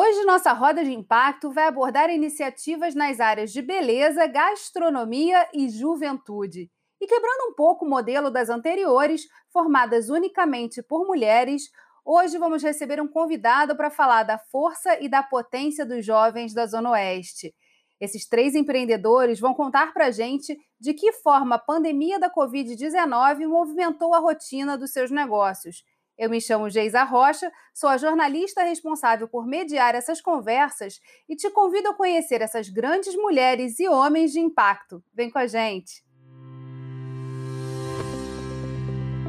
Hoje, 0.00 0.24
nossa 0.24 0.52
roda 0.52 0.84
de 0.84 0.92
impacto 0.92 1.50
vai 1.50 1.66
abordar 1.66 2.08
iniciativas 2.08 2.94
nas 2.94 3.18
áreas 3.18 3.50
de 3.50 3.60
beleza, 3.60 4.28
gastronomia 4.28 5.48
e 5.52 5.68
juventude. 5.68 6.70
E 7.00 7.06
quebrando 7.08 7.50
um 7.50 7.54
pouco 7.56 7.84
o 7.84 7.90
modelo 7.90 8.30
das 8.30 8.48
anteriores, 8.48 9.22
formadas 9.52 10.08
unicamente 10.08 10.84
por 10.84 11.04
mulheres, 11.04 11.64
hoje 12.04 12.38
vamos 12.38 12.62
receber 12.62 13.02
um 13.02 13.08
convidado 13.08 13.76
para 13.76 13.90
falar 13.90 14.22
da 14.22 14.38
força 14.38 14.96
e 15.02 15.08
da 15.08 15.20
potência 15.20 15.84
dos 15.84 16.06
jovens 16.06 16.54
da 16.54 16.64
Zona 16.64 16.92
Oeste. 16.92 17.52
Esses 18.00 18.24
três 18.28 18.54
empreendedores 18.54 19.40
vão 19.40 19.52
contar 19.52 19.92
para 19.92 20.06
a 20.06 20.10
gente 20.12 20.56
de 20.78 20.94
que 20.94 21.12
forma 21.12 21.56
a 21.56 21.58
pandemia 21.58 22.20
da 22.20 22.32
Covid-19 22.32 23.48
movimentou 23.48 24.14
a 24.14 24.20
rotina 24.20 24.78
dos 24.78 24.92
seus 24.92 25.10
negócios 25.10 25.82
eu 26.18 26.28
me 26.28 26.40
chamo 26.40 26.68
Geisa 26.68 27.04
Rocha, 27.04 27.50
sou 27.72 27.88
a 27.88 27.96
jornalista 27.96 28.64
responsável 28.64 29.28
por 29.28 29.46
mediar 29.46 29.94
essas 29.94 30.20
conversas 30.20 31.00
e 31.28 31.36
te 31.36 31.48
convido 31.50 31.90
a 31.90 31.94
conhecer 31.94 32.42
essas 32.42 32.68
grandes 32.68 33.14
mulheres 33.14 33.78
e 33.78 33.88
homens 33.88 34.32
de 34.32 34.40
impacto. 34.40 35.02
Vem 35.14 35.30
com 35.30 35.38
a 35.38 35.46
gente! 35.46 36.07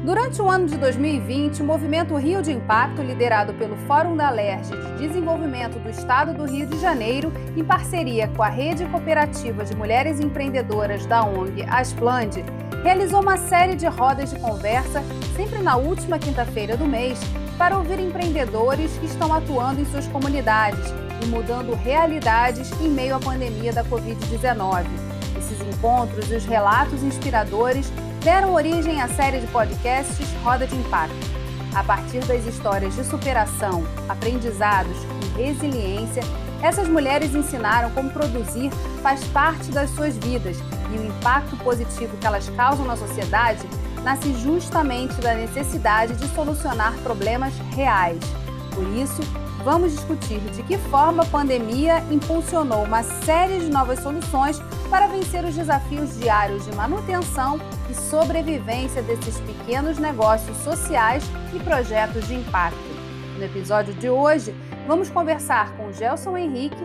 Durante 0.04 0.40
o 0.40 0.48
ano 0.48 0.66
de 0.66 0.78
2020, 0.78 1.60
o 1.60 1.64
movimento 1.64 2.16
Rio 2.16 2.40
de 2.40 2.50
Impacto, 2.50 3.02
liderado 3.02 3.52
pelo 3.52 3.76
Fórum 3.86 4.16
da 4.16 4.30
LERJ 4.30 4.70
de 4.70 5.06
Desenvolvimento 5.06 5.78
do 5.78 5.90
Estado 5.90 6.32
do 6.32 6.46
Rio 6.46 6.66
de 6.66 6.80
Janeiro, 6.80 7.30
em 7.54 7.62
parceria 7.62 8.26
com 8.28 8.42
a 8.42 8.48
Rede 8.48 8.86
Cooperativa 8.86 9.62
de 9.62 9.76
Mulheres 9.76 10.18
Empreendedoras 10.18 11.04
da 11.04 11.22
ONG 11.22 11.66
Asplande, 11.68 12.42
realizou 12.82 13.20
uma 13.20 13.36
série 13.36 13.76
de 13.76 13.86
rodas 13.86 14.30
de 14.30 14.38
conversa, 14.38 15.02
sempre 15.36 15.60
na 15.60 15.76
última 15.76 16.18
quinta-feira 16.18 16.78
do 16.78 16.86
mês, 16.86 17.20
para 17.58 17.76
ouvir 17.76 18.00
empreendedores 18.00 18.96
que 18.96 19.04
estão 19.04 19.30
atuando 19.34 19.82
em 19.82 19.84
suas 19.84 20.08
comunidades 20.08 20.94
e 21.22 21.26
mudando 21.26 21.74
realidades 21.74 22.72
em 22.80 22.88
meio 22.88 23.16
à 23.16 23.20
pandemia 23.20 23.70
da 23.70 23.84
Covid-19. 23.84 24.86
Esses 25.36 25.60
encontros 25.60 26.30
e 26.30 26.36
os 26.36 26.46
relatos 26.46 27.02
inspiradores 27.02 27.92
deram 28.20 28.52
origem 28.52 29.00
à 29.00 29.08
série 29.08 29.40
de 29.40 29.46
podcasts 29.46 30.28
Roda 30.44 30.66
de 30.66 30.76
Impacto. 30.76 31.14
A 31.74 31.82
partir 31.82 32.20
das 32.26 32.44
histórias 32.44 32.94
de 32.94 33.04
superação, 33.04 33.82
aprendizados 34.08 34.96
e 35.38 35.42
resiliência, 35.42 36.22
essas 36.62 36.86
mulheres 36.86 37.34
ensinaram 37.34 37.90
como 37.90 38.10
produzir 38.10 38.70
faz 39.02 39.24
parte 39.28 39.70
das 39.70 39.88
suas 39.90 40.18
vidas 40.18 40.58
e 40.92 40.98
o 40.98 41.06
impacto 41.06 41.56
positivo 41.58 42.14
que 42.18 42.26
elas 42.26 42.48
causam 42.50 42.84
na 42.84 42.96
sociedade 42.96 43.66
nasce 44.04 44.34
justamente 44.34 45.14
da 45.20 45.34
necessidade 45.34 46.14
de 46.16 46.28
solucionar 46.34 46.92
problemas 46.98 47.54
reais. 47.74 48.20
Por 48.74 48.84
isso, 48.96 49.22
vamos 49.64 49.92
discutir 49.92 50.40
de 50.40 50.62
que 50.62 50.78
forma 50.78 51.22
a 51.22 51.26
pandemia 51.26 52.02
impulsionou 52.10 52.84
uma 52.84 53.02
série 53.02 53.58
de 53.60 53.70
novas 53.70 54.00
soluções 54.00 54.58
para 54.88 55.06
vencer 55.06 55.44
os 55.44 55.54
desafios 55.54 56.18
diários 56.18 56.64
de 56.64 56.74
manutenção 56.74 57.60
e 57.90 57.94
sobrevivência 57.94 59.02
desses 59.02 59.38
pequenos 59.40 59.98
negócios 59.98 60.56
sociais 60.58 61.24
e 61.54 61.58
projetos 61.60 62.26
de 62.26 62.34
impacto. 62.34 62.78
No 63.36 63.44
episódio 63.44 63.94
de 63.94 64.08
hoje, 64.08 64.54
vamos 64.86 65.10
conversar 65.10 65.76
com 65.76 65.92
Gelson 65.92 66.36
Henrique, 66.36 66.76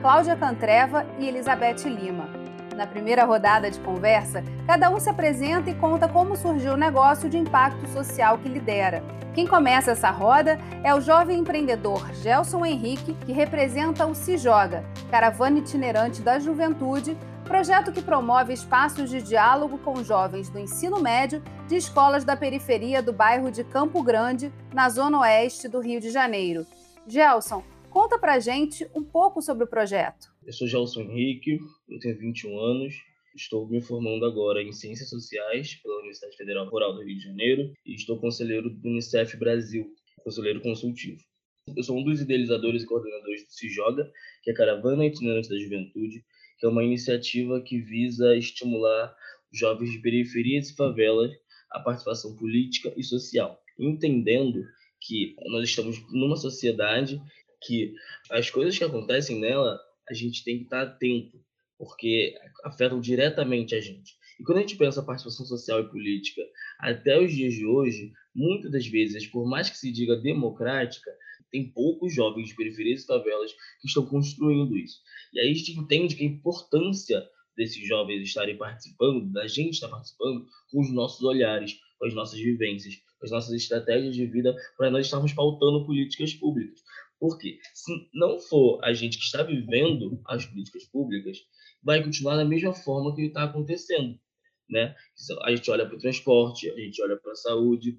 Cláudia 0.00 0.36
Cantreva 0.36 1.06
e 1.18 1.28
Elizabeth 1.28 1.84
Lima. 1.84 2.33
Na 2.76 2.86
primeira 2.88 3.24
rodada 3.24 3.70
de 3.70 3.78
conversa, 3.80 4.42
cada 4.66 4.90
um 4.90 4.98
se 4.98 5.08
apresenta 5.08 5.70
e 5.70 5.74
conta 5.74 6.08
como 6.08 6.36
surgiu 6.36 6.72
o 6.72 6.76
negócio 6.76 7.28
de 7.28 7.38
impacto 7.38 7.86
social 7.88 8.38
que 8.38 8.48
lidera. 8.48 9.02
Quem 9.32 9.46
começa 9.46 9.92
essa 9.92 10.10
roda 10.10 10.58
é 10.82 10.92
o 10.94 11.00
jovem 11.00 11.38
empreendedor 11.38 12.12
Gelson 12.14 12.64
Henrique, 12.64 13.14
que 13.26 13.32
representa 13.32 14.06
o 14.06 14.14
Se 14.14 14.36
Joga, 14.36 14.84
caravana 15.10 15.58
itinerante 15.58 16.20
da 16.20 16.38
juventude, 16.38 17.16
projeto 17.44 17.92
que 17.92 18.02
promove 18.02 18.52
espaços 18.52 19.08
de 19.08 19.22
diálogo 19.22 19.78
com 19.78 20.02
jovens 20.02 20.48
do 20.48 20.58
ensino 20.58 21.00
médio 21.00 21.42
de 21.68 21.76
escolas 21.76 22.24
da 22.24 22.36
periferia 22.36 23.02
do 23.02 23.12
bairro 23.12 23.50
de 23.50 23.62
Campo 23.62 24.02
Grande, 24.02 24.52
na 24.72 24.88
zona 24.88 25.20
oeste 25.20 25.68
do 25.68 25.80
Rio 25.80 26.00
de 26.00 26.10
Janeiro. 26.10 26.66
Gelson, 27.06 27.62
conta 27.90 28.18
pra 28.18 28.40
gente 28.40 28.88
um 28.94 29.02
pouco 29.02 29.40
sobre 29.40 29.64
o 29.64 29.68
projeto. 29.68 30.33
Eu 30.46 30.52
sou 30.52 30.68
Gelson 30.68 31.00
Henrique, 31.02 31.58
eu 31.88 31.98
tenho 32.00 32.18
21 32.18 32.58
anos, 32.58 32.94
estou 33.34 33.66
me 33.66 33.80
formando 33.80 34.26
agora 34.26 34.62
em 34.62 34.72
Ciências 34.72 35.08
Sociais 35.08 35.76
pela 35.76 35.96
Universidade 36.00 36.36
Federal 36.36 36.68
Rural 36.68 36.92
do 36.92 37.02
Rio 37.02 37.16
de 37.16 37.24
Janeiro 37.24 37.72
e 37.86 37.94
estou 37.94 38.18
conselheiro 38.18 38.68
do 38.68 38.88
Unicef 38.90 39.38
Brasil, 39.38 39.90
conselheiro 40.22 40.60
consultivo. 40.60 41.18
Eu 41.74 41.82
sou 41.82 41.98
um 41.98 42.04
dos 42.04 42.20
idealizadores 42.20 42.82
e 42.82 42.86
coordenadores 42.86 43.46
do 43.46 43.52
Se 43.52 43.70
Joga, 43.70 44.12
que 44.42 44.50
é 44.50 44.52
a 44.52 44.56
Caravana 44.56 45.06
Itinerante 45.06 45.48
da 45.48 45.58
Juventude, 45.58 46.22
que 46.58 46.66
é 46.66 46.68
uma 46.68 46.84
iniciativa 46.84 47.62
que 47.62 47.80
visa 47.80 48.36
estimular 48.36 49.16
jovens 49.50 49.92
de 49.92 49.98
periferias 50.00 50.68
e 50.68 50.76
favelas 50.76 51.32
à 51.70 51.80
participação 51.80 52.36
política 52.36 52.92
e 52.98 53.02
social, 53.02 53.58
entendendo 53.78 54.62
que 55.00 55.34
nós 55.46 55.66
estamos 55.66 55.96
numa 56.12 56.36
sociedade 56.36 57.18
que 57.62 57.94
as 58.30 58.50
coisas 58.50 58.76
que 58.76 58.84
acontecem 58.84 59.40
nela 59.40 59.80
a 60.08 60.14
gente 60.14 60.44
tem 60.44 60.58
que 60.58 60.64
estar 60.64 60.82
atento, 60.82 61.40
porque 61.78 62.34
afetam 62.64 63.00
diretamente 63.00 63.74
a 63.74 63.80
gente. 63.80 64.12
E 64.38 64.44
quando 64.44 64.58
a 64.58 64.60
gente 64.62 64.76
pensa 64.76 65.00
a 65.00 65.04
participação 65.04 65.46
social 65.46 65.80
e 65.80 65.90
política 65.90 66.42
até 66.80 67.18
os 67.18 67.32
dias 67.32 67.54
de 67.54 67.66
hoje, 67.66 68.12
muitas 68.34 68.70
das 68.70 68.86
vezes, 68.86 69.26
por 69.26 69.48
mais 69.48 69.70
que 69.70 69.78
se 69.78 69.92
diga 69.92 70.16
democrática, 70.16 71.10
tem 71.50 71.70
poucos 71.70 72.12
jovens 72.12 72.48
de 72.48 72.56
periferias 72.56 73.02
e 73.02 73.06
favelas 73.06 73.52
que 73.80 73.86
estão 73.86 74.04
construindo 74.04 74.76
isso. 74.76 74.98
E 75.32 75.40
aí 75.40 75.50
a 75.50 75.54
gente 75.54 75.78
entende 75.78 76.16
que 76.16 76.24
a 76.24 76.28
importância 76.28 77.24
desses 77.56 77.86
jovens 77.86 78.22
estarem 78.22 78.56
participando, 78.56 79.32
da 79.32 79.46
gente 79.46 79.74
estar 79.74 79.88
participando, 79.88 80.46
com 80.70 80.80
os 80.80 80.92
nossos 80.92 81.22
olhares, 81.22 81.78
com 81.98 82.06
as 82.06 82.14
nossas 82.14 82.40
vivências, 82.40 82.96
com 83.18 83.26
as 83.26 83.30
nossas 83.30 83.52
estratégias 83.54 84.16
de 84.16 84.26
vida, 84.26 84.54
para 84.76 84.90
nós 84.90 85.06
estarmos 85.06 85.32
pautando 85.32 85.86
políticas 85.86 86.34
públicas. 86.34 86.80
Porque 87.24 87.58
se 87.72 87.90
não 88.12 88.38
for 88.38 88.84
a 88.84 88.92
gente 88.92 89.16
que 89.16 89.24
está 89.24 89.42
vivendo 89.42 90.20
as 90.26 90.44
políticas 90.44 90.84
públicas, 90.84 91.38
vai 91.82 92.04
continuar 92.04 92.36
da 92.36 92.44
mesma 92.44 92.74
forma 92.74 93.14
que 93.14 93.22
está 93.22 93.44
acontecendo. 93.44 94.20
Né? 94.68 94.94
A 95.40 95.56
gente 95.56 95.70
olha 95.70 95.86
para 95.86 95.96
o 95.96 95.98
transporte, 95.98 96.70
a 96.70 96.78
gente 96.78 97.02
olha 97.02 97.16
para 97.16 97.32
a 97.32 97.36
saúde 97.36 97.98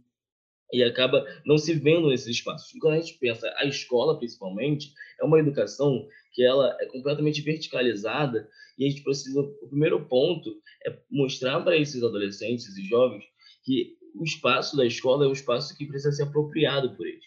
e 0.71 0.83
acaba 0.83 1.25
não 1.43 1.57
se 1.57 1.73
vendo 1.73 2.07
nesses 2.09 2.27
espaços. 2.27 2.71
E 2.75 2.77
quando 2.77 2.93
a 2.93 2.99
gente 2.99 3.17
pensa 3.17 3.51
a 3.57 3.65
escola, 3.65 4.19
principalmente, 4.19 4.93
é 5.19 5.25
uma 5.25 5.39
educação 5.39 6.07
que 6.31 6.43
ela 6.43 6.77
é 6.79 6.85
completamente 6.85 7.41
verticalizada 7.41 8.47
e 8.77 8.85
a 8.85 8.89
gente 8.91 9.01
precisa, 9.01 9.41
o 9.41 9.67
primeiro 9.69 10.05
ponto 10.05 10.61
é 10.85 10.95
mostrar 11.09 11.61
para 11.61 11.75
esses 11.75 12.03
adolescentes 12.03 12.77
e 12.77 12.85
jovens 12.85 13.23
que 13.63 13.97
o 14.13 14.23
espaço 14.23 14.77
da 14.77 14.85
escola 14.85 15.25
é 15.25 15.27
um 15.27 15.33
espaço 15.33 15.75
que 15.75 15.87
precisa 15.87 16.11
ser 16.11 16.23
apropriado 16.23 16.95
por 16.95 17.07
eles 17.07 17.25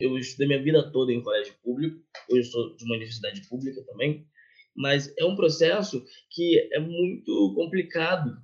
eu 0.00 0.16
estudei 0.18 0.46
minha 0.46 0.62
vida 0.62 0.90
toda 0.90 1.12
em 1.12 1.22
colégio 1.22 1.54
público, 1.62 2.00
hoje 2.30 2.50
sou 2.50 2.74
de 2.76 2.84
uma 2.84 2.94
universidade 2.94 3.46
pública 3.48 3.82
também, 3.84 4.26
mas 4.74 5.12
é 5.16 5.24
um 5.24 5.36
processo 5.36 6.04
que 6.30 6.68
é 6.72 6.80
muito 6.80 7.54
complicado 7.54 8.36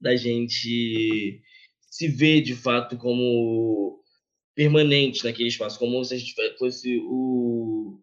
da 0.00 0.14
gente 0.14 1.42
se 1.90 2.08
ver 2.08 2.42
de 2.42 2.54
fato 2.54 2.96
como 2.96 4.02
permanente 4.54 5.24
naquele 5.24 5.48
espaço, 5.48 5.78
como 5.78 6.02
se 6.04 6.14
a 6.14 6.18
gente 6.18 6.34
fosse 6.58 6.98
o, 7.04 8.00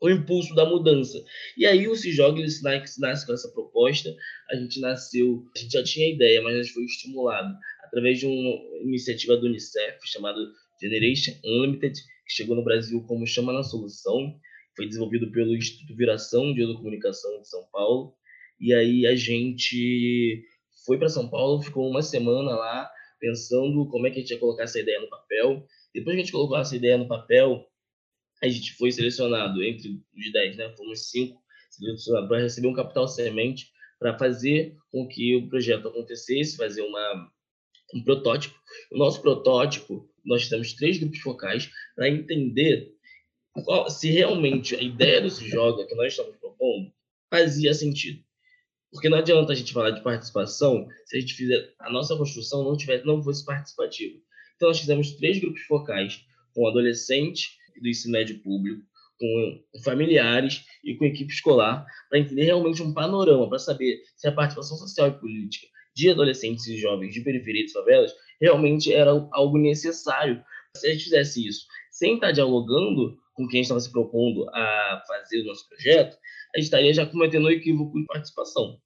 o 0.00 0.10
impulso 0.10 0.54
da 0.54 0.68
mudança. 0.68 1.22
E 1.56 1.64
aí 1.64 1.88
o 1.88 1.96
Se 1.96 2.12
Joga 2.12 2.40
ele 2.40 2.50
nasce 2.98 3.26
com 3.26 3.32
essa 3.32 3.50
proposta, 3.52 4.14
a 4.50 4.56
gente 4.56 4.80
nasceu, 4.80 5.44
a 5.56 5.58
gente 5.58 5.72
já 5.72 5.82
tinha 5.82 6.12
ideia, 6.12 6.42
mas 6.42 6.54
a 6.54 6.62
gente 6.62 6.74
foi 6.74 6.84
estimulado 6.84 7.54
através 7.84 8.18
de 8.18 8.26
uma 8.26 8.82
iniciativa 8.82 9.36
do 9.36 9.46
Unicef 9.46 9.98
chamada 10.04 10.38
Generation 10.84 11.34
Unlimited, 11.44 11.94
que 11.94 12.32
chegou 12.32 12.54
no 12.54 12.64
Brasil 12.64 13.02
como 13.06 13.26
Chama 13.26 13.52
na 13.52 13.62
Solução, 13.62 14.38
foi 14.76 14.86
desenvolvido 14.86 15.30
pelo 15.30 15.54
Instituto 15.54 15.96
Viração 15.96 16.52
de 16.52 16.62
Educomunicação 16.62 17.40
de 17.40 17.48
São 17.48 17.64
Paulo. 17.72 18.14
E 18.60 18.74
aí 18.74 19.06
a 19.06 19.14
gente 19.14 20.44
foi 20.84 20.98
para 20.98 21.08
São 21.08 21.28
Paulo, 21.28 21.62
ficou 21.62 21.88
uma 21.88 22.02
semana 22.02 22.54
lá 22.54 22.90
pensando 23.18 23.86
como 23.88 24.06
é 24.06 24.10
que 24.10 24.18
a 24.18 24.20
gente 24.20 24.32
ia 24.32 24.38
colocar 24.38 24.64
essa 24.64 24.78
ideia 24.78 25.00
no 25.00 25.08
papel. 25.08 25.66
Depois 25.94 26.14
que 26.14 26.20
a 26.20 26.24
gente 26.24 26.32
colocou 26.32 26.58
essa 26.58 26.76
ideia 26.76 26.98
no 26.98 27.08
papel, 27.08 27.64
a 28.42 28.48
gente 28.48 28.74
foi 28.74 28.92
selecionado 28.92 29.62
entre 29.62 30.02
os 30.14 30.32
10, 30.32 30.56
né? 30.56 30.74
Fomos 30.76 31.10
cinco 31.10 31.42
selecionados 31.70 32.28
para 32.28 32.42
receber 32.42 32.68
um 32.68 32.74
capital 32.74 33.08
semente 33.08 33.72
para 33.98 34.18
fazer 34.18 34.76
com 34.90 35.08
que 35.08 35.36
o 35.36 35.48
projeto 35.48 35.88
acontecesse, 35.88 36.56
fazer 36.56 36.82
uma, 36.82 37.30
um 37.94 38.02
protótipo. 38.02 38.54
O 38.92 38.98
nosso 38.98 39.22
protótipo 39.22 40.08
nós 40.24 40.48
temos 40.48 40.72
três 40.72 40.98
grupos 40.98 41.20
focais 41.20 41.70
para 41.94 42.08
entender 42.08 42.92
qual, 43.64 43.88
se 43.88 44.10
realmente 44.10 44.74
a 44.74 44.82
ideia 44.82 45.20
do 45.20 45.30
Se 45.30 45.48
Joga 45.48 45.86
que 45.86 45.94
nós 45.94 46.12
estamos 46.12 46.36
propondo 46.36 46.92
fazia 47.30 47.74
sentido. 47.74 48.22
Porque 48.90 49.08
não 49.08 49.18
adianta 49.18 49.52
a 49.52 49.54
gente 49.56 49.72
falar 49.72 49.90
de 49.90 50.02
participação 50.02 50.86
se 51.06 51.16
a 51.16 51.20
gente 51.20 51.34
fizer 51.34 51.74
a 51.80 51.90
nossa 51.90 52.16
construção 52.16 52.62
não 52.62 52.76
tivesse 52.76 53.04
não 53.04 53.22
fosse 53.22 53.44
participativa. 53.44 54.16
Então 54.56 54.68
nós 54.68 54.78
fizemos 54.78 55.12
três 55.12 55.40
grupos 55.40 55.62
focais 55.62 56.24
com 56.54 56.66
adolescente 56.66 57.58
do 57.80 57.88
ensino 57.88 58.12
médio 58.12 58.40
público, 58.40 58.82
com 59.18 59.64
familiares 59.82 60.64
e 60.84 60.94
com 60.94 61.04
equipe 61.04 61.32
escolar 61.32 61.84
para 62.08 62.18
entender 62.18 62.44
realmente 62.44 62.82
um 62.82 62.94
panorama, 62.94 63.48
para 63.48 63.58
saber 63.58 64.02
se 64.16 64.28
a 64.28 64.32
participação 64.32 64.76
social 64.76 65.08
e 65.08 65.18
política 65.18 65.66
de 65.94 66.10
adolescentes 66.10 66.66
e 66.66 66.76
jovens 66.76 67.14
de 67.14 67.20
periferia 67.20 67.64
de 67.64 67.72
favelas 67.72 68.12
realmente 68.44 68.92
era 68.92 69.10
algo 69.32 69.56
necessário. 69.56 70.44
Se 70.76 70.86
a 70.86 70.92
gente 70.92 71.04
fizesse 71.04 71.46
isso 71.46 71.66
sem 71.90 72.16
estar 72.16 72.32
dialogando 72.32 73.16
com 73.32 73.48
quem 73.48 73.62
estava 73.62 73.80
se 73.80 73.90
propondo 73.90 74.48
a 74.50 75.02
fazer 75.06 75.40
o 75.40 75.46
nosso 75.46 75.66
projeto, 75.68 76.16
a 76.54 76.58
gente 76.58 76.64
estaria 76.64 76.92
já 76.92 77.06
cometendo 77.06 77.46
um 77.46 77.50
equívoco 77.50 77.98
de 77.98 78.04
participação. 78.06 78.78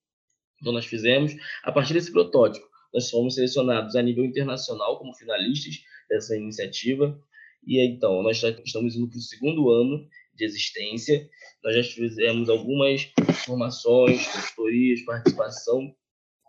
Então, 0.61 0.73
nós 0.73 0.87
fizemos, 0.87 1.35
a 1.65 1.73
partir 1.73 1.95
desse 1.95 2.13
protótipo, 2.13 2.67
nós 2.95 3.11
fomos 3.11 3.35
selecionados 3.35 3.97
a 3.97 4.03
nível 4.03 4.25
internacional 4.25 4.99
como 4.99 5.15
finalistas 5.15 5.75
dessa 6.09 6.37
iniciativa. 6.37 7.19
E 7.67 7.81
então, 7.81 8.23
nós 8.23 8.43
estamos 8.65 8.95
indo 8.95 9.09
para 9.09 9.19
o 9.19 9.23
segundo 9.23 9.71
ano 9.71 10.07
de 10.35 10.45
existência. 10.45 11.29
Nós 11.65 11.75
já 11.75 11.83
fizemos 11.83 12.49
algumas 12.49 13.11
formações, 13.45 14.27
consultorias, 14.27 15.03
participação 15.05 15.95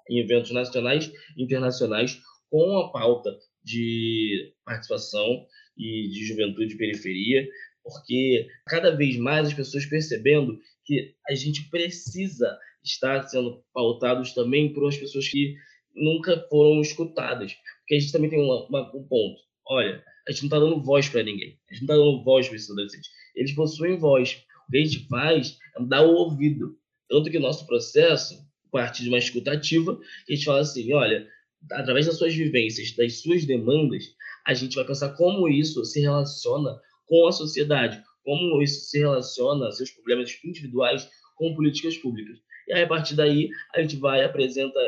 em 0.09 0.19
eventos 0.19 0.51
nacionais 0.51 1.11
e 1.37 1.43
internacionais 1.43 2.19
com 2.49 2.77
a 2.79 2.91
pauta 2.91 3.37
de 3.63 4.53
participação 4.65 5.45
e 5.77 6.09
de 6.09 6.25
juventude 6.25 6.73
e 6.73 6.77
periferia, 6.77 7.47
porque 7.83 8.47
cada 8.67 8.95
vez 8.95 9.17
mais 9.17 9.47
as 9.47 9.53
pessoas 9.53 9.85
percebendo 9.85 10.59
que 10.85 11.13
a 11.27 11.35
gente 11.35 11.69
precisa 11.69 12.57
estar 12.83 13.23
sendo 13.27 13.63
pautados 13.73 14.33
também 14.33 14.73
por 14.73 14.87
as 14.87 14.97
pessoas 14.97 15.27
que 15.27 15.55
nunca 15.95 16.45
foram 16.49 16.81
escutadas. 16.81 17.53
Porque 17.79 17.95
a 17.95 17.99
gente 17.99 18.11
também 18.11 18.29
tem 18.29 18.41
uma, 18.41 18.65
uma, 18.67 18.95
um 18.95 19.03
ponto. 19.03 19.41
Olha, 19.67 20.03
a 20.27 20.31
gente 20.31 20.41
não 20.43 20.47
está 20.47 20.59
dando 20.59 20.83
voz 20.83 21.09
para 21.09 21.23
ninguém. 21.23 21.59
A 21.69 21.73
gente 21.73 21.85
não 21.85 21.95
está 21.95 21.95
dando 21.95 22.23
voz 22.23 22.47
para 22.47 22.55
esses 22.55 22.69
adolescentes. 22.69 23.09
Eles 23.35 23.53
possuem 23.53 23.97
voz. 23.97 24.43
O 24.67 24.71
que 24.71 24.77
a 24.77 24.83
gente 24.83 25.07
faz 25.07 25.57
é 25.77 25.83
dar 25.83 26.03
o 26.03 26.13
ouvido. 26.13 26.77
Tanto 27.09 27.29
que 27.29 27.37
o 27.37 27.41
nosso 27.41 27.65
processo, 27.65 28.35
parte 28.71 29.01
de 29.01 29.09
uma 29.09 29.17
escutativa, 29.17 29.99
a 30.27 30.31
gente 30.31 30.45
fala 30.45 30.59
assim, 30.59 30.93
olha, 30.93 31.27
através 31.71 32.05
das 32.05 32.17
suas 32.17 32.33
vivências, 32.33 32.95
das 32.95 33.21
suas 33.21 33.45
demandas, 33.45 34.05
a 34.45 34.53
gente 34.53 34.75
vai 34.75 34.85
pensar 34.85 35.13
como 35.15 35.47
isso 35.47 35.83
se 35.85 36.01
relaciona 36.01 36.79
com 37.05 37.27
a 37.27 37.31
sociedade, 37.31 38.01
como 38.23 38.61
isso 38.61 38.81
se 38.89 38.99
relaciona, 38.99 39.71
seus 39.71 39.91
problemas 39.91 40.37
individuais, 40.43 41.09
com 41.35 41.55
políticas 41.55 41.97
públicas. 41.97 42.37
E 42.67 42.73
aí, 42.73 42.83
a 42.83 42.87
partir 42.87 43.15
daí, 43.15 43.49
a 43.73 43.81
gente 43.81 43.97
vai 43.97 44.23
apresenta 44.23 44.79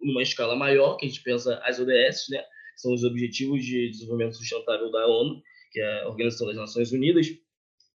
numa 0.00 0.22
escala 0.22 0.56
maior, 0.56 0.96
que 0.96 1.06
a 1.06 1.08
gente 1.08 1.22
pensa 1.22 1.60
as 1.64 1.78
ODS, 1.78 2.26
né? 2.30 2.42
São 2.76 2.94
os 2.94 3.04
Objetivos 3.04 3.64
de 3.64 3.90
Desenvolvimento 3.90 4.36
Sustentável 4.36 4.90
da 4.90 5.06
ONU, 5.06 5.42
que 5.72 5.80
é 5.80 6.02
a 6.02 6.08
Organização 6.08 6.46
das 6.46 6.56
Nações 6.56 6.92
Unidas, 6.92 7.26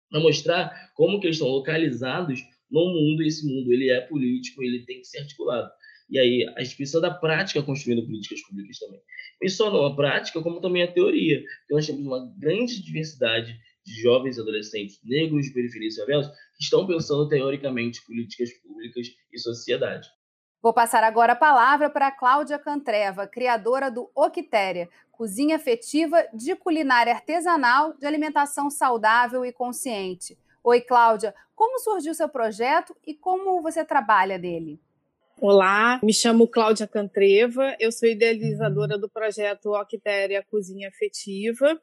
para 0.09 0.19
mostrar 0.19 0.91
como 0.95 1.19
que 1.19 1.27
eles 1.27 1.37
estão 1.37 1.49
localizados 1.49 2.39
no 2.69 2.85
mundo, 2.85 3.23
esse 3.23 3.45
mundo 3.45 3.71
ele 3.71 3.89
é 3.89 4.01
político, 4.01 4.63
ele 4.63 4.85
tem 4.85 4.99
que 4.99 5.07
ser 5.07 5.19
articulado. 5.19 5.71
E 6.11 6.19
aí 6.19 6.45
a 6.57 6.63
gente 6.63 6.75
precisa 6.75 6.99
da 6.99 7.09
prática 7.09 7.63
construindo 7.63 8.05
políticas 8.05 8.41
públicas 8.41 8.77
também. 8.77 8.99
E 9.41 9.49
só 9.49 9.71
não 9.71 9.85
a 9.85 9.95
prática, 9.95 10.41
como 10.41 10.59
também 10.59 10.83
a 10.83 10.91
teoria. 10.91 11.39
Porque 11.39 11.73
nós 11.73 11.87
temos 11.87 12.05
uma 12.05 12.29
grande 12.37 12.83
diversidade 12.83 13.57
de 13.85 14.01
jovens 14.01 14.37
adolescentes 14.37 14.99
negros 15.03 15.45
de 15.45 15.87
e 15.87 15.95
favelas 15.95 16.27
que 16.27 16.63
estão 16.63 16.85
pensando 16.85 17.27
teoricamente 17.29 18.05
políticas 18.05 18.51
públicas 18.61 19.07
e 19.31 19.39
sociedade. 19.39 20.07
Vou 20.61 20.73
passar 20.73 21.03
agora 21.03 21.33
a 21.33 21.35
palavra 21.35 21.89
para 21.89 22.11
Cláudia 22.11 22.59
Cantreva, 22.59 23.25
criadora 23.25 23.89
do 23.89 24.11
Octéria, 24.13 24.89
cozinha 25.11 25.55
afetiva 25.55 26.23
de 26.33 26.55
culinária 26.55 27.13
artesanal 27.13 27.93
de 27.97 28.05
alimentação 28.05 28.69
saudável 28.69 29.43
e 29.43 29.51
consciente. 29.51 30.37
Oi, 30.63 30.81
Cláudia, 30.81 31.33
como 31.55 31.79
surgiu 31.79 32.13
seu 32.13 32.29
projeto 32.29 32.95
e 33.07 33.15
como 33.15 33.61
você 33.61 33.83
trabalha 33.83 34.37
nele? 34.37 34.79
Olá, 35.43 35.99
me 36.03 36.13
chamo 36.13 36.47
Cláudia 36.47 36.87
Cantreva, 36.87 37.75
eu 37.79 37.91
sou 37.91 38.07
idealizadora 38.07 38.95
do 38.95 39.09
projeto 39.09 39.71
Octéria 39.71 40.45
Cozinha 40.51 40.87
Afetiva. 40.87 41.81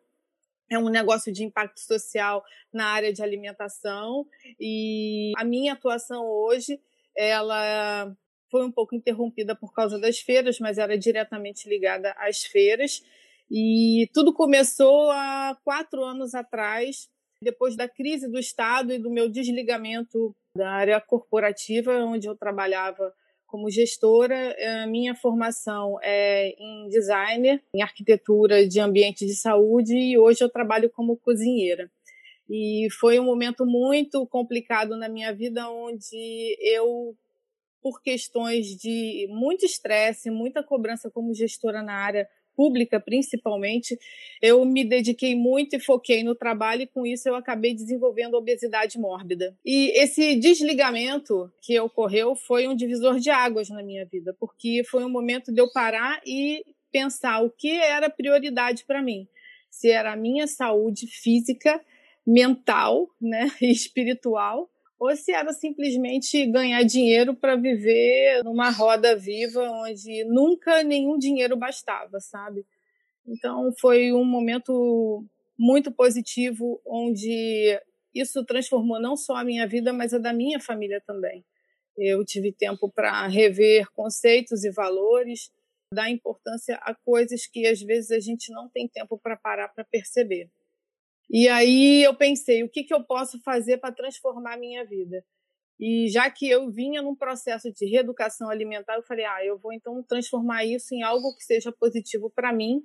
É 0.70 0.78
um 0.78 0.88
negócio 0.88 1.32
de 1.32 1.43
impacto 1.43 1.81
social 1.81 2.44
na 2.72 2.87
área 2.87 3.12
de 3.12 3.20
alimentação 3.20 4.25
e 4.60 5.32
a 5.37 5.43
minha 5.43 5.72
atuação 5.72 6.25
hoje 6.25 6.81
ela 7.16 8.16
foi 8.49 8.64
um 8.64 8.70
pouco 8.70 8.94
interrompida 8.94 9.56
por 9.56 9.72
causa 9.72 9.99
das 9.99 10.20
feiras, 10.20 10.61
mas 10.61 10.78
era 10.78 10.96
diretamente 10.96 11.69
ligada 11.69 12.14
às 12.16 12.44
feiras. 12.44 13.02
E 13.50 14.08
tudo 14.14 14.32
começou 14.32 15.11
há 15.11 15.58
quatro 15.64 16.04
anos 16.04 16.32
atrás, 16.32 17.08
depois 17.43 17.75
da 17.75 17.88
crise 17.88 18.31
do 18.31 18.38
Estado 18.38 18.93
e 18.93 19.00
do 19.00 19.11
meu 19.11 19.28
desligamento 19.28 20.32
da 20.56 20.70
área 20.70 21.00
corporativa, 21.00 21.93
onde 22.04 22.28
eu 22.28 22.37
trabalhava 22.37 23.12
como 23.49 23.71
gestora. 23.71 24.55
A 24.83 24.87
minha 24.87 25.15
formação 25.17 25.99
é 26.03 26.55
em 26.56 26.89
designer, 26.89 27.61
em 27.75 27.83
arquitetura 27.83 28.67
de 28.67 28.79
ambiente 28.79 29.27
de 29.27 29.35
saúde 29.35 29.97
e 29.97 30.17
hoje 30.17 30.45
eu 30.45 30.49
trabalho 30.49 30.89
como 30.91 31.17
cozinheira. 31.17 31.91
E 32.49 32.89
foi 33.00 33.19
um 33.19 33.25
momento 33.25 33.67
muito 33.67 34.25
complicado 34.29 34.97
na 34.97 35.09
minha 35.09 35.35
vida, 35.35 35.69
onde 35.69 36.56
eu 36.61 37.17
por 37.81 38.03
questões 38.03 38.67
de 38.77 39.27
muito 39.31 39.65
estresse, 39.65 40.31
muita 40.31 40.62
cobrança 40.62 41.11
como 41.11 41.35
gestora 41.35 41.83
na 41.83 41.95
área 41.95 42.29
pública, 42.58 42.99
principalmente, 42.99 43.96
eu 44.43 44.64
me 44.64 44.82
dediquei 44.82 45.37
muito 45.37 45.76
e 45.76 45.81
foquei 45.81 46.25
no 46.25 46.34
trabalho 46.34 46.82
e 46.82 46.87
com 46.88 47.06
isso 47.06 47.28
eu 47.28 47.37
acabei 47.37 47.72
desenvolvendo 47.72 48.34
obesidade 48.34 48.99
mórbida. 48.99 49.56
E 49.64 49.96
esse 49.96 50.34
desligamento 50.34 51.49
que 51.62 51.78
ocorreu 51.78 52.34
foi 52.34 52.66
um 52.66 52.75
divisor 52.75 53.20
de 53.20 53.31
águas 53.31 53.69
na 53.69 53.81
minha 53.81 54.05
vida, 54.05 54.34
porque 54.40 54.82
foi 54.90 55.05
um 55.05 55.08
momento 55.08 55.52
de 55.52 55.60
eu 55.60 55.70
parar 55.70 56.20
e 56.26 56.64
pensar 56.90 57.44
o 57.44 57.50
que 57.50 57.70
era 57.70 58.10
prioridade 58.10 58.84
para 58.84 59.00
mim. 59.00 59.28
Se 59.70 59.88
era 59.88 60.14
a 60.14 60.16
minha 60.16 60.49
saúde 60.49 61.06
física, 61.06 61.81
mental, 62.26 63.08
né, 63.20 63.52
e 63.62 63.70
espiritual, 63.70 64.69
ou 64.99 65.15
se 65.15 65.33
era 65.33 65.53
simplesmente 65.53 66.45
ganhar 66.47 66.83
dinheiro 66.83 67.35
para 67.35 67.55
viver 67.56 68.43
numa 68.43 68.71
roda 68.71 69.15
viva 69.17 69.62
onde 69.62 70.25
nunca 70.25 70.83
nenhum 70.83 71.17
dinheiro 71.17 71.56
bastava, 71.56 72.19
sabe? 72.21 72.67
Então 73.27 73.73
foi 73.79 74.12
um 74.12 74.25
momento 74.25 75.25
muito 75.59 75.93
positivo 75.93 76.81
onde 76.85 77.81
isso 78.15 78.45
transformou 78.45 79.00
não 79.00 79.17
só 79.17 79.37
a 79.37 79.45
minha 79.45 79.67
vida, 79.67 79.93
mas 79.93 80.12
a 80.12 80.19
da 80.19 80.33
minha 80.33 80.59
família 80.59 81.00
também. 81.07 81.45
Eu 81.97 82.25
tive 82.25 82.52
tempo 82.52 82.90
para 82.90 83.26
rever 83.26 83.90
conceitos 83.93 84.64
e 84.64 84.71
valores, 84.71 85.50
dar 85.93 86.11
importância 86.11 86.76
a 86.83 86.95
coisas 86.95 87.47
que 87.47 87.67
às 87.67 87.81
vezes 87.81 88.11
a 88.11 88.21
gente 88.21 88.52
não 88.52 88.69
tem 88.69 88.88
tempo 88.88 89.19
para 89.19 89.37
parar 89.37 89.69
para 89.69 89.85
perceber. 89.85 90.50
E 91.30 91.49
aí 91.49 92.02
eu 92.02 92.14
pensei, 92.14 92.62
o 92.62 92.68
que, 92.68 92.85
que 92.85 92.94
eu 92.94 93.04
posso 93.04 93.38
fazer 93.42 93.78
para 93.78 93.94
transformar 93.94 94.54
a 94.54 94.58
minha 94.58 94.85
vida? 94.85 95.23
E 95.78 96.08
já 96.08 96.28
que 96.30 96.49
eu 96.49 96.70
vinha 96.70 97.00
num 97.00 97.14
processo 97.14 97.73
de 97.73 97.87
reeducação 97.87 98.49
alimentar, 98.50 98.97
eu 98.97 99.02
falei, 99.02 99.25
ah, 99.25 99.44
eu 99.44 99.58
vou 99.58 99.73
então 99.73 100.02
transformar 100.02 100.64
isso 100.64 100.94
em 100.94 101.02
algo 101.02 101.37
que 101.37 101.44
seja 101.44 101.70
positivo 101.70 102.32
para 102.35 102.52
mim, 102.52 102.82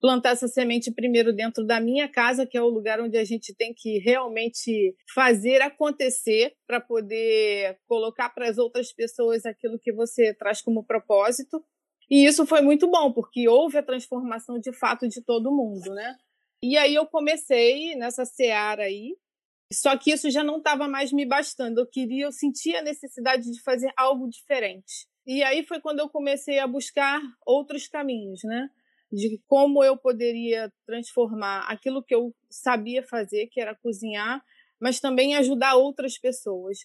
plantar 0.00 0.30
essa 0.30 0.46
semente 0.46 0.92
primeiro 0.92 1.32
dentro 1.32 1.66
da 1.66 1.80
minha 1.80 2.08
casa, 2.08 2.46
que 2.46 2.56
é 2.56 2.62
o 2.62 2.68
lugar 2.68 3.00
onde 3.00 3.18
a 3.18 3.24
gente 3.24 3.52
tem 3.54 3.74
que 3.76 3.98
realmente 3.98 4.94
fazer 5.12 5.60
acontecer 5.60 6.54
para 6.66 6.80
poder 6.80 7.78
colocar 7.88 8.30
para 8.30 8.48
as 8.48 8.58
outras 8.58 8.92
pessoas 8.92 9.44
aquilo 9.44 9.78
que 9.78 9.92
você 9.92 10.32
traz 10.32 10.62
como 10.62 10.84
propósito. 10.84 11.60
E 12.08 12.24
isso 12.24 12.46
foi 12.46 12.60
muito 12.62 12.88
bom, 12.88 13.12
porque 13.12 13.48
houve 13.48 13.78
a 13.78 13.82
transformação 13.82 14.60
de 14.60 14.72
fato 14.72 15.08
de 15.08 15.22
todo 15.22 15.50
mundo, 15.50 15.92
né? 15.92 16.14
E 16.62 16.76
aí 16.76 16.94
eu 16.94 17.06
comecei 17.06 17.94
nessa 17.94 18.24
seara 18.24 18.84
aí, 18.84 19.16
só 19.72 19.96
que 19.96 20.10
isso 20.10 20.30
já 20.30 20.42
não 20.42 20.58
estava 20.58 20.88
mais 20.88 21.12
me 21.12 21.26
bastando. 21.26 21.80
Eu 21.80 21.86
queria, 21.86 22.24
eu 22.24 22.32
sentia 22.32 22.80
a 22.80 22.82
necessidade 22.82 23.50
de 23.50 23.62
fazer 23.62 23.92
algo 23.96 24.28
diferente. 24.28 25.06
E 25.26 25.42
aí 25.42 25.64
foi 25.64 25.80
quando 25.80 26.00
eu 26.00 26.08
comecei 26.08 26.58
a 26.58 26.66
buscar 26.66 27.20
outros 27.46 27.86
caminhos, 27.86 28.40
né? 28.44 28.68
De 29.12 29.40
como 29.46 29.84
eu 29.84 29.96
poderia 29.96 30.72
transformar 30.86 31.60
aquilo 31.68 32.02
que 32.02 32.14
eu 32.14 32.34
sabia 32.50 33.02
fazer, 33.02 33.46
que 33.46 33.60
era 33.60 33.74
cozinhar, 33.74 34.42
mas 34.80 35.00
também 35.00 35.36
ajudar 35.36 35.76
outras 35.76 36.18
pessoas. 36.18 36.78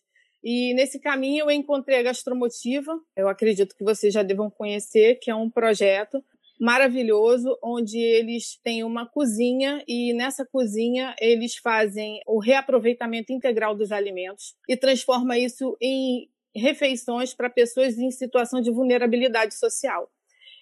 E 0.44 0.74
nesse 0.74 1.00
caminho 1.00 1.46
eu 1.46 1.51
encontrei 1.51 2.00
a 2.00 2.03
Gastromotiva, 2.03 3.00
eu 3.15 3.30
acredito 3.30 3.75
que 3.77 3.84
vocês 3.84 4.13
já 4.13 4.24
devam 4.24 4.50
conhecer, 4.50 5.15
que 5.22 5.32
é 5.32 5.36
um 5.36 5.50
projeto 5.50 6.22
maravilhoso, 6.63 7.60
onde 7.62 8.00
eles 8.00 8.58
têm 8.63 8.86
uma 8.86 9.05
cozinha 9.05 9.84
e 9.86 10.13
nessa 10.13 10.46
cozinha 10.46 11.13
eles 11.20 11.58
fazem 11.58 12.22
o 12.25 12.39
reaproveitamento 12.39 13.34
integral 13.34 13.75
dos 13.75 13.91
alimentos 13.91 14.55
e 14.70 14.77
transforma 14.77 15.38
isso 15.38 15.75
em 15.82 16.29
refeições 16.55 17.34
para 17.34 17.50
pessoas 17.50 17.98
em 17.98 18.10
situação 18.12 18.62
de 18.62 18.72
vulnerabilidade 18.72 19.55
social. 19.55 20.10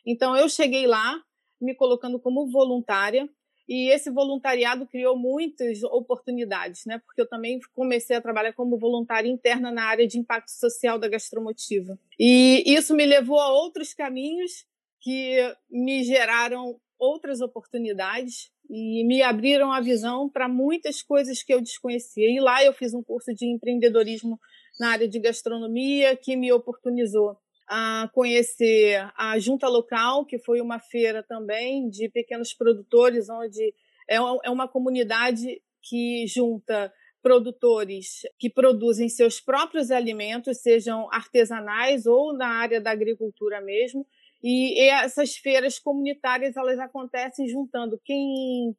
Então 0.04 0.36
eu 0.36 0.50
cheguei 0.50 0.88
lá 0.88 1.22
me 1.62 1.76
colocando 1.76 2.20
como 2.20 2.50
voluntária 2.50 3.30
e 3.70 3.88
esse 3.92 4.10
voluntariado 4.10 4.88
criou 4.88 5.16
muitas 5.16 5.84
oportunidades, 5.84 6.84
né? 6.84 7.00
Porque 7.06 7.22
eu 7.22 7.30
também 7.30 7.60
comecei 7.76 8.16
a 8.16 8.22
trabalhar 8.22 8.54
como 8.54 8.76
voluntária 8.76 9.30
interna 9.30 9.72
na 9.72 9.84
área 9.84 10.08
de 10.08 10.18
impacto 10.18 10.50
social 10.50 10.98
da 10.98 11.08
gastromotiva. 11.08 12.00
E 12.20 12.64
isso 12.66 12.96
me 12.96 13.06
levou 13.06 13.40
a 13.40 13.54
outros 13.54 13.94
caminhos 13.94 14.66
que 15.02 15.38
me 15.70 16.04
geraram 16.04 16.80
outras 16.98 17.42
oportunidades 17.42 18.52
e 18.70 19.04
me 19.06 19.22
abriram 19.22 19.72
a 19.72 19.82
visão 19.82 20.30
para 20.30 20.48
muitas 20.48 21.02
coisas 21.02 21.42
que 21.44 21.54
eu 21.54 21.60
desconhecia. 21.60 22.30
E 22.30 22.40
lá 22.40 22.64
eu 22.64 22.72
fiz 22.72 22.94
um 22.94 23.04
curso 23.04 23.34
de 23.34 23.46
empreendedorismo 23.46 24.40
na 24.80 24.92
área 24.92 25.08
de 25.08 25.20
gastronomia 25.20 26.16
que 26.16 26.36
me 26.36 26.52
oportunizou 26.54 27.36
a 27.68 28.10
conhecer 28.14 29.10
a 29.18 29.38
Junta 29.40 29.68
Local, 29.68 30.26
que 30.26 30.38
foi 30.38 30.62
uma 30.62 30.80
feira 30.80 31.24
também 31.24 31.90
de 31.90 32.10
pequenos 32.10 32.54
produtores, 32.54 33.30
onde 33.30 33.74
é, 34.10 34.16
é 34.16 34.50
uma 34.50 34.68
comunidade 34.68 35.62
que 35.82 36.26
junta 36.28 36.94
produtores 37.22 38.22
que 38.38 38.50
produzem 38.50 39.08
seus 39.08 39.40
próprios 39.40 39.92
alimentos, 39.92 40.62
sejam 40.62 41.08
artesanais 41.12 42.06
ou 42.06 42.34
na 42.34 42.48
área 42.48 42.82
da 42.82 42.92
agricultura 42.92 43.62
mesmo. 43.62 44.06
E 44.44 44.90
essas 44.90 45.36
feiras 45.36 45.78
comunitárias 45.80 46.58
elas 46.58 46.80
acontecem 46.80 47.48
juntando 47.48 48.00
quem 48.04 48.76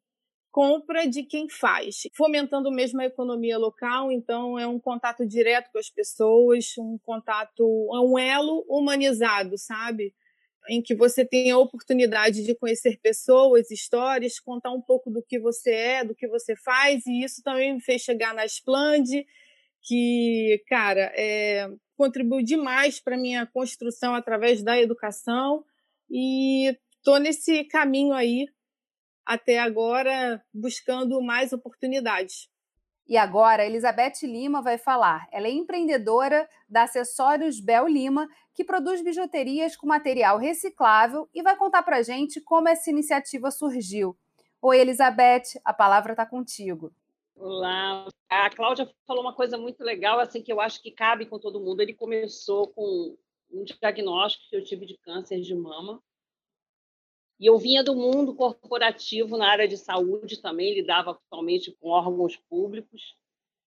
compra 0.51 1.07
de 1.07 1.23
quem 1.23 1.49
faz, 1.49 2.03
fomentando 2.15 2.71
mesmo 2.71 3.01
a 3.01 3.05
economia 3.05 3.57
local. 3.57 4.11
Então, 4.11 4.59
é 4.59 4.67
um 4.67 4.79
contato 4.79 5.25
direto 5.25 5.71
com 5.71 5.79
as 5.79 5.89
pessoas, 5.89 6.73
um 6.77 6.97
contato, 7.03 7.63
é 7.91 7.99
um 7.99 8.19
elo 8.19 8.63
humanizado, 8.69 9.57
sabe? 9.57 10.13
Em 10.69 10.81
que 10.81 10.95
você 10.95 11.25
tem 11.25 11.49
a 11.49 11.57
oportunidade 11.57 12.43
de 12.43 12.55
conhecer 12.55 12.99
pessoas, 13.01 13.71
histórias, 13.71 14.39
contar 14.39 14.71
um 14.71 14.81
pouco 14.81 15.09
do 15.09 15.23
que 15.23 15.39
você 15.39 15.71
é, 15.71 16.03
do 16.05 16.15
que 16.15 16.27
você 16.27 16.55
faz, 16.55 17.05
e 17.07 17.23
isso 17.23 17.41
também 17.43 17.73
me 17.73 17.81
fez 17.81 18.03
chegar 18.03 18.33
na 18.35 18.45
Splend, 18.45 19.25
que, 19.81 20.63
cara, 20.67 21.11
é, 21.15 21.67
contribuiu 22.03 22.43
demais 22.43 22.99
para 22.99 23.15
minha 23.15 23.45
construção 23.45 24.13
através 24.13 24.61
da 24.61 24.77
educação, 24.77 25.63
e 26.09 26.77
estou 26.97 27.17
nesse 27.17 27.63
caminho 27.63 28.13
aí 28.13 28.45
até 29.25 29.57
agora 29.57 30.43
buscando 30.53 31.21
mais 31.21 31.53
oportunidades. 31.53 32.49
E 33.07 33.15
agora, 33.15 33.65
Elizabeth 33.65 34.23
Lima 34.23 34.61
vai 34.61 34.77
falar. 34.77 35.29
Ela 35.31 35.47
é 35.47 35.51
empreendedora 35.51 36.47
da 36.67 36.83
Acessórios 36.83 37.61
Bel 37.61 37.87
Lima, 37.87 38.27
que 38.53 38.65
produz 38.65 39.01
bijuterias 39.01 39.77
com 39.77 39.87
material 39.87 40.37
reciclável 40.37 41.29
e 41.33 41.41
vai 41.41 41.55
contar 41.55 41.83
para 41.83 42.03
gente 42.03 42.41
como 42.41 42.67
essa 42.67 42.89
iniciativa 42.89 43.49
surgiu. 43.49 44.17
Oi, 44.61 44.77
Elizabeth, 44.77 45.57
a 45.63 45.73
palavra 45.73 46.11
está 46.11 46.25
contigo. 46.25 46.93
Olá, 47.35 48.07
a 48.29 48.49
Cláudia 48.49 48.89
falou 49.05 49.23
uma 49.23 49.33
coisa 49.33 49.57
muito 49.57 49.83
legal, 49.83 50.19
assim 50.19 50.41
que 50.41 50.51
eu 50.51 50.61
acho 50.61 50.81
que 50.81 50.91
cabe 50.91 51.25
com 51.25 51.39
todo 51.39 51.59
mundo. 51.59 51.81
Ele 51.81 51.93
começou 51.93 52.67
com 52.67 53.17
um 53.51 53.63
diagnóstico 53.63 54.49
que 54.49 54.55
eu 54.55 54.63
tive 54.63 54.85
de 54.85 54.97
câncer 54.97 55.41
de 55.41 55.53
mama 55.53 56.01
e 57.39 57.45
eu 57.45 57.57
vinha 57.57 57.83
do 57.83 57.95
mundo 57.95 58.33
corporativo 58.33 59.37
na 59.37 59.49
área 59.49 59.67
de 59.67 59.77
saúde 59.77 60.41
também, 60.41 60.73
lidava 60.73 61.11
atualmente 61.11 61.71
com 61.73 61.89
órgãos 61.89 62.37
públicos, 62.49 63.17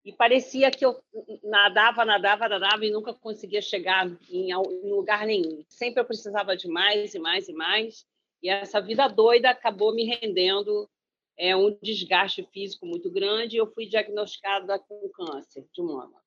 e 0.06 0.14
parecia 0.14 0.72
que 0.72 0.86
eu 0.86 1.04
nadava, 1.44 2.06
nadava, 2.06 2.48
nadava 2.48 2.86
e 2.86 2.92
nunca 2.92 3.14
conseguia 3.14 3.62
chegar 3.62 4.08
em, 4.30 4.56
lugar 4.56 5.26
nenhum. 5.26 5.66
Sempre 5.68 6.00
eu 6.00 6.06
precisava 6.06 6.56
de 6.56 6.70
mais 6.70 7.14
e 7.14 7.20
mais 7.20 7.50
e 7.50 7.54
mais, 7.54 8.06
e 8.42 8.50
essa 8.50 8.80
vida 8.80 9.08
doida 9.10 9.50
acabou 9.50 9.94
me 9.94 10.06
rendendo 10.06 10.90
é, 11.38 11.56
um 11.56 11.78
desgaste 11.82 12.44
físico 12.52 12.86
muito 12.86 13.12
grande, 13.12 13.56
e 13.56 13.60
eu 13.60 13.72
fui 13.72 13.86
diagnosticada 13.86 14.80
com 14.80 15.10
câncer 15.10 15.66
de 15.72 15.82
mama. 15.82 16.22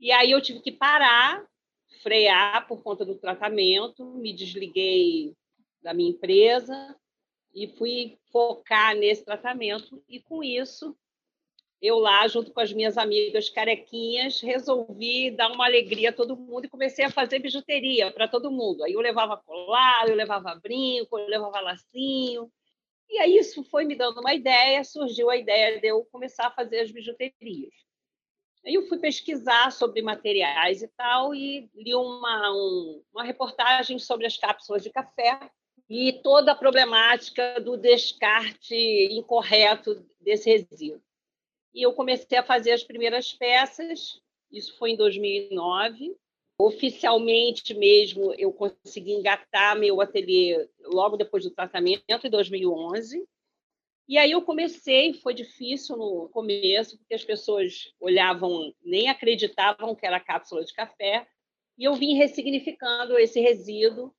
E 0.00 0.10
aí 0.12 0.30
eu 0.30 0.40
tive 0.40 0.60
que 0.60 0.72
parar, 0.72 1.44
frear 2.02 2.66
por 2.66 2.82
conta 2.82 3.04
do 3.04 3.16
tratamento, 3.16 4.04
me 4.04 4.32
desliguei 4.32 5.34
da 5.82 5.92
minha 5.92 6.10
empresa 6.10 6.96
e 7.54 7.66
fui 7.66 8.18
focar 8.30 8.94
nesse 8.94 9.24
tratamento. 9.24 10.02
E 10.08 10.20
com 10.20 10.42
isso, 10.42 10.96
eu 11.80 11.98
lá, 11.98 12.26
junto 12.28 12.52
com 12.52 12.60
as 12.60 12.72
minhas 12.72 12.96
amigas 12.96 13.48
carequinhas, 13.48 14.40
resolvi 14.40 15.30
dar 15.30 15.50
uma 15.50 15.66
alegria 15.66 16.10
a 16.10 16.12
todo 16.12 16.36
mundo 16.36 16.64
e 16.64 16.68
comecei 16.70 17.04
a 17.04 17.10
fazer 17.10 17.38
bijuteria 17.38 18.10
para 18.12 18.28
todo 18.28 18.50
mundo. 18.50 18.84
Aí 18.84 18.92
eu 18.92 19.00
levava 19.00 19.36
colar, 19.36 20.08
eu 20.08 20.14
levava 20.14 20.54
brinco, 20.54 21.18
eu 21.18 21.26
levava 21.28 21.60
lacinho. 21.60 22.50
E 23.08 23.18
aí 23.18 23.36
isso 23.36 23.64
foi 23.64 23.84
me 23.84 23.96
dando 23.96 24.20
uma 24.20 24.34
ideia, 24.34 24.84
surgiu 24.84 25.30
a 25.30 25.36
ideia 25.36 25.80
de 25.80 25.86
eu 25.86 26.04
começar 26.12 26.48
a 26.48 26.50
fazer 26.50 26.80
as 26.80 26.90
bijuterias. 26.90 27.72
Aí 28.66 28.74
eu 28.74 28.86
fui 28.86 28.98
pesquisar 28.98 29.70
sobre 29.72 30.02
materiais 30.02 30.82
e 30.82 30.88
tal 30.88 31.34
e 31.34 31.70
li 31.74 31.94
uma, 31.94 32.52
um, 32.52 33.02
uma 33.12 33.24
reportagem 33.24 33.98
sobre 33.98 34.26
as 34.26 34.36
cápsulas 34.36 34.82
de 34.82 34.90
café 34.90 35.50
e 35.88 36.12
toda 36.22 36.52
a 36.52 36.56
problemática 36.56 37.60
do 37.60 37.76
descarte 37.76 38.74
incorreto 39.10 40.06
desse 40.20 40.50
resíduo. 40.50 41.00
E 41.72 41.82
eu 41.82 41.94
comecei 41.94 42.36
a 42.36 42.42
fazer 42.42 42.72
as 42.72 42.84
primeiras 42.84 43.32
peças, 43.32 44.20
isso 44.50 44.76
foi 44.76 44.90
em 44.90 44.96
2009. 44.96 46.14
Oficialmente 46.60 47.72
mesmo, 47.72 48.34
eu 48.34 48.52
consegui 48.52 49.12
engatar 49.12 49.78
meu 49.78 50.00
ateliê 50.00 50.68
logo 50.86 51.16
depois 51.16 51.44
do 51.44 51.52
tratamento, 51.52 52.02
em 52.08 52.30
2011. 52.30 53.24
E 54.08 54.18
aí 54.18 54.32
eu 54.32 54.42
comecei, 54.42 55.12
foi 55.12 55.34
difícil 55.34 55.96
no 55.96 56.28
começo, 56.30 56.98
porque 56.98 57.14
as 57.14 57.24
pessoas 57.24 57.92
olhavam, 58.00 58.74
nem 58.82 59.08
acreditavam 59.08 59.94
que 59.94 60.04
era 60.04 60.18
cápsula 60.18 60.64
de 60.64 60.72
café, 60.72 61.28
e 61.76 61.84
eu 61.84 61.94
vim 61.94 62.16
ressignificando 62.16 63.16
esse 63.18 63.38
resíduo 63.38 64.12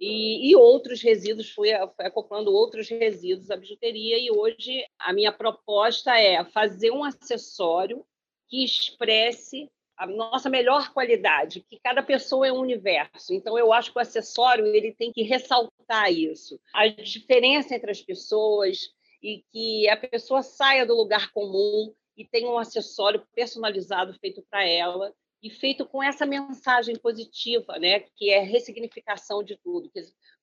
e, 0.00 0.50
e, 0.50 0.56
outros 0.56 1.02
resíduos, 1.02 1.50
fui, 1.50 1.70
fui 1.94 2.06
acoplando 2.06 2.52
outros 2.52 2.88
resíduos 2.88 3.50
à 3.50 3.56
bijuteria, 3.56 4.18
e 4.18 4.30
hoje 4.30 4.84
a 4.98 5.12
minha 5.12 5.32
proposta 5.32 6.16
é 6.18 6.42
fazer 6.44 6.90
um 6.90 7.04
acessório 7.04 8.04
que 8.48 8.64
expresse 8.64 9.70
a 9.98 10.06
nossa 10.06 10.48
melhor 10.48 10.92
qualidade, 10.92 11.64
que 11.68 11.78
cada 11.82 12.02
pessoa 12.02 12.46
é 12.46 12.52
um 12.52 12.60
universo. 12.60 13.34
Então, 13.34 13.58
eu 13.58 13.72
acho 13.72 13.92
que 13.92 13.98
o 13.98 14.00
acessório 14.00 14.64
ele 14.66 14.92
tem 14.92 15.12
que 15.12 15.22
ressaltar 15.22 16.12
isso, 16.12 16.58
a 16.72 16.86
diferença 16.86 17.74
entre 17.74 17.90
as 17.90 18.00
pessoas, 18.00 18.90
e 19.22 19.44
que 19.52 19.88
a 19.88 19.96
pessoa 19.96 20.42
saia 20.42 20.86
do 20.86 20.94
lugar 20.94 21.32
comum 21.32 21.92
e 22.16 22.24
tenha 22.24 22.48
um 22.48 22.58
acessório 22.58 23.26
personalizado 23.34 24.14
feito 24.14 24.42
para 24.48 24.64
ela 24.64 25.12
e 25.42 25.50
feito 25.50 25.86
com 25.86 26.02
essa 26.02 26.26
mensagem 26.26 26.96
positiva, 26.96 27.78
né, 27.78 28.00
que 28.16 28.30
é 28.30 28.40
ressignificação 28.40 29.42
de 29.42 29.56
tudo. 29.56 29.90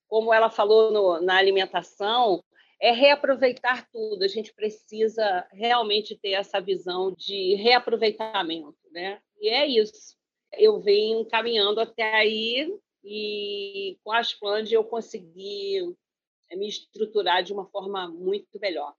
Como 0.07 0.33
ela 0.33 0.49
falou 0.49 0.91
no, 0.91 1.21
na 1.21 1.37
alimentação, 1.37 2.43
é 2.81 2.91
reaproveitar 2.91 3.87
tudo. 3.91 4.23
A 4.23 4.27
gente 4.27 4.53
precisa 4.53 5.47
realmente 5.51 6.17
ter 6.17 6.31
essa 6.31 6.59
visão 6.59 7.13
de 7.13 7.55
reaproveitamento, 7.55 8.77
né? 8.91 9.19
E 9.39 9.49
é 9.49 9.65
isso. 9.65 10.15
Eu 10.53 10.79
venho 10.79 11.25
caminhando 11.25 11.79
até 11.79 12.15
aí 12.15 12.73
e 13.03 13.97
com 14.03 14.11
as 14.11 14.33
planos 14.33 14.71
eu 14.71 14.83
consegui 14.83 15.95
me 16.53 16.67
estruturar 16.67 17.43
de 17.43 17.53
uma 17.53 17.65
forma 17.65 18.07
muito 18.07 18.59
melhor. 18.59 18.93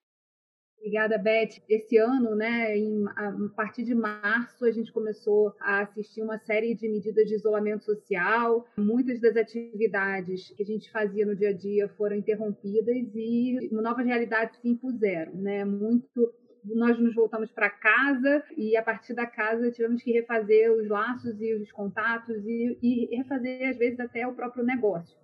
Obrigada, 0.78 1.18
Beth. 1.18 1.60
Esse 1.68 1.96
ano, 1.96 2.36
né, 2.36 2.76
em, 2.76 3.04
a 3.08 3.32
partir 3.56 3.82
de 3.82 3.94
março, 3.94 4.64
a 4.64 4.70
gente 4.70 4.92
começou 4.92 5.52
a 5.60 5.80
assistir 5.80 6.22
uma 6.22 6.38
série 6.38 6.74
de 6.74 6.88
medidas 6.88 7.26
de 7.26 7.34
isolamento 7.34 7.84
social. 7.84 8.64
Muitas 8.76 9.20
das 9.20 9.36
atividades 9.36 10.50
que 10.50 10.62
a 10.62 10.66
gente 10.66 10.90
fazia 10.90 11.26
no 11.26 11.34
dia 11.34 11.48
a 11.48 11.52
dia 11.52 11.88
foram 11.96 12.16
interrompidas 12.16 12.94
e 13.14 13.68
novas 13.72 14.06
realidades 14.06 14.60
se 14.60 14.68
impuseram, 14.68 15.34
né? 15.34 15.64
Muito 15.64 16.32
nós 16.74 16.98
nos 16.98 17.14
voltamos 17.14 17.50
para 17.52 17.70
casa 17.70 18.42
e 18.56 18.76
a 18.76 18.82
partir 18.82 19.14
da 19.14 19.26
casa 19.26 19.70
tivemos 19.70 20.02
que 20.02 20.12
refazer 20.12 20.72
os 20.72 20.88
laços 20.88 21.40
e 21.40 21.54
os 21.54 21.70
contatos 21.70 22.44
e, 22.44 22.78
e 22.82 23.16
refazer 23.16 23.68
às 23.68 23.76
vezes 23.76 24.00
até 24.00 24.26
o 24.26 24.34
próprio 24.34 24.64
negócio. 24.64 25.16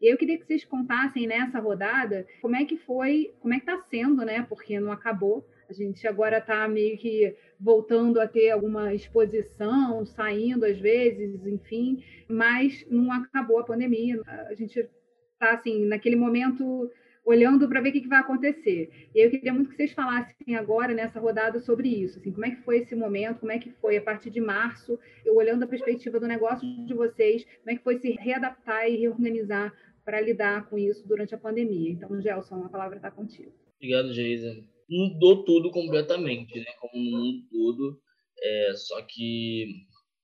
E 0.00 0.12
eu 0.12 0.16
queria 0.16 0.38
que 0.38 0.46
vocês 0.46 0.64
contassem 0.64 1.26
nessa 1.26 1.58
rodada 1.58 2.26
como 2.40 2.54
é 2.54 2.64
que 2.64 2.76
foi, 2.76 3.34
como 3.40 3.54
é 3.54 3.58
que 3.58 3.68
está 3.68 3.82
sendo, 3.88 4.24
né? 4.24 4.46
Porque 4.48 4.78
não 4.78 4.92
acabou. 4.92 5.46
A 5.68 5.72
gente 5.72 6.06
agora 6.06 6.38
está 6.38 6.66
meio 6.68 6.96
que 6.96 7.36
voltando 7.60 8.20
a 8.20 8.26
ter 8.26 8.50
alguma 8.50 8.94
exposição, 8.94 10.06
saindo 10.06 10.64
às 10.64 10.78
vezes, 10.78 11.44
enfim, 11.44 12.02
mas 12.28 12.86
não 12.88 13.12
acabou 13.12 13.58
a 13.58 13.64
pandemia. 13.64 14.20
A 14.26 14.54
gente 14.54 14.78
está 14.78 15.52
assim 15.52 15.84
naquele 15.84 16.16
momento 16.16 16.90
olhando 17.28 17.68
para 17.68 17.82
ver 17.82 17.90
o 17.90 17.92
que, 17.92 18.08
vai 18.08 18.20
acontecer. 18.20 19.10
E 19.14 19.22
eu 19.22 19.30
queria 19.30 19.52
muito 19.52 19.68
que 19.68 19.76
vocês 19.76 19.92
falassem 19.92 20.56
agora 20.56 20.94
nessa 20.94 21.20
rodada 21.20 21.58
sobre 21.60 21.88
isso, 21.88 22.18
assim, 22.18 22.32
como 22.32 22.46
é 22.46 22.52
que 22.52 22.62
foi 22.62 22.78
esse 22.78 22.94
momento, 22.94 23.40
como 23.40 23.52
é 23.52 23.58
que 23.58 23.70
foi 23.82 23.98
a 23.98 24.02
partir 24.02 24.30
de 24.30 24.40
março, 24.40 24.98
eu 25.26 25.36
olhando 25.36 25.62
a 25.62 25.66
perspectiva 25.66 26.18
do 26.18 26.26
negócio 26.26 26.66
de 26.86 26.94
vocês, 26.94 27.44
como 27.44 27.70
é 27.70 27.76
que 27.76 27.84
foi 27.84 27.98
se 27.98 28.12
readaptar 28.12 28.88
e 28.88 28.96
reorganizar 28.96 29.74
para 30.08 30.22
lidar 30.22 30.70
com 30.70 30.78
isso 30.78 31.06
durante 31.06 31.34
a 31.34 31.38
pandemia. 31.38 31.90
Então, 31.90 32.18
Gelson, 32.18 32.64
a 32.64 32.68
palavra 32.70 32.96
está 32.96 33.10
contigo. 33.10 33.52
Obrigado, 33.76 34.10
Geisa. 34.14 34.56
Mudou 34.88 35.44
tudo 35.44 35.70
completamente, 35.70 36.58
né? 36.58 36.72
Como 36.80 36.94
no 36.94 37.18
mundo 37.18 37.46
todo. 37.50 38.00
É, 38.42 38.72
só 38.74 39.02
que 39.02 39.66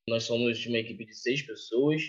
nós 0.09 0.23
somos 0.23 0.65
uma 0.65 0.79
equipe 0.79 1.05
de 1.05 1.15
seis 1.15 1.43
pessoas. 1.43 2.01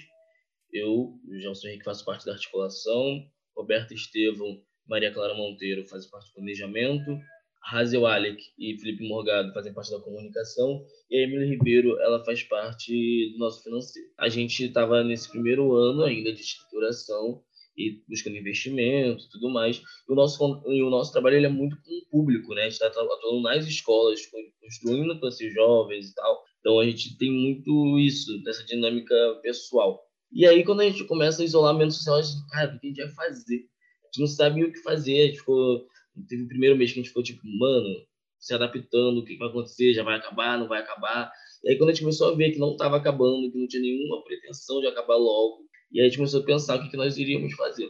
Eu, 0.72 1.20
Gelson 1.42 1.68
Henrique, 1.68 1.84
faço 1.84 2.06
parte 2.06 2.26
da 2.26 2.32
articulação. 2.32 3.28
Roberto 3.54 3.94
Estevão, 3.94 4.58
Maria 4.88 5.12
Clara 5.12 5.34
Monteiro 5.34 5.86
fazem 5.86 6.10
parte 6.10 6.30
do 6.30 6.36
planejamento. 6.36 7.20
Razel 7.62 8.06
Alec 8.06 8.42
e 8.58 8.78
Felipe 8.80 9.06
Morgado 9.06 9.52
fazem 9.52 9.74
parte 9.74 9.92
da 9.92 10.00
comunicação 10.00 10.86
e 11.10 11.18
a 11.18 11.24
Emily 11.24 11.50
Ribeiro 11.50 12.00
ela 12.00 12.24
faz 12.24 12.42
parte 12.44 13.34
do 13.34 13.40
nosso 13.40 13.64
financeiro. 13.64 14.08
A 14.18 14.30
gente 14.30 14.64
estava 14.64 15.04
nesse 15.04 15.30
primeiro 15.30 15.74
ano 15.74 16.04
ainda 16.04 16.32
de 16.32 16.40
estruturação 16.40 17.44
e 17.78 18.02
buscando 18.08 18.38
investimento 18.38 19.30
tudo 19.30 19.50
mais. 19.50 19.78
E 19.78 20.12
o 20.12 20.16
nosso, 20.16 20.64
e 20.68 20.82
o 20.82 20.90
nosso 20.90 21.12
trabalho 21.12 21.38
ele 21.38 21.46
é 21.46 21.50
muito 21.50 21.76
com 21.78 21.92
o 21.92 22.06
público, 22.10 22.54
né? 22.54 22.62
A 22.62 22.70
gente 22.70 22.74
está 22.74 22.88
atuando 22.88 23.42
nas 23.42 23.66
escolas, 23.66 24.22
construindo 24.62 25.20
para 25.20 25.30
esses 25.30 25.54
jovens 25.54 26.10
e 26.10 26.16
tal. 26.16 26.44
Então 26.60 26.80
a 26.80 26.86
gente 26.86 27.18
tem 27.18 27.32
muito 27.32 28.00
isso, 28.00 28.42
dessa 28.44 28.66
dinâmica 28.66 29.16
pessoal. 29.42 30.06
E 30.32 30.46
aí, 30.46 30.64
quando 30.66 30.82
a 30.82 30.86
gente 30.86 31.04
começa 31.06 31.42
a 31.42 31.46
isolamento 31.46 31.94
social, 31.94 32.18
a 32.18 32.22
gente, 32.22 32.48
cara, 32.50 32.76
o 32.76 32.80
que 32.80 32.88
a 32.88 32.90
gente 32.90 33.04
vai 33.04 33.28
fazer? 33.28 33.56
A 33.56 34.08
gente 34.08 34.20
não 34.20 34.28
sabia 34.28 34.66
o 34.66 34.72
que 34.72 34.80
fazer. 34.80 35.22
A 35.22 35.26
gente 35.28 35.40
ficou. 35.40 35.86
Teve 36.28 36.44
o 36.44 36.48
primeiro 36.48 36.78
mês 36.78 36.92
que 36.92 37.00
a 37.00 37.02
gente 37.02 37.10
ficou 37.10 37.24
tipo, 37.24 37.42
mano, 37.46 38.06
se 38.40 38.54
adaptando, 38.54 39.20
o 39.20 39.26
que 39.26 39.38
vai 39.38 39.48
acontecer, 39.48 39.94
já 39.94 40.04
vai 40.04 40.18
acabar, 40.18 40.60
não 40.60 40.68
vai 40.68 40.82
acabar. 40.82 41.32
E 41.64 41.70
aí, 41.70 41.78
quando 41.78 41.90
a 41.90 41.94
gente 41.94 42.02
começou 42.04 42.34
a 42.34 42.36
ver 42.36 42.52
que 42.52 42.60
não 42.60 42.72
estava 42.72 42.98
acabando, 42.98 43.52
que 43.52 43.58
não 43.58 43.68
tinha 43.68 43.82
nenhuma 43.82 44.24
pretensão 44.24 44.82
de 44.82 44.88
acabar 44.88 45.16
logo, 45.16 45.66
e 45.96 46.02
aí 46.02 46.08
a 46.08 46.10
gente 46.10 46.18
começou 46.18 46.42
a 46.42 46.46
pensar 46.46 46.76
o 46.76 46.84
que, 46.84 46.90
que 46.90 46.98
nós 46.98 47.18
iríamos 47.18 47.54
fazer. 47.54 47.90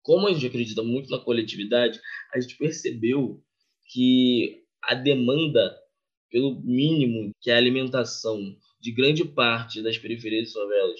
Como 0.00 0.26
a 0.26 0.32
gente 0.32 0.46
acredita 0.46 0.82
muito 0.82 1.10
na 1.10 1.18
coletividade, 1.18 2.00
a 2.34 2.40
gente 2.40 2.56
percebeu 2.56 3.38
que 3.92 4.64
a 4.82 4.94
demanda 4.94 5.78
pelo 6.30 6.58
mínimo 6.62 7.30
que 7.38 7.50
é 7.50 7.54
a 7.54 7.58
alimentação 7.58 8.40
de 8.80 8.90
grande 8.92 9.26
parte 9.26 9.82
das 9.82 9.98
periferias 9.98 10.48
de 10.48 10.54
favelas 10.54 10.98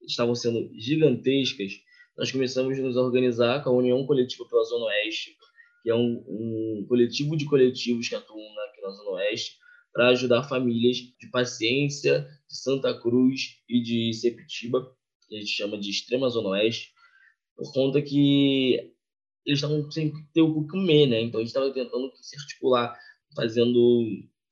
estavam 0.00 0.34
sendo 0.34 0.70
gigantescas, 0.80 1.74
nós 2.16 2.32
começamos 2.32 2.78
a 2.78 2.82
nos 2.82 2.96
organizar 2.96 3.62
com 3.62 3.68
a 3.68 3.74
União 3.74 4.06
Coletiva 4.06 4.48
pela 4.48 4.64
Zona 4.64 4.86
Oeste, 4.86 5.36
que 5.82 5.90
é 5.90 5.94
um, 5.94 6.24
um 6.26 6.86
coletivo 6.88 7.36
de 7.36 7.44
coletivos 7.44 8.08
que 8.08 8.14
atuam 8.14 8.58
aqui 8.60 8.80
na 8.80 8.88
Zona 8.88 9.10
Oeste, 9.10 9.58
para 9.92 10.08
ajudar 10.08 10.48
famílias 10.48 10.96
de 10.96 11.30
Paciência, 11.30 12.26
de 12.48 12.56
Santa 12.56 12.98
Cruz 12.98 13.58
e 13.68 13.82
de 13.82 14.14
Sepitiba 14.14 14.90
que 15.30 15.36
a 15.36 15.40
gente 15.40 15.52
chama 15.52 15.78
de 15.78 15.88
extrema 15.88 16.28
zona 16.28 16.50
oeste, 16.50 16.92
por 17.56 17.72
conta 17.72 18.02
que 18.02 18.92
eles 19.46 19.58
estavam 19.58 19.88
sem 19.90 20.12
ter 20.34 20.42
o 20.42 20.62
que 20.62 20.68
comer, 20.68 21.06
né? 21.06 21.20
Então 21.22 21.38
a 21.38 21.42
gente 21.42 21.48
estava 21.48 21.72
tentando 21.72 22.10
se 22.20 22.36
articular, 22.36 22.98
fazendo 23.34 24.04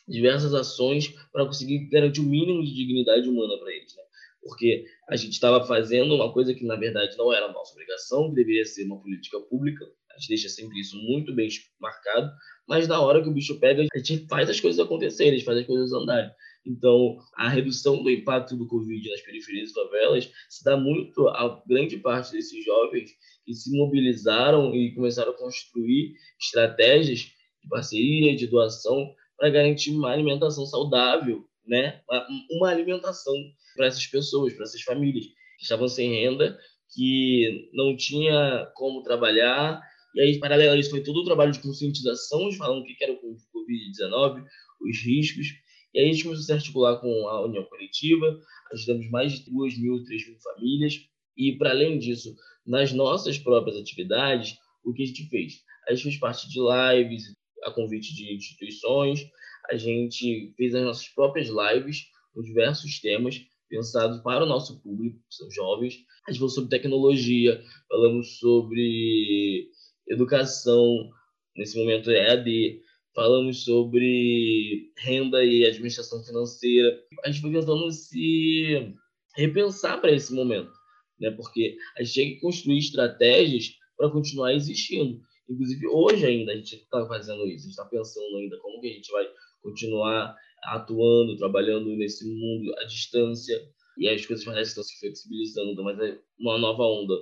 diversas 0.07 0.55
ações 0.55 1.09
para 1.33 1.45
conseguir 1.45 1.89
garantir 1.91 2.21
o 2.21 2.25
mínimo 2.25 2.65
de 2.65 2.75
dignidade 2.75 3.29
humana 3.29 3.59
para 3.59 3.73
eles, 3.73 3.95
né? 3.95 4.03
Porque 4.43 4.85
a 5.11 5.17
gente 5.17 5.33
estava 5.33 5.67
fazendo 5.67 6.15
uma 6.15 6.33
coisa 6.33 6.55
que 6.55 6.65
na 6.65 6.77
verdade 6.77 7.17
não 7.19 7.33
era 7.33 7.53
nossa 7.53 7.73
obrigação, 7.73 8.29
que 8.29 8.37
deveria 8.37 8.65
ser 8.65 8.85
uma 8.85 9.01
política 9.01 9.39
pública. 9.41 9.85
A 10.11 10.19
gente 10.19 10.29
deixa 10.29 10.49
sempre 10.49 10.79
isso 10.81 10.97
muito 10.97 11.35
bem 11.35 11.49
marcado, 11.81 12.31
mas 12.67 12.89
na 12.89 13.01
hora 13.01 13.23
que 13.23 13.29
o 13.29 13.33
bicho 13.33 13.59
pega, 13.59 13.85
a 13.93 13.99
gente 13.99 14.27
faz 14.27 14.49
as 14.49 14.61
coisas 14.61 14.79
acontecerem, 14.79 15.33
a 15.33 15.37
gente 15.37 15.45
faz 15.45 15.59
as 15.59 15.67
coisas 15.67 15.93
andarem. 15.93 16.31
Então, 16.69 17.17
a 17.35 17.49
redução 17.49 18.03
do 18.03 18.11
impacto 18.11 18.55
do 18.55 18.67
Covid 18.67 19.11
nas 19.11 19.23
periferias 19.23 19.71
e 19.71 19.75
favelas 19.75 20.31
se 20.51 20.63
dá 20.63 20.77
muito 20.77 21.27
a 21.29 21.63
grande 21.67 21.97
parte 21.97 22.33
desses 22.33 22.63
jovens 22.63 23.11
que 23.47 23.55
se 23.55 23.75
mobilizaram 23.75 24.75
e 24.75 24.95
começaram 24.95 25.33
a 25.33 25.39
construir 25.39 26.13
estratégias 26.39 27.21
de 27.21 27.69
parceria, 27.71 28.37
de 28.37 28.47
doação, 28.47 29.15
para 29.39 29.49
garantir 29.49 29.93
uma 29.93 30.11
alimentação 30.11 30.67
saudável, 30.67 31.45
né? 31.67 32.03
uma 32.51 32.69
alimentação 32.69 33.35
para 33.75 33.87
essas 33.87 34.07
pessoas, 34.07 34.53
para 34.53 34.65
essas 34.65 34.83
famílias 34.83 35.25
que 35.27 35.63
estavam 35.63 35.89
sem 35.89 36.11
renda, 36.11 36.59
que 36.95 37.71
não 37.73 37.97
tinha 37.97 38.71
como 38.75 39.03
trabalhar. 39.03 39.81
E 40.15 40.21
aí, 40.21 40.39
paralelo 40.39 40.73
a 40.73 40.77
isso, 40.77 40.91
foi 40.91 41.03
todo 41.03 41.21
o 41.21 41.25
trabalho 41.25 41.53
de 41.53 41.61
conscientização, 41.61 42.51
falando 42.53 42.83
o 42.83 42.85
que 42.85 43.03
era 43.03 43.13
o 43.13 43.17
Covid-19, 43.17 44.45
os 44.83 44.99
riscos. 45.05 45.47
E 45.95 46.01
aí 46.01 46.09
a 46.09 46.13
gente 46.13 46.25
começou 46.25 46.43
a 46.43 46.47
se 46.47 46.53
articular 46.53 46.97
com 46.99 47.29
a 47.29 47.45
União 47.45 47.65
Coletiva, 47.65 48.41
ajudamos 48.73 49.11
mais 49.11 49.33
de 49.33 49.51
2 49.51 49.79
mil, 49.79 50.05
3 50.05 50.29
mil 50.29 50.39
famílias. 50.41 50.95
E, 51.37 51.57
para 51.57 51.71
além 51.71 51.99
disso, 51.99 52.35
nas 52.67 52.93
nossas 52.93 53.39
próprias 53.39 53.77
atividades, 53.77 54.57
o 54.85 54.93
que 54.93 55.03
a 55.03 55.07
gente 55.07 55.29
fez? 55.29 55.63
A 55.89 55.95
gente 55.95 56.05
fez 56.05 56.19
parte 56.19 56.49
de 56.49 56.59
lives, 56.59 57.35
a 57.65 57.71
convite 57.71 58.15
de 58.15 58.35
instituições, 58.35 59.27
a 59.71 59.77
gente 59.77 60.53
fez 60.57 60.75
as 60.75 60.85
nossas 60.85 61.09
próprias 61.09 61.49
lives 61.49 62.07
com 62.33 62.43
diversos 62.43 63.01
temas 63.01 63.41
pensados 63.69 64.21
para 64.23 64.45
o 64.45 64.49
nosso 64.49 64.81
público, 64.83 65.19
que 65.29 65.35
são 65.35 65.51
jovens. 65.51 65.99
A 66.27 66.31
gente 66.31 66.41
falou 66.41 66.51
sobre 66.51 66.71
tecnologia, 66.71 67.63
falamos 67.89 68.39
sobre 68.39 69.71
educação, 70.09 71.11
nesse 71.57 71.79
momento 71.79 72.11
é 72.11 72.31
EAD, 72.31 72.81
falamos 73.15 73.65
sobre 73.65 74.93
renda 74.99 75.45
e 75.45 75.65
administração 75.65 76.23
financeira. 76.25 77.01
A 77.25 77.31
gente 77.31 77.43
foi 77.43 77.53
tentando 77.53 77.91
se 77.91 78.95
repensar 79.37 80.01
para 80.01 80.13
esse 80.13 80.33
momento, 80.33 80.73
né? 81.21 81.31
Porque 81.31 81.77
a 81.97 82.03
gente 82.03 82.13
tinha 82.13 82.35
que 82.35 82.41
construir 82.41 82.79
estratégias 82.79 83.75
para 83.97 84.11
continuar 84.11 84.55
existindo. 84.55 85.21
Inclusive, 85.49 85.87
hoje 85.89 86.27
ainda 86.27 86.53
a 86.53 86.57
gente 86.57 86.77
está 86.77 87.07
fazendo 87.07 87.47
isso, 87.47 87.65
a 87.65 87.69
gente 87.69 87.71
está 87.71 87.85
pensando 87.87 88.37
ainda 88.37 88.59
como 88.59 88.81
que 88.81 88.89
a 88.89 88.93
gente 88.93 89.11
vai 89.11 89.27
continuar 89.63 90.37
atuando, 90.65 91.37
trabalhando 91.37 91.97
nesse 91.97 92.29
mundo 92.29 92.75
à 92.79 92.85
distância, 92.85 93.57
e 93.97 94.09
as 94.09 94.25
coisas 94.25 94.45
parecem 94.45 94.71
estar 94.71 94.83
se 94.83 94.99
flexibilizando, 95.01 95.83
mas 95.83 95.99
é 95.99 96.19
uma 96.39 96.59
nova 96.59 96.85
onda 96.85 97.15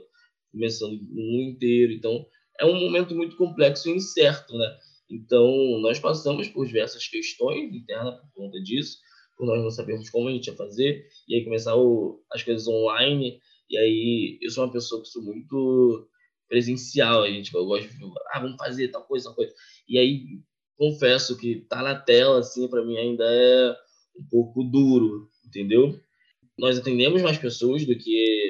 começando 0.52 0.92
no 0.92 1.22
mundo 1.22 1.50
inteiro. 1.50 1.92
Então, 1.92 2.26
é 2.60 2.66
um 2.66 2.78
momento 2.78 3.14
muito 3.14 3.36
complexo 3.36 3.88
e 3.88 3.92
incerto, 3.92 4.56
né? 4.56 4.76
Então, 5.08 5.78
nós 5.80 5.98
passamos 5.98 6.48
por 6.48 6.66
diversas 6.66 7.06
questões 7.06 7.72
internas 7.74 8.16
por 8.20 8.30
conta 8.34 8.60
disso, 8.62 8.98
por 9.36 9.46
nós 9.46 9.62
não 9.62 9.70
sabermos 9.70 10.10
como 10.10 10.28
a 10.28 10.32
gente 10.32 10.48
ia 10.48 10.56
fazer, 10.56 11.06
e 11.28 11.34
aí 11.34 11.44
começar 11.44 11.76
o, 11.76 12.22
as 12.32 12.42
coisas 12.42 12.66
online, 12.66 13.40
e 13.68 13.78
aí 13.78 14.38
eu 14.40 14.50
sou 14.50 14.64
uma 14.64 14.72
pessoa 14.72 15.02
que 15.02 15.08
sou 15.08 15.22
muito 15.22 16.08
presencial, 16.48 17.22
a 17.22 17.30
gente, 17.30 17.54
eu 17.54 17.66
gosto 17.66 17.88
de, 17.88 18.04
ah, 18.32 18.40
vamos 18.40 18.56
fazer 18.56 18.88
tal 18.88 19.04
coisa, 19.04 19.26
tal 19.26 19.34
coisa. 19.34 19.52
E 19.88 19.98
aí, 19.98 20.24
confesso 20.76 21.36
que 21.36 21.66
tá 21.68 21.82
na 21.82 21.94
tela, 21.94 22.38
assim, 22.38 22.68
para 22.68 22.84
mim 22.84 22.96
ainda 22.96 23.24
é 23.24 23.76
um 24.18 24.24
pouco 24.30 24.64
duro, 24.64 25.28
entendeu? 25.46 26.00
Nós 26.58 26.78
atendemos 26.78 27.20
mais 27.22 27.36
pessoas 27.36 27.84
do 27.84 27.96
que 27.96 28.45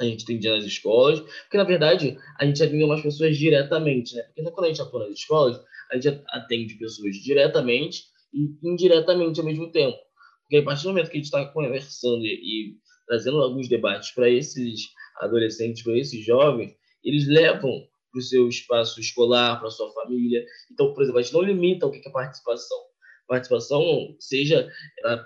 a 0.00 0.04
gente 0.04 0.24
atendia 0.24 0.54
nas 0.54 0.64
escolas, 0.64 1.20
porque 1.20 1.56
na 1.56 1.64
verdade 1.64 2.18
a 2.38 2.44
gente 2.44 2.62
atende 2.62 2.84
umas 2.84 3.02
pessoas 3.02 3.36
diretamente, 3.36 4.14
né? 4.14 4.22
Porque 4.22 4.42
quando 4.50 4.66
a 4.66 4.68
gente 4.68 4.82
atua 4.82 5.00
nas 5.00 5.18
escolas, 5.18 5.60
a 5.90 5.96
gente 5.96 6.22
atende 6.28 6.74
pessoas 6.74 7.16
diretamente 7.16 8.04
e 8.32 8.48
indiretamente 8.62 9.40
ao 9.40 9.46
mesmo 9.46 9.70
tempo. 9.72 9.98
Porque 10.42 10.58
a 10.58 10.62
partir 10.62 10.84
do 10.84 10.90
momento 10.90 11.10
que 11.10 11.16
a 11.16 11.20
gente 11.20 11.24
está 11.24 11.44
conversando 11.46 12.24
e, 12.24 12.28
e, 12.28 12.76
trazendo 13.06 13.42
alguns 13.42 13.68
debates 13.68 14.10
para 14.12 14.28
esses 14.28 14.88
adolescentes, 15.20 15.82
para 15.82 15.98
esses 15.98 16.24
jovens, 16.24 16.74
eles 17.02 17.26
levam 17.26 17.86
para 18.10 18.18
o 18.18 18.22
seu 18.22 18.48
espaço 18.48 19.00
escolar, 19.00 19.58
para 19.58 19.68
a 19.68 19.70
sua 19.70 19.92
família. 19.92 20.44
Então, 20.72 20.94
por 20.94 21.02
exemplo, 21.02 21.18
a 21.18 21.22
gente 21.22 21.34
não 21.34 21.42
limita 21.42 21.86
o 21.86 21.90
que 21.90 22.06
é 22.06 22.12
participação 22.12 22.87
participação, 23.28 24.16
seja 24.18 24.68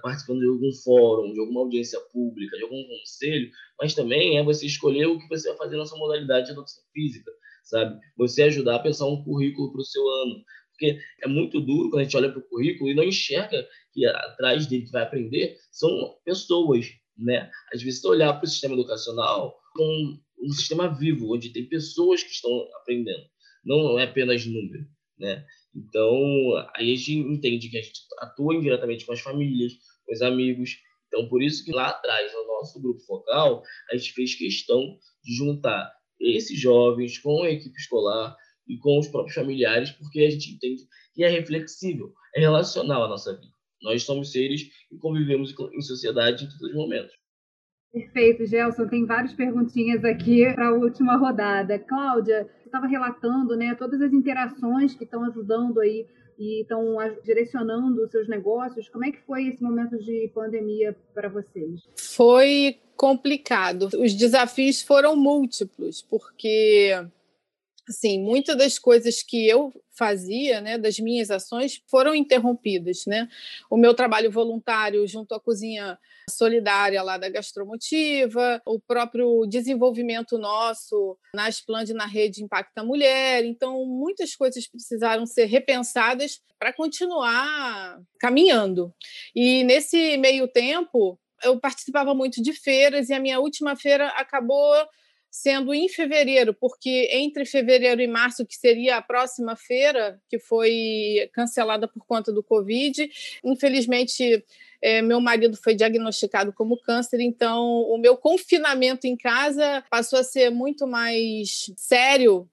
participando 0.02 0.40
de 0.40 0.48
algum 0.48 0.72
fórum, 0.84 1.32
de 1.32 1.40
alguma 1.40 1.60
audiência 1.60 1.98
pública, 2.12 2.56
de 2.56 2.64
algum 2.64 2.82
conselho, 2.84 3.50
mas 3.80 3.94
também 3.94 4.36
é 4.36 4.44
você 4.44 4.66
escolher 4.66 5.06
o 5.06 5.18
que 5.18 5.28
você 5.28 5.48
vai 5.50 5.58
fazer 5.58 5.76
na 5.76 5.86
sua 5.86 5.98
modalidade 5.98 6.46
de 6.46 6.52
educação 6.52 6.82
física, 6.92 7.30
sabe? 7.64 7.98
Você 8.18 8.42
ajudar 8.42 8.76
a 8.76 8.80
pensar 8.80 9.06
um 9.06 9.22
currículo 9.24 9.72
para 9.72 9.80
o 9.80 9.84
seu 9.84 10.06
ano. 10.06 10.44
Porque 10.72 10.98
é 11.22 11.28
muito 11.28 11.60
duro 11.60 11.90
quando 11.90 12.00
a 12.00 12.04
gente 12.04 12.16
olha 12.16 12.30
para 12.30 12.40
o 12.40 12.48
currículo 12.48 12.90
e 12.90 12.94
não 12.94 13.04
enxerga 13.04 13.64
que 13.92 14.04
atrás 14.04 14.66
dele 14.66 14.86
que 14.86 14.90
vai 14.90 15.04
aprender 15.04 15.56
são 15.70 16.16
pessoas, 16.24 16.86
né? 17.16 17.50
Às 17.72 17.82
vezes, 17.82 18.04
olhar 18.04 18.32
para 18.32 18.44
o 18.44 18.48
sistema 18.48 18.74
educacional 18.74 19.56
como 19.74 20.20
um 20.42 20.50
sistema 20.50 20.88
vivo, 20.88 21.32
onde 21.32 21.50
tem 21.50 21.68
pessoas 21.68 22.22
que 22.24 22.30
estão 22.30 22.50
aprendendo, 22.80 23.22
não 23.64 23.96
é 23.98 24.04
apenas 24.04 24.44
número, 24.44 24.84
né? 25.18 25.46
Então, 25.74 26.16
a 26.74 26.82
gente 26.82 27.12
entende 27.12 27.68
que 27.68 27.78
a 27.78 27.82
gente 27.82 28.00
atua 28.18 28.54
indiretamente 28.54 29.06
com 29.06 29.12
as 29.12 29.20
famílias, 29.20 29.72
com 30.04 30.12
os 30.12 30.22
amigos. 30.22 30.76
Então, 31.08 31.28
por 31.28 31.42
isso 31.42 31.64
que 31.64 31.72
lá 31.72 31.88
atrás, 31.88 32.32
no 32.32 32.46
nosso 32.46 32.80
grupo 32.80 33.00
focal, 33.00 33.62
a 33.90 33.96
gente 33.96 34.12
fez 34.12 34.34
questão 34.34 34.80
de 35.24 35.34
juntar 35.34 35.92
esses 36.20 36.58
jovens 36.60 37.18
com 37.18 37.42
a 37.42 37.50
equipe 37.50 37.76
escolar 37.76 38.36
e 38.68 38.78
com 38.78 38.98
os 38.98 39.08
próprios 39.08 39.34
familiares, 39.34 39.90
porque 39.90 40.20
a 40.20 40.30
gente 40.30 40.52
entende 40.52 40.82
que 41.14 41.24
é 41.24 41.28
reflexível, 41.28 42.12
é 42.34 42.40
relacional 42.40 43.04
à 43.04 43.08
nossa 43.08 43.34
vida. 43.34 43.52
Nós 43.82 44.04
somos 44.04 44.30
seres 44.30 44.62
e 44.90 44.96
convivemos 44.98 45.52
em 45.74 45.80
sociedade 45.80 46.44
em 46.44 46.48
todos 46.48 46.62
os 46.62 46.74
momentos. 46.74 47.21
Perfeito, 47.92 48.46
Gelson. 48.46 48.88
Tem 48.88 49.04
várias 49.04 49.34
perguntinhas 49.34 50.02
aqui 50.04 50.50
para 50.54 50.68
a 50.68 50.72
última 50.72 51.16
rodada. 51.16 51.78
Cláudia, 51.78 52.48
você 52.58 52.68
estava 52.68 52.86
relatando 52.86 53.54
né, 53.54 53.74
todas 53.74 54.00
as 54.00 54.12
interações 54.12 54.94
que 54.94 55.04
estão 55.04 55.24
ajudando 55.24 55.78
aí 55.78 56.06
e 56.38 56.62
estão 56.62 56.96
direcionando 57.22 58.02
os 58.02 58.10
seus 58.10 58.26
negócios. 58.28 58.88
Como 58.88 59.04
é 59.04 59.12
que 59.12 59.20
foi 59.26 59.48
esse 59.48 59.62
momento 59.62 59.98
de 59.98 60.30
pandemia 60.34 60.96
para 61.14 61.28
vocês? 61.28 61.82
Foi 61.96 62.78
complicado. 62.96 63.90
Os 63.98 64.14
desafios 64.14 64.80
foram 64.80 65.14
múltiplos, 65.14 66.00
porque 66.02 66.92
assim, 67.88 68.20
muitas 68.20 68.56
das 68.56 68.78
coisas 68.78 69.22
que 69.22 69.46
eu 69.46 69.72
fazia, 69.90 70.60
né, 70.60 70.78
das 70.78 70.98
minhas 70.98 71.30
ações, 71.30 71.82
foram 71.86 72.14
interrompidas, 72.14 73.04
né? 73.06 73.28
O 73.68 73.76
meu 73.76 73.94
trabalho 73.94 74.30
voluntário 74.30 75.06
junto 75.06 75.34
à 75.34 75.40
cozinha 75.40 75.98
solidária 76.30 77.02
lá 77.02 77.18
da 77.18 77.28
Gastromotiva, 77.28 78.62
o 78.64 78.80
próprio 78.80 79.44
desenvolvimento 79.46 80.38
nosso 80.38 81.18
na 81.34 81.48
Espland 81.48 81.92
na 81.92 82.06
rede 82.06 82.42
Impacta 82.42 82.82
Mulher, 82.82 83.44
então 83.44 83.84
muitas 83.84 84.34
coisas 84.34 84.66
precisaram 84.66 85.26
ser 85.26 85.46
repensadas 85.46 86.40
para 86.58 86.72
continuar 86.72 88.00
caminhando. 88.20 88.94
E 89.34 89.64
nesse 89.64 90.16
meio 90.16 90.46
tempo, 90.46 91.18
eu 91.42 91.58
participava 91.58 92.14
muito 92.14 92.40
de 92.40 92.52
feiras 92.52 93.08
e 93.08 93.14
a 93.14 93.20
minha 93.20 93.40
última 93.40 93.76
feira 93.76 94.08
acabou 94.10 94.74
sendo 95.32 95.72
em 95.72 95.88
fevereiro, 95.88 96.52
porque 96.52 97.08
entre 97.10 97.46
fevereiro 97.46 98.02
e 98.02 98.06
março, 98.06 98.44
que 98.44 98.54
seria 98.54 98.98
a 98.98 99.02
próxima 99.02 99.56
feira, 99.56 100.20
que 100.28 100.38
foi 100.38 101.30
cancelada 101.32 101.88
por 101.88 102.04
conta 102.04 102.30
do 102.30 102.42
Covid, 102.42 103.10
infelizmente. 103.42 104.44
É, 104.84 105.00
meu 105.00 105.20
marido 105.20 105.56
foi 105.56 105.76
diagnosticado 105.76 106.52
como 106.52 106.76
câncer, 106.76 107.20
então 107.20 107.64
o 107.82 107.96
meu 107.96 108.16
confinamento 108.16 109.06
em 109.06 109.16
casa 109.16 109.82
passou 109.88 110.18
a 110.18 110.24
ser 110.24 110.50
muito 110.50 110.88
mais 110.88 111.70
sério 111.76 112.50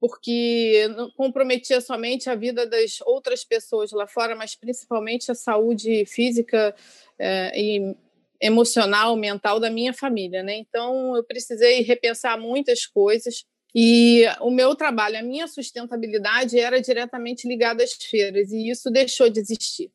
porque 0.00 0.88
comprometia 1.16 1.80
somente 1.80 2.28
a 2.28 2.34
vida 2.34 2.66
das 2.66 3.00
outras 3.00 3.44
pessoas 3.44 3.92
lá 3.92 4.06
fora, 4.06 4.36
mas 4.36 4.54
principalmente 4.54 5.30
a 5.30 5.34
saúde 5.34 6.04
física 6.04 6.74
é, 7.18 7.52
e 7.58 7.96
emocional, 8.40 9.16
mental 9.16 9.58
da 9.58 9.70
minha 9.70 9.92
família, 9.92 10.42
né? 10.42 10.56
Então 10.56 11.16
eu 11.16 11.24
precisei 11.24 11.82
repensar 11.82 12.38
muitas 12.38 12.86
coisas 12.86 13.44
e 13.74 14.24
o 14.40 14.50
meu 14.50 14.74
trabalho, 14.74 15.18
a 15.18 15.22
minha 15.22 15.46
sustentabilidade 15.46 16.58
era 16.58 16.80
diretamente 16.80 17.46
ligada 17.46 17.84
às 17.84 17.92
feiras 17.92 18.50
e 18.50 18.70
isso 18.70 18.90
deixou 18.90 19.28
de 19.28 19.40
existir. 19.40 19.90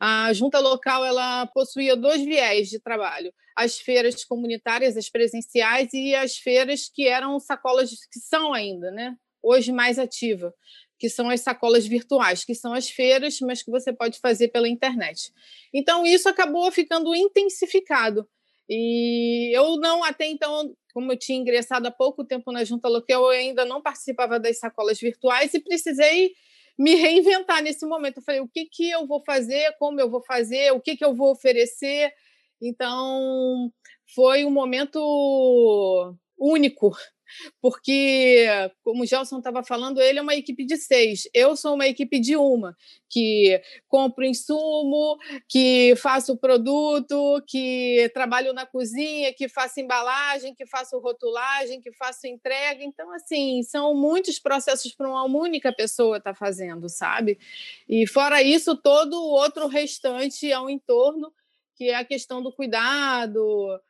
A 0.00 0.32
junta 0.32 0.60
local 0.60 1.04
ela 1.04 1.46
possuía 1.48 1.96
dois 1.96 2.24
viés 2.24 2.68
de 2.68 2.78
trabalho: 2.78 3.32
as 3.56 3.78
feiras 3.78 4.24
comunitárias, 4.24 4.96
as 4.96 5.10
presenciais 5.10 5.92
e 5.92 6.14
as 6.14 6.36
feiras 6.36 6.88
que 6.88 7.08
eram 7.08 7.38
sacolas 7.40 7.90
que 7.90 8.20
são 8.20 8.54
ainda, 8.54 8.90
né? 8.90 9.14
Hoje 9.42 9.72
mais 9.72 9.98
ativa, 9.98 10.52
que 10.98 11.08
são 11.08 11.30
as 11.30 11.40
sacolas 11.40 11.86
virtuais, 11.86 12.44
que 12.44 12.54
são 12.54 12.72
as 12.72 12.88
feiras, 12.90 13.38
mas 13.40 13.62
que 13.62 13.70
você 13.70 13.92
pode 13.92 14.18
fazer 14.18 14.48
pela 14.48 14.68
internet. 14.68 15.32
Então, 15.72 16.04
isso 16.04 16.28
acabou 16.28 16.70
ficando 16.72 17.14
intensificado. 17.14 18.28
E 18.68 19.56
eu 19.56 19.76
não, 19.76 20.04
até 20.04 20.26
então, 20.26 20.74
como 20.92 21.12
eu 21.12 21.18
tinha 21.18 21.38
ingressado 21.38 21.88
há 21.88 21.90
pouco 21.90 22.24
tempo 22.24 22.52
na 22.52 22.64
junta 22.64 22.88
local, 22.88 23.32
eu 23.32 23.38
ainda 23.38 23.64
não 23.64 23.80
participava 23.80 24.38
das 24.38 24.58
sacolas 24.58 24.98
virtuais 25.00 25.54
e 25.54 25.60
precisei 25.60 26.32
me 26.78 26.94
reinventar 26.94 27.62
nesse 27.62 27.86
momento. 27.86 28.18
Eu 28.18 28.22
falei, 28.22 28.40
o 28.40 28.48
que, 28.48 28.66
que 28.66 28.90
eu 28.90 29.06
vou 29.06 29.22
fazer, 29.24 29.74
como 29.78 30.00
eu 30.00 30.10
vou 30.10 30.22
fazer, 30.22 30.72
o 30.72 30.80
que, 30.80 30.96
que 30.96 31.04
eu 31.04 31.14
vou 31.14 31.30
oferecer. 31.32 32.12
Então, 32.60 33.72
foi 34.14 34.44
um 34.44 34.50
momento 34.50 34.98
único 36.38 36.96
porque, 37.60 38.46
como 38.82 39.02
o 39.02 39.06
Gelson 39.06 39.38
estava 39.38 39.62
falando, 39.62 40.00
ele 40.00 40.18
é 40.18 40.22
uma 40.22 40.34
equipe 40.34 40.64
de 40.64 40.76
seis, 40.76 41.28
eu 41.34 41.56
sou 41.56 41.74
uma 41.74 41.86
equipe 41.86 42.18
de 42.18 42.36
uma, 42.36 42.76
que 43.08 43.60
compro 43.88 44.24
insumo, 44.24 45.16
que 45.48 45.94
faço 45.96 46.36
produto, 46.36 47.42
que 47.46 48.10
trabalho 48.12 48.52
na 48.52 48.66
cozinha, 48.66 49.32
que 49.32 49.48
faço 49.48 49.80
embalagem, 49.80 50.54
que 50.54 50.66
faço 50.66 50.98
rotulagem, 50.98 51.80
que 51.80 51.92
faço 51.92 52.26
entrega. 52.26 52.82
Então, 52.84 53.10
assim, 53.12 53.62
são 53.62 53.94
muitos 53.94 54.38
processos 54.38 54.94
para 54.94 55.08
uma 55.08 55.24
única 55.24 55.72
pessoa 55.72 56.18
estar 56.18 56.32
tá 56.32 56.38
fazendo, 56.38 56.88
sabe? 56.88 57.38
E 57.88 58.06
fora 58.06 58.42
isso, 58.42 58.76
todo 58.76 59.14
o 59.14 59.30
outro 59.30 59.66
restante 59.66 60.52
ao 60.52 60.68
entorno, 60.68 61.32
que 61.74 61.90
é 61.90 61.94
a 61.94 62.04
questão 62.04 62.42
do 62.42 62.52
cuidado, 62.52 63.80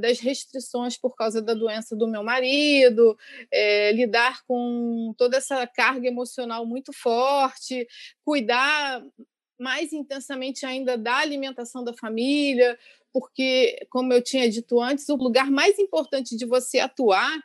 das 0.00 0.18
restrições 0.18 0.96
por 0.96 1.14
causa 1.14 1.40
da 1.40 1.54
doença 1.54 1.94
do 1.96 2.08
meu 2.08 2.22
marido, 2.22 3.16
é, 3.52 3.92
lidar 3.92 4.42
com 4.46 5.14
toda 5.16 5.36
essa 5.36 5.66
carga 5.66 6.08
emocional 6.08 6.66
muito 6.66 6.92
forte, 6.92 7.86
cuidar 8.24 9.02
mais 9.58 9.92
intensamente 9.92 10.64
ainda 10.64 10.96
da 10.96 11.16
alimentação 11.16 11.84
da 11.84 11.92
família, 11.92 12.78
porque, 13.12 13.86
como 13.90 14.12
eu 14.12 14.22
tinha 14.22 14.48
dito 14.48 14.80
antes, 14.80 15.08
o 15.08 15.16
lugar 15.16 15.50
mais 15.50 15.78
importante 15.78 16.36
de 16.36 16.46
você 16.46 16.78
atuar 16.78 17.38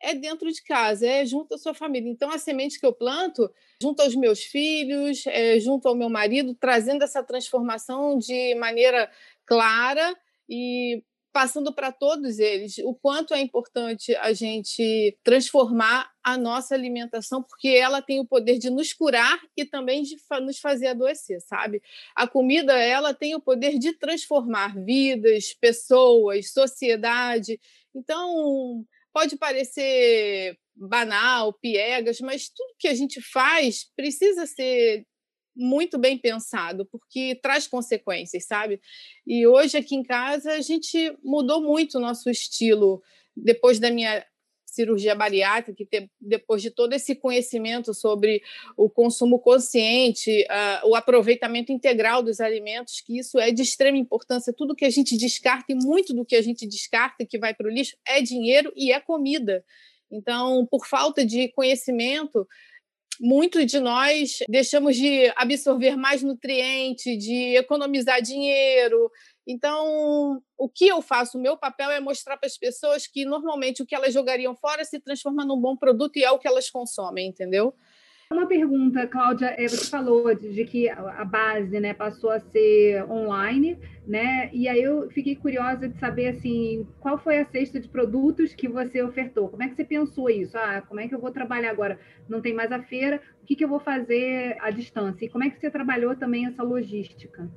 é 0.00 0.14
dentro 0.14 0.50
de 0.50 0.60
casa, 0.64 1.06
é 1.06 1.24
junto 1.24 1.54
à 1.54 1.58
sua 1.58 1.72
família. 1.72 2.10
Então, 2.10 2.30
a 2.30 2.38
semente 2.38 2.78
que 2.80 2.84
eu 2.84 2.92
planto, 2.92 3.48
junto 3.80 4.02
aos 4.02 4.16
meus 4.16 4.42
filhos, 4.42 5.24
é, 5.26 5.60
junto 5.60 5.86
ao 5.86 5.94
meu 5.94 6.10
marido, 6.10 6.54
trazendo 6.54 7.04
essa 7.04 7.22
transformação 7.22 8.18
de 8.18 8.54
maneira 8.56 9.08
clara 9.46 10.16
e 10.48 11.04
passando 11.32 11.72
para 11.72 11.90
todos 11.90 12.38
eles 12.38 12.76
o 12.78 12.94
quanto 12.94 13.32
é 13.32 13.40
importante 13.40 14.14
a 14.16 14.32
gente 14.32 15.16
transformar 15.24 16.10
a 16.22 16.36
nossa 16.36 16.74
alimentação, 16.74 17.42
porque 17.42 17.68
ela 17.68 18.02
tem 18.02 18.20
o 18.20 18.26
poder 18.26 18.58
de 18.58 18.70
nos 18.70 18.92
curar 18.92 19.40
e 19.56 19.64
também 19.64 20.02
de 20.02 20.16
nos 20.42 20.58
fazer 20.58 20.88
adoecer, 20.88 21.40
sabe? 21.40 21.82
A 22.14 22.28
comida, 22.28 22.74
ela 22.74 23.14
tem 23.14 23.34
o 23.34 23.40
poder 23.40 23.78
de 23.78 23.94
transformar 23.94 24.76
vidas, 24.84 25.54
pessoas, 25.54 26.52
sociedade. 26.52 27.58
Então, 27.94 28.84
pode 29.12 29.36
parecer 29.36 30.56
banal, 30.74 31.52
piegas, 31.52 32.20
mas 32.20 32.48
tudo 32.48 32.76
que 32.78 32.88
a 32.88 32.94
gente 32.94 33.20
faz 33.20 33.90
precisa 33.96 34.46
ser 34.46 35.06
muito 35.54 35.98
bem 35.98 36.18
pensado, 36.18 36.86
porque 36.86 37.38
traz 37.42 37.66
consequências, 37.66 38.46
sabe? 38.46 38.80
E 39.26 39.46
hoje 39.46 39.76
aqui 39.76 39.94
em 39.94 40.02
casa 40.02 40.52
a 40.52 40.60
gente 40.60 41.16
mudou 41.22 41.62
muito 41.62 41.98
o 41.98 42.00
nosso 42.00 42.30
estilo 42.30 43.02
depois 43.36 43.78
da 43.78 43.90
minha 43.90 44.24
cirurgia 44.72 45.14
bariátrica, 45.14 45.84
que 45.86 46.08
depois 46.18 46.62
de 46.62 46.70
todo 46.70 46.94
esse 46.94 47.14
conhecimento 47.14 47.92
sobre 47.92 48.42
o 48.76 48.88
consumo 48.88 49.38
consciente, 49.38 50.30
uh, 50.44 50.88
o 50.88 50.96
aproveitamento 50.96 51.70
integral 51.70 52.22
dos 52.22 52.40
alimentos, 52.40 53.02
que 53.02 53.18
isso 53.18 53.38
é 53.38 53.50
de 53.52 53.60
extrema 53.60 53.98
importância. 53.98 54.54
Tudo 54.56 54.74
que 54.74 54.86
a 54.86 54.90
gente 54.90 55.16
descarta 55.16 55.72
e 55.72 55.74
muito 55.74 56.14
do 56.14 56.24
que 56.24 56.34
a 56.34 56.42
gente 56.42 56.66
descarta 56.66 57.26
que 57.26 57.38
vai 57.38 57.52
para 57.52 57.68
o 57.68 57.70
lixo 57.70 57.96
é 58.08 58.22
dinheiro 58.22 58.72
e 58.74 58.92
é 58.92 58.98
comida. 58.98 59.62
Então, 60.10 60.66
por 60.70 60.86
falta 60.86 61.24
de 61.24 61.48
conhecimento, 61.48 62.46
muitos 63.22 63.64
de 63.66 63.78
nós 63.78 64.38
deixamos 64.48 64.96
de 64.96 65.32
absorver 65.36 65.96
mais 65.96 66.24
nutrientes, 66.24 67.16
de 67.22 67.56
economizar 67.56 68.20
dinheiro. 68.20 69.08
Então, 69.46 70.42
o 70.58 70.68
que 70.68 70.88
eu 70.88 71.00
faço? 71.00 71.38
O 71.38 71.40
meu 71.40 71.56
papel 71.56 71.90
é 71.90 72.00
mostrar 72.00 72.36
para 72.36 72.48
as 72.48 72.58
pessoas 72.58 73.06
que 73.06 73.24
normalmente 73.24 73.80
o 73.80 73.86
que 73.86 73.94
elas 73.94 74.12
jogariam 74.12 74.56
fora 74.56 74.84
se 74.84 74.98
transforma 74.98 75.44
num 75.44 75.60
bom 75.60 75.76
produto 75.76 76.16
e 76.16 76.24
é 76.24 76.30
o 76.32 76.38
que 76.38 76.48
elas 76.48 76.68
consomem, 76.68 77.28
entendeu? 77.28 77.72
Uma 78.32 78.46
pergunta, 78.46 79.06
Cláudia, 79.06 79.54
é, 79.58 79.68
você 79.68 79.90
falou 79.90 80.34
de, 80.34 80.64
que 80.64 80.88
a 80.88 81.22
base 81.22 81.78
né, 81.78 81.92
passou 81.92 82.30
a 82.30 82.40
ser 82.40 83.04
online, 83.04 83.78
né? 84.06 84.48
E 84.54 84.66
aí 84.66 84.82
eu 84.82 85.10
fiquei 85.10 85.36
curiosa 85.36 85.86
de 85.86 85.98
saber 85.98 86.28
assim, 86.28 86.88
qual 86.98 87.18
foi 87.18 87.38
a 87.38 87.44
cesta 87.44 87.78
de 87.78 87.86
produtos 87.88 88.54
que 88.54 88.66
você 88.66 89.02
ofertou? 89.02 89.50
Como 89.50 89.62
é 89.62 89.68
que 89.68 89.76
você 89.76 89.84
pensou 89.84 90.30
isso? 90.30 90.56
Ah, 90.56 90.80
como 90.80 90.98
é 90.98 91.06
que 91.06 91.14
eu 91.14 91.20
vou 91.20 91.30
trabalhar 91.30 91.70
agora? 91.70 92.00
Não 92.26 92.40
tem 92.40 92.54
mais 92.54 92.72
a 92.72 92.82
feira, 92.82 93.20
o 93.42 93.44
que, 93.44 93.54
que 93.54 93.64
eu 93.64 93.68
vou 93.68 93.80
fazer 93.80 94.56
à 94.60 94.70
distância? 94.70 95.26
E 95.26 95.28
como 95.28 95.44
é 95.44 95.50
que 95.50 95.60
você 95.60 95.70
trabalhou 95.70 96.16
também 96.16 96.46
essa 96.46 96.62
logística? 96.62 97.50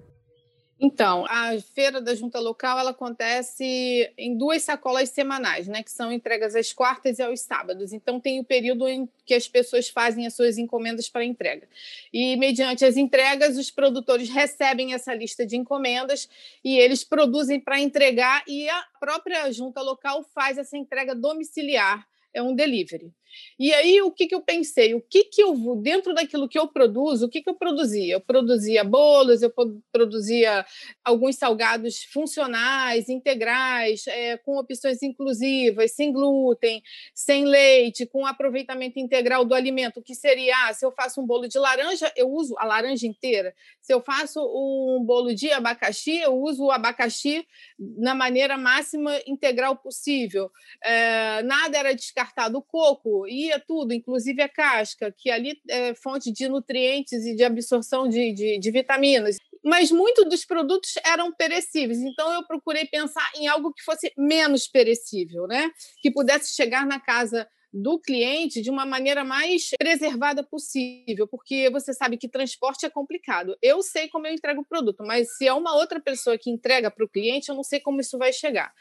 Então, 0.77 1.25
a 1.29 1.57
feira 1.73 2.01
da 2.01 2.13
junta 2.13 2.37
local 2.37 2.77
ela 2.77 2.91
acontece 2.91 4.11
em 4.17 4.37
duas 4.37 4.61
sacolas 4.61 5.09
semanais, 5.09 5.67
né, 5.67 5.81
que 5.81 5.91
são 5.91 6.11
entregas 6.11 6.53
às 6.53 6.73
quartas 6.73 7.17
e 7.17 7.23
aos 7.23 7.39
sábados. 7.39 7.93
Então 7.93 8.19
tem 8.19 8.41
o 8.41 8.43
período 8.43 8.87
em 8.87 9.09
que 9.25 9.33
as 9.33 9.47
pessoas 9.47 9.87
fazem 9.87 10.27
as 10.27 10.33
suas 10.33 10.57
encomendas 10.57 11.07
para 11.07 11.23
entrega. 11.23 11.65
E 12.11 12.35
mediante 12.35 12.83
as 12.83 12.97
entregas, 12.97 13.57
os 13.57 13.71
produtores 13.71 14.29
recebem 14.29 14.93
essa 14.93 15.13
lista 15.13 15.45
de 15.45 15.55
encomendas 15.55 16.27
e 16.63 16.77
eles 16.77 17.05
produzem 17.05 17.57
para 17.59 17.79
entregar 17.79 18.43
e 18.45 18.67
a 18.67 18.85
própria 18.99 19.49
junta 19.53 19.81
local 19.81 20.23
faz 20.33 20.57
essa 20.57 20.77
entrega 20.77 21.15
domiciliar 21.15 22.05
é 22.35 22.43
um 22.43 22.53
delivery. 22.53 23.13
E 23.59 23.73
aí, 23.73 24.01
o 24.01 24.11
que, 24.11 24.27
que 24.27 24.35
eu 24.35 24.41
pensei? 24.41 24.93
O 24.93 25.01
que, 25.01 25.25
que 25.25 25.41
eu 25.41 25.55
vou, 25.55 25.75
dentro 25.75 26.13
daquilo 26.13 26.47
que 26.47 26.57
eu 26.57 26.67
produzo, 26.67 27.25
o 27.25 27.29
que, 27.29 27.41
que 27.41 27.49
eu 27.49 27.55
produzia? 27.55 28.15
Eu 28.15 28.21
produzia 28.21 28.83
bolos, 28.83 29.41
eu 29.41 29.51
produzia 29.91 30.65
alguns 31.03 31.35
salgados 31.37 32.03
funcionais, 32.03 33.09
integrais, 33.09 34.07
é, 34.07 34.37
com 34.37 34.57
opções 34.57 35.01
inclusivas, 35.01 35.91
sem 35.91 36.11
glúten, 36.11 36.81
sem 37.13 37.45
leite, 37.45 38.05
com 38.05 38.25
aproveitamento 38.25 38.99
integral 38.99 39.45
do 39.45 39.53
alimento, 39.53 40.01
que 40.01 40.15
seria, 40.15 40.53
ah, 40.65 40.73
se 40.73 40.85
eu 40.85 40.91
faço 40.91 41.21
um 41.21 41.25
bolo 41.25 41.47
de 41.47 41.57
laranja, 41.57 42.11
eu 42.15 42.29
uso 42.29 42.55
a 42.57 42.65
laranja 42.65 43.07
inteira. 43.07 43.53
Se 43.81 43.93
eu 43.93 44.01
faço 44.01 44.39
um 44.41 45.03
bolo 45.03 45.33
de 45.33 45.51
abacaxi, 45.51 46.17
eu 46.17 46.35
uso 46.35 46.65
o 46.65 46.71
abacaxi 46.71 47.45
na 47.77 48.15
maneira 48.15 48.57
máxima 48.57 49.19
integral 49.27 49.75
possível. 49.77 50.51
É, 50.83 51.43
nada 51.43 51.77
era 51.77 51.93
descartado. 51.93 52.57
O 52.57 52.61
coco, 52.61 53.24
ia 53.27 53.59
tudo, 53.59 53.93
inclusive 53.93 54.41
a 54.41 54.49
casca, 54.49 55.13
que 55.17 55.29
ali 55.29 55.59
é 55.69 55.93
fonte 55.95 56.31
de 56.31 56.47
nutrientes 56.47 57.25
e 57.25 57.35
de 57.35 57.43
absorção 57.43 58.07
de, 58.07 58.33
de, 58.33 58.59
de 58.59 58.71
vitaminas 58.71 59.37
mas 59.65 59.89
muitos 59.89 60.29
dos 60.29 60.45
produtos 60.45 60.93
eram 61.03 61.33
perecíveis. 61.33 61.97
Então 61.97 62.31
eu 62.31 62.45
procurei 62.45 62.85
pensar 62.85 63.27
em 63.35 63.47
algo 63.47 63.73
que 63.73 63.81
fosse 63.81 64.13
menos 64.15 64.67
perecível, 64.67 65.47
né? 65.47 65.71
Que 66.03 66.11
pudesse 66.11 66.53
chegar 66.53 66.85
na 66.85 66.99
casa 66.99 67.47
do 67.73 67.99
cliente 67.99 68.61
de 68.61 68.69
uma 68.69 68.85
maneira 68.85 69.25
mais 69.25 69.71
preservada 69.77 70.41
possível, 70.41 71.27
porque 71.27 71.69
você 71.69 71.93
sabe 71.93 72.15
que 72.15 72.29
transporte 72.29 72.85
é 72.85 72.89
complicado. 72.89 73.57
Eu 73.61 73.81
sei 73.81 74.07
como 74.07 74.25
eu 74.27 74.33
entrego 74.33 74.61
o 74.61 74.65
produto, 74.65 75.03
mas 75.03 75.35
se 75.35 75.45
é 75.45 75.51
uma 75.51 75.75
outra 75.75 75.99
pessoa 75.99 76.37
que 76.37 76.49
entrega 76.49 76.89
para 76.89 77.03
o 77.03 77.09
cliente, 77.09 77.49
eu 77.49 77.55
não 77.55 77.63
sei 77.63 77.81
como 77.81 77.99
isso 77.99 78.17
vai 78.17 78.31
chegar. 78.31 78.71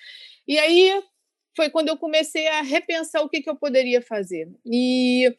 E 0.46 0.58
aí 0.58 1.02
foi 1.56 1.70
quando 1.70 1.88
eu 1.88 1.96
comecei 1.96 2.46
a 2.48 2.62
repensar 2.62 3.22
o 3.22 3.28
que, 3.28 3.40
que 3.40 3.48
eu 3.50 3.56
poderia 3.56 4.02
fazer. 4.02 4.48
E 4.66 5.34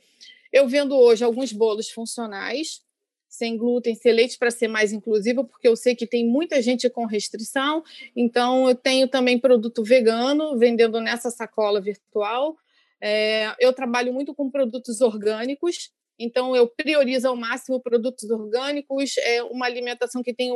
eu 0.51 0.67
vendo 0.67 0.95
hoje 0.95 1.23
alguns 1.23 1.51
bolos 1.51 1.89
funcionais, 1.89 2.81
sem 3.27 3.57
glúten, 3.57 3.95
sem 3.95 4.13
leite, 4.13 4.37
para 4.37 4.49
ser 4.49 4.67
mais 4.67 4.93
inclusivo, 4.93 5.43
porque 5.43 5.67
eu 5.67 5.75
sei 5.75 5.95
que 5.95 6.07
tem 6.07 6.25
muita 6.25 6.61
gente 6.61 6.89
com 6.89 7.05
restrição. 7.05 7.83
Então, 8.15 8.69
eu 8.69 8.75
tenho 8.75 9.07
também 9.07 9.37
produto 9.37 9.83
vegano 9.83 10.57
vendendo 10.57 11.01
nessa 11.01 11.29
sacola 11.29 11.81
virtual. 11.81 12.55
É, 13.01 13.53
eu 13.59 13.73
trabalho 13.73 14.13
muito 14.13 14.33
com 14.33 14.49
produtos 14.49 15.01
orgânicos, 15.01 15.91
então 16.17 16.55
eu 16.55 16.65
priorizo 16.65 17.27
ao 17.27 17.35
máximo 17.35 17.79
produtos 17.81 18.29
orgânicos, 18.29 19.17
é 19.17 19.43
uma 19.43 19.65
alimentação 19.65 20.23
que 20.23 20.33
tenha 20.33 20.53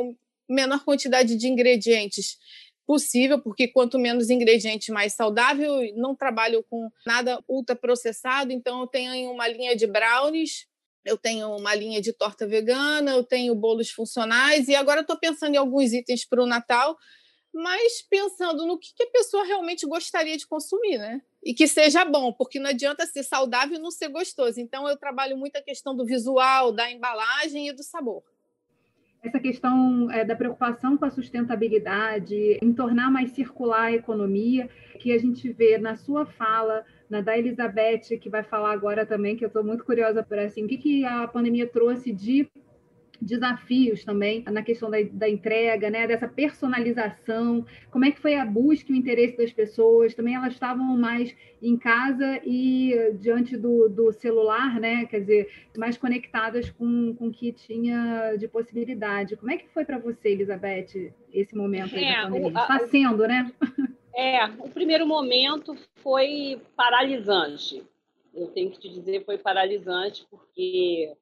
menor 0.48 0.82
quantidade 0.84 1.36
de 1.36 1.46
ingredientes 1.46 2.38
possível, 2.90 3.40
porque 3.40 3.68
quanto 3.68 4.00
menos 4.00 4.30
ingredientes, 4.30 4.88
mais 4.88 5.12
saudável. 5.12 5.80
Não 5.94 6.12
trabalho 6.12 6.64
com 6.68 6.90
nada 7.06 7.40
ultraprocessado, 7.48 8.50
então 8.50 8.80
eu 8.80 8.86
tenho 8.88 9.30
uma 9.30 9.46
linha 9.46 9.76
de 9.76 9.86
brownies, 9.86 10.66
eu 11.04 11.16
tenho 11.16 11.54
uma 11.54 11.72
linha 11.72 12.00
de 12.00 12.12
torta 12.12 12.48
vegana, 12.48 13.12
eu 13.12 13.22
tenho 13.22 13.54
bolos 13.54 13.92
funcionais, 13.92 14.66
e 14.66 14.74
agora 14.74 15.02
estou 15.02 15.16
pensando 15.16 15.54
em 15.54 15.56
alguns 15.56 15.92
itens 15.92 16.26
para 16.26 16.42
o 16.42 16.46
Natal, 16.46 16.98
mas 17.54 18.02
pensando 18.02 18.66
no 18.66 18.76
que, 18.76 18.92
que 18.92 19.04
a 19.04 19.10
pessoa 19.12 19.44
realmente 19.44 19.86
gostaria 19.86 20.36
de 20.36 20.48
consumir, 20.48 20.98
né? 20.98 21.22
E 21.44 21.54
que 21.54 21.68
seja 21.68 22.04
bom, 22.04 22.32
porque 22.32 22.58
não 22.58 22.70
adianta 22.70 23.06
ser 23.06 23.22
saudável 23.22 23.76
e 23.76 23.80
não 23.80 23.92
ser 23.92 24.08
gostoso. 24.08 24.60
Então, 24.60 24.88
eu 24.88 24.96
trabalho 24.96 25.36
muito 25.36 25.54
a 25.54 25.62
questão 25.62 25.94
do 25.94 26.04
visual, 26.04 26.72
da 26.72 26.90
embalagem 26.90 27.68
e 27.68 27.72
do 27.72 27.84
sabor. 27.84 28.24
Essa 29.22 29.38
questão 29.38 30.10
é, 30.10 30.24
da 30.24 30.34
preocupação 30.34 30.96
com 30.96 31.04
a 31.04 31.10
sustentabilidade, 31.10 32.58
em 32.62 32.72
tornar 32.72 33.10
mais 33.10 33.32
circular 33.32 33.84
a 33.84 33.92
economia, 33.92 34.68
que 34.98 35.12
a 35.12 35.18
gente 35.18 35.52
vê 35.52 35.76
na 35.76 35.94
sua 35.94 36.24
fala, 36.24 36.84
na 37.08 37.20
da 37.20 37.36
Elizabeth, 37.36 38.18
que 38.18 38.30
vai 38.30 38.42
falar 38.42 38.72
agora 38.72 39.04
também, 39.04 39.36
que 39.36 39.44
eu 39.44 39.48
estou 39.48 39.62
muito 39.62 39.84
curiosa 39.84 40.22
por 40.22 40.38
assim, 40.38 40.64
o 40.64 40.68
que, 40.68 40.78
que 40.78 41.04
a 41.04 41.28
pandemia 41.28 41.66
trouxe 41.66 42.12
de 42.12 42.48
desafios 43.20 44.04
também 44.04 44.42
na 44.50 44.62
questão 44.62 44.90
da, 44.90 44.98
da, 45.12 45.28
entrega, 45.28 45.90
né, 45.90 46.06
dessa 46.06 46.26
personalização, 46.26 47.64
como 47.90 48.04
é 48.04 48.10
que 48.10 48.20
foi 48.20 48.34
a 48.34 48.44
busca 48.44 48.90
e 48.90 48.94
o 48.94 48.98
interesse 48.98 49.36
das 49.36 49.52
pessoas, 49.52 50.14
também 50.14 50.34
elas 50.34 50.52
estavam 50.52 50.96
mais 50.96 51.34
em 51.62 51.76
casa 51.76 52.40
e 52.44 52.94
diante 53.20 53.56
do, 53.56 53.88
do 53.88 54.12
celular, 54.12 54.80
né, 54.80 55.04
quer 55.06 55.20
dizer, 55.20 55.50
mais 55.76 55.98
conectadas 55.98 56.70
com, 56.70 57.14
com 57.14 57.28
o 57.28 57.32
que 57.32 57.52
tinha 57.52 58.36
de 58.36 58.48
possibilidade. 58.48 59.36
Como 59.36 59.50
é 59.50 59.56
que 59.56 59.68
foi 59.68 59.84
para 59.84 59.98
você, 59.98 60.30
Elizabeth, 60.30 61.12
esse 61.32 61.54
momento 61.54 61.94
aí 61.94 62.04
é, 62.04 62.16
da 62.16 62.28
pandemia? 62.28 62.60
Está 62.60 62.78
sendo, 62.88 63.26
né? 63.26 63.52
É, 64.14 64.44
o 64.58 64.68
primeiro 64.68 65.06
momento 65.06 65.76
foi 66.02 66.60
paralisante. 66.76 67.82
Eu 68.34 68.48
tenho 68.48 68.70
que 68.70 68.78
te 68.78 68.88
dizer, 68.88 69.24
foi 69.24 69.38
paralisante, 69.38 70.26
porque 70.30 71.12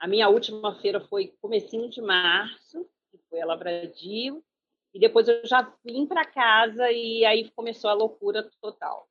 a 0.00 0.06
minha 0.06 0.30
última 0.30 0.74
feira 0.76 0.98
foi 0.98 1.34
comecinho 1.42 1.88
de 1.90 2.00
março, 2.00 2.88
que 3.10 3.18
foi 3.28 3.40
a 3.42 3.46
Lavradio, 3.46 4.42
e 4.94 4.98
depois 4.98 5.28
eu 5.28 5.46
já 5.46 5.72
vim 5.84 6.06
para 6.06 6.24
casa 6.24 6.90
e 6.90 7.24
aí 7.26 7.50
começou 7.50 7.90
a 7.90 7.94
loucura 7.94 8.50
total. 8.62 9.06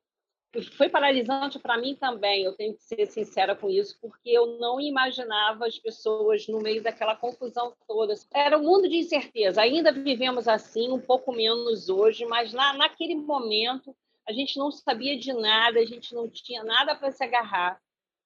Foi 0.76 0.88
paralisante 0.88 1.60
para 1.60 1.78
mim 1.78 1.94
também, 1.94 2.42
eu 2.42 2.52
tenho 2.54 2.74
que 2.74 2.82
ser 2.82 3.06
sincera 3.06 3.54
com 3.54 3.70
isso, 3.70 3.96
porque 4.00 4.30
eu 4.30 4.58
não 4.58 4.80
imaginava 4.80 5.64
as 5.64 5.78
pessoas 5.78 6.48
no 6.48 6.58
meio 6.58 6.82
daquela 6.82 7.14
confusão 7.14 7.72
toda. 7.86 8.12
Era 8.34 8.58
um 8.58 8.64
mundo 8.64 8.88
de 8.88 8.96
incerteza, 8.96 9.62
ainda 9.62 9.92
vivemos 9.92 10.48
assim, 10.48 10.90
um 10.90 11.00
pouco 11.00 11.32
menos 11.32 11.88
hoje, 11.88 12.26
mas 12.26 12.52
na, 12.52 12.72
naquele 12.72 13.14
momento 13.14 13.94
a 14.28 14.32
gente 14.32 14.58
não 14.58 14.72
sabia 14.72 15.16
de 15.16 15.32
nada, 15.32 15.78
a 15.78 15.86
gente 15.86 16.12
não 16.16 16.28
tinha 16.28 16.64
nada 16.64 16.96
para 16.96 17.12
se 17.12 17.22
agarrar 17.22 17.80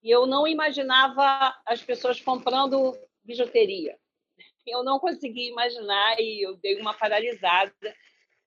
e 0.05 0.11
eu 0.11 0.27
não 0.27 0.47
imaginava 0.47 1.57
as 1.65 1.83
pessoas 1.83 2.21
comprando 2.21 2.95
bijuteria. 3.25 3.99
Eu 4.67 4.85
não 4.85 4.99
conseguia 4.99 5.49
imaginar 5.49 6.21
e 6.21 6.47
eu 6.47 6.57
dei 6.57 6.79
uma 6.79 6.93
paralisada. 6.93 7.73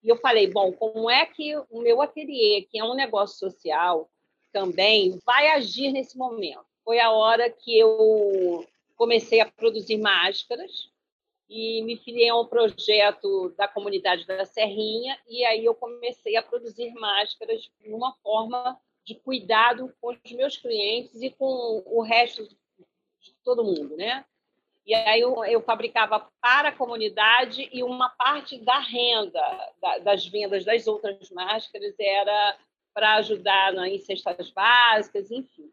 E 0.04 0.08
eu 0.08 0.17
falei, 0.17 0.48
bom, 0.48 0.72
como 0.72 1.10
é 1.10 1.26
que 1.26 1.56
o 1.72 1.82
meu 1.82 2.00
ateliê, 2.00 2.62
que 2.62 2.78
é 2.78 2.84
um 2.84 2.93
negócio 2.93 3.39
social, 3.39 4.08
também 4.54 5.20
vai 5.26 5.48
agir 5.48 5.91
nesse 5.91 6.15
momento? 6.15 6.63
Foi 6.84 7.00
a 7.00 7.10
hora 7.10 7.50
que 7.50 7.78
eu 7.78 8.63
comecei 8.96 9.39
a 9.39 9.52
produzir 9.52 9.98
máscaras 9.98 10.91
e 11.50 11.82
me 11.82 11.98
filiei 11.98 12.30
a 12.30 12.36
um 12.36 12.46
projeto 12.46 13.50
da 13.58 13.67
comunidade 13.67 14.28
da 14.28 14.46
Serrinha 14.46 15.17
e 15.28 15.43
aí 15.43 15.65
eu 15.65 15.74
comecei 15.74 16.36
a 16.36 16.43
produzir 16.43 16.93
máscaras 16.93 17.62
de 17.82 17.91
uma 17.91 18.13
forma 18.22 18.80
de 19.08 19.15
cuidado 19.15 19.93
com 20.02 20.10
os 20.12 20.32
meus 20.34 20.58
clientes 20.58 21.22
e 21.22 21.30
com 21.30 21.82
o 21.86 22.02
resto 22.02 22.46
de 22.46 23.34
todo 23.41 23.63
mundo, 23.63 23.96
né? 23.96 24.26
E 24.86 24.93
aí 24.93 25.22
eu, 25.22 25.46
eu 25.46 25.62
fabricava 25.62 26.30
para 26.41 26.70
a 26.70 26.76
comunidade 26.76 27.70
e 27.72 27.84
uma 27.84 28.10
parte 28.10 28.60
da 28.60 28.80
renda 28.80 29.41
da, 29.82 29.98
das 30.00 30.28
vendas 30.28 30.65
das 30.65 30.88
outras 30.88 31.30
máscaras 31.32 31.96
era 31.98 32.58
para 32.93 33.15
ajudar 33.15 33.74
em 33.88 33.98
cestas 33.98 34.52
básicas, 34.52 35.32
enfim. 35.32 35.72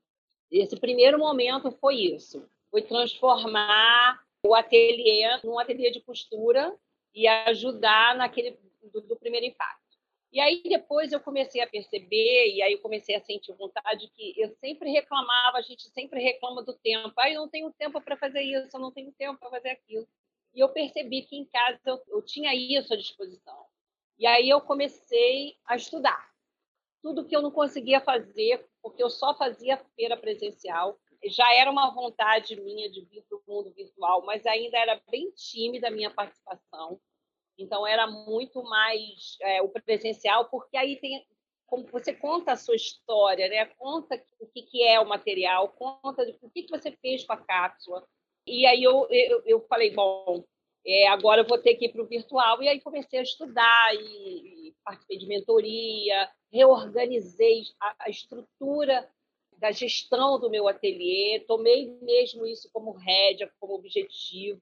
Esse 0.51 0.79
primeiro 0.79 1.19
momento 1.19 1.73
foi 1.73 1.97
isso, 1.97 2.49
foi 2.71 2.83
transformar 2.83 4.23
o 4.47 4.55
ateliê 4.55 5.41
num 5.43 5.59
ateliê 5.59 5.91
de 5.91 6.01
costura 6.01 6.73
e 7.13 7.27
ajudar 7.27 8.15
naquele 8.15 8.57
do, 8.93 9.01
do 9.01 9.17
primeiro 9.17 9.47
impacto. 9.47 9.84
E 10.35 10.41
aí 10.41 10.61
depois 10.65 11.13
eu 11.13 11.21
comecei 11.21 11.61
a 11.61 11.67
perceber, 11.67 12.49
e 12.53 12.61
aí 12.61 12.73
eu 12.73 12.81
comecei 12.81 13.15
a 13.15 13.21
sentir 13.21 13.53
vontade 13.53 14.11
que 14.17 14.35
eu 14.37 14.51
sempre 14.57 14.91
reclamava, 14.91 15.59
a 15.59 15.63
gente 15.63 15.89
sempre 15.91 16.21
reclama 16.21 16.61
do 16.65 16.75
tempo. 16.75 17.15
Ah, 17.17 17.31
eu 17.31 17.41
não 17.43 17.49
tenho 17.49 17.73
tempo 17.73 18.01
para 18.03 18.17
fazer 18.17 18.43
isso, 18.43 18.77
eu 18.77 18.81
não 18.81 18.91
tenho 18.91 19.13
tempo 19.13 19.39
para 19.39 19.49
fazer 19.49 19.71
aquilo. 19.71 20.09
E 20.53 20.59
eu 20.59 20.69
percebi 20.71 21.23
que 21.23 21.37
em 21.37 21.45
casa 21.45 21.79
eu, 21.87 22.03
eu 22.09 22.21
tinha 22.21 22.53
isso 22.53 22.93
à 22.93 22.97
disposição. 22.97 23.67
E 24.19 24.27
aí 24.27 24.49
eu 24.51 24.61
comecei 24.61 25.57
a 25.67 25.77
estudar. 25.77 26.29
Tudo 27.01 27.25
que 27.25 27.37
eu 27.37 27.43
não 27.43 27.53
conseguia 27.53 28.01
fazer, 28.01 28.69
porque 28.83 29.05
eu 29.05 29.11
só 29.11 29.37
fazia 29.37 29.77
feira 29.95 30.17
presencial, 30.17 30.99
já 31.27 31.55
era 31.55 31.71
uma 31.71 31.95
vontade 31.95 32.61
minha 32.61 32.91
de 32.91 33.05
vir 33.05 33.23
para 33.29 33.39
o 33.39 33.43
mundo 33.47 33.73
virtual, 33.73 34.25
mas 34.25 34.45
ainda 34.47 34.79
era 34.79 35.01
bem 35.09 35.31
tímida 35.31 35.87
a 35.87 35.93
minha 35.93 36.11
participação. 36.11 37.01
Então 37.59 37.87
era 37.87 38.07
muito 38.07 38.63
mais 38.65 39.37
é, 39.41 39.63
o 39.63 39.69
presencial, 39.69 40.47
porque 40.47 40.77
aí 40.77 40.97
tem 40.97 41.25
como 41.67 41.87
você 41.91 42.13
conta 42.13 42.53
a 42.53 42.57
sua 42.57 42.77
história, 42.77 43.49
né? 43.49 43.67
Conta 43.79 44.23
o 44.39 44.47
que, 44.47 44.63
que 44.63 44.83
é 44.83 45.01
o 45.01 45.09
material, 45.09 45.69
conta 45.71 46.23
o 46.43 46.51
que, 46.51 46.65
que 46.65 46.71
você 46.71 46.93
fez 46.93 47.25
com 47.25 47.33
a 47.33 47.37
cápsula. 47.37 48.07
E 48.47 48.67
aí 48.67 48.83
eu, 48.83 49.07
eu, 49.11 49.43
eu 49.47 49.61
falei, 49.67 49.91
bom, 49.91 50.45
é, 50.87 51.09
agora 51.09 51.41
eu 51.41 51.47
vou 51.47 51.59
ter 51.59 51.75
que 51.75 51.87
ir 51.87 51.93
para 51.93 52.03
o 52.03 52.07
virtual. 52.07 52.63
E 52.63 52.69
aí 52.69 52.81
comecei 52.81 53.19
a 53.19 53.23
estudar 53.23 53.95
e, 53.95 54.69
e 54.69 54.75
participei 54.85 55.19
de 55.19 55.27
mentoria, 55.27 56.31
reorganizei 56.53 57.63
a, 57.81 57.97
a, 58.01 58.11
estrutura 58.11 59.09
da 59.57 59.71
gestão 59.71 60.39
do 60.39 60.51
meu 60.51 60.69
ateliê, 60.69 61.41
tomei 61.47 61.91
mesmo 62.03 62.45
isso 62.47 62.69
como 62.73 62.93
rédea, 62.93 63.51
como 63.59 63.75
objetivo 63.75 64.61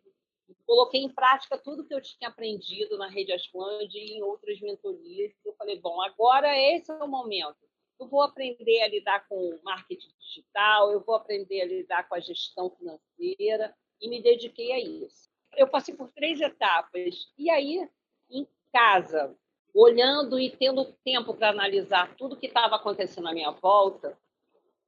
coloquei 0.67 1.01
em 1.01 1.09
prática 1.09 1.59
tudo 1.59 1.85
que 1.85 1.95
eu 1.95 2.01
tinha 2.01 2.29
aprendido 2.29 2.99
na 2.99 3.09
Rede 3.09 3.33
Asplande 3.33 3.99
e 3.99 4.19
em 4.19 4.23
outras 4.23 4.61
mentorias. 4.61 5.33
Eu 5.45 5.55
falei, 5.55 5.79
bom, 5.79 6.01
agora 6.03 6.57
esse 6.57 6.91
é 6.91 6.95
o 6.95 7.09
momento. 7.09 7.57
eu 7.99 8.09
vou 8.09 8.23
aprender 8.23 8.83
a 8.83 8.89
lidar 8.89 9.29
com 9.29 9.61
marketing 9.63 10.13
digital, 10.19 10.91
eu 10.91 11.01
vou 11.01 11.15
aprender 11.15 11.61
a 11.61 11.67
lidar 11.67 12.09
com 12.09 12.15
a 12.15 12.21
gestão 12.21 12.71
financeira 12.71 13.75
e 14.01 14.09
me 14.09 14.21
dediquei 14.21 14.73
a 14.73 14.81
isso. 14.81 15.31
Eu 15.57 15.69
passei 15.69 15.95
por 15.95 16.11
três 16.11 16.41
etapas 16.41 17.33
e 17.39 17.49
aí 17.51 17.89
em 18.29 18.47
casa, 18.73 19.37
olhando 19.75 20.39
e 20.39 20.51
tendo 20.51 20.85
tempo 21.05 21.35
para 21.35 21.51
analisar 21.51 22.15
tudo 22.17 22.37
que 22.37 22.47
estava 22.47 22.77
acontecendo 22.77 23.29
à 23.29 23.33
minha 23.33 23.51
volta, 23.51 24.19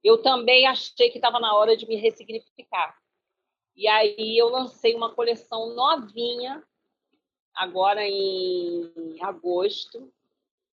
eu 0.03 0.21
também 0.21 0.67
achei 0.67 1.09
que 1.09 1.17
estava 1.17 1.39
na 1.39 1.55
hora 1.55 1.75
de 1.75 1.87
me 1.87 1.95
ressignificar. 1.95 2.95
E 3.75 3.89
aí 3.89 4.37
eu 4.37 4.47
lancei 4.47 4.95
uma 4.95 5.13
coleção 5.13 5.75
novinha, 5.75 6.63
agora 7.53 8.07
em 8.07 9.17
agosto, 9.21 10.11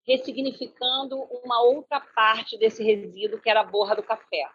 ressignificando 0.06 1.16
uma 1.44 1.60
outra 1.62 2.00
parte 2.00 2.56
desse 2.56 2.82
resíduo 2.84 3.40
que 3.40 3.50
era 3.50 3.60
a 3.60 3.64
borra 3.64 3.96
do 3.96 4.04
café. 4.04 4.48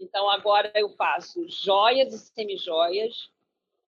Então 0.00 0.28
agora 0.28 0.72
eu 0.74 0.90
faço 0.96 1.48
joias 1.48 2.12
e 2.12 2.18
semijoias, 2.18 3.30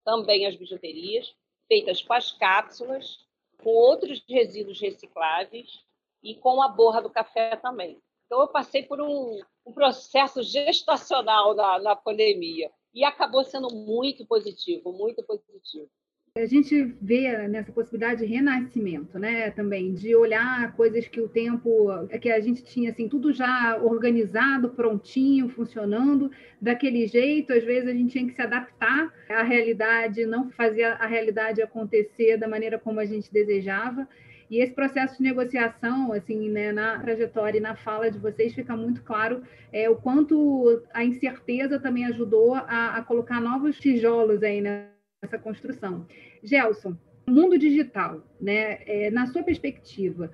também 0.04 0.46
as 0.46 0.54
bijuterias, 0.54 1.34
feitas 1.66 2.00
com 2.00 2.12
as 2.12 2.30
cápsulas, 2.30 3.26
com 3.62 3.70
outros 3.70 4.24
resíduos 4.28 4.80
recicláveis 4.80 5.84
e 6.22 6.36
com 6.36 6.62
a 6.62 6.68
borra 6.68 7.02
do 7.02 7.10
café 7.10 7.56
também. 7.56 8.00
Então 8.26 8.40
eu 8.40 8.48
passei 8.48 8.84
por 8.84 9.00
um, 9.00 9.40
um 9.66 9.72
processo 9.72 10.44
gestacional 10.44 11.54
na, 11.54 11.80
na 11.80 11.96
pandemia 11.96 12.70
e 12.98 13.04
acabou 13.04 13.44
sendo 13.44 13.68
muito 13.72 14.26
positivo, 14.26 14.92
muito 14.92 15.22
positivo. 15.22 15.88
A 16.36 16.44
gente 16.46 16.82
vê 17.00 17.46
nessa 17.46 17.70
possibilidade 17.70 18.20
de 18.20 18.26
renascimento, 18.26 19.18
né? 19.20 19.50
Também 19.52 19.94
de 19.94 20.16
olhar 20.16 20.74
coisas 20.74 21.06
que 21.06 21.20
o 21.20 21.28
tempo 21.28 21.88
que 22.20 22.28
a 22.28 22.40
gente 22.40 22.64
tinha 22.64 22.90
assim 22.90 23.08
tudo 23.08 23.32
já 23.32 23.80
organizado, 23.80 24.70
prontinho, 24.70 25.48
funcionando 25.48 26.28
daquele 26.60 27.06
jeito. 27.06 27.52
Às 27.52 27.62
vezes 27.62 27.88
a 27.88 27.92
gente 27.92 28.12
tinha 28.12 28.26
que 28.26 28.34
se 28.34 28.42
adaptar 28.42 29.12
à 29.28 29.42
realidade, 29.44 30.26
não 30.26 30.50
fazer 30.50 30.84
a 30.84 31.06
realidade 31.06 31.62
acontecer 31.62 32.36
da 32.36 32.48
maneira 32.48 32.80
como 32.80 32.98
a 32.98 33.04
gente 33.04 33.32
desejava. 33.32 34.08
E 34.50 34.60
esse 34.60 34.72
processo 34.72 35.18
de 35.18 35.22
negociação, 35.22 36.12
assim, 36.12 36.48
né, 36.48 36.72
na 36.72 36.98
trajetória 36.98 37.58
e 37.58 37.60
na 37.60 37.76
fala 37.76 38.10
de 38.10 38.18
vocês, 38.18 38.54
fica 38.54 38.76
muito 38.76 39.02
claro 39.02 39.42
é, 39.72 39.88
o 39.90 39.96
quanto 39.96 40.82
a 40.92 41.04
incerteza 41.04 41.78
também 41.78 42.06
ajudou 42.06 42.54
a, 42.54 42.96
a 42.96 43.02
colocar 43.02 43.40
novos 43.40 43.78
tijolos 43.78 44.42
aí 44.42 44.60
nessa 44.60 45.38
construção. 45.38 46.06
Gelson, 46.42 46.96
mundo 47.28 47.58
digital, 47.58 48.22
né, 48.40 48.78
é, 48.86 49.10
na 49.10 49.26
sua 49.26 49.42
perspectiva, 49.42 50.30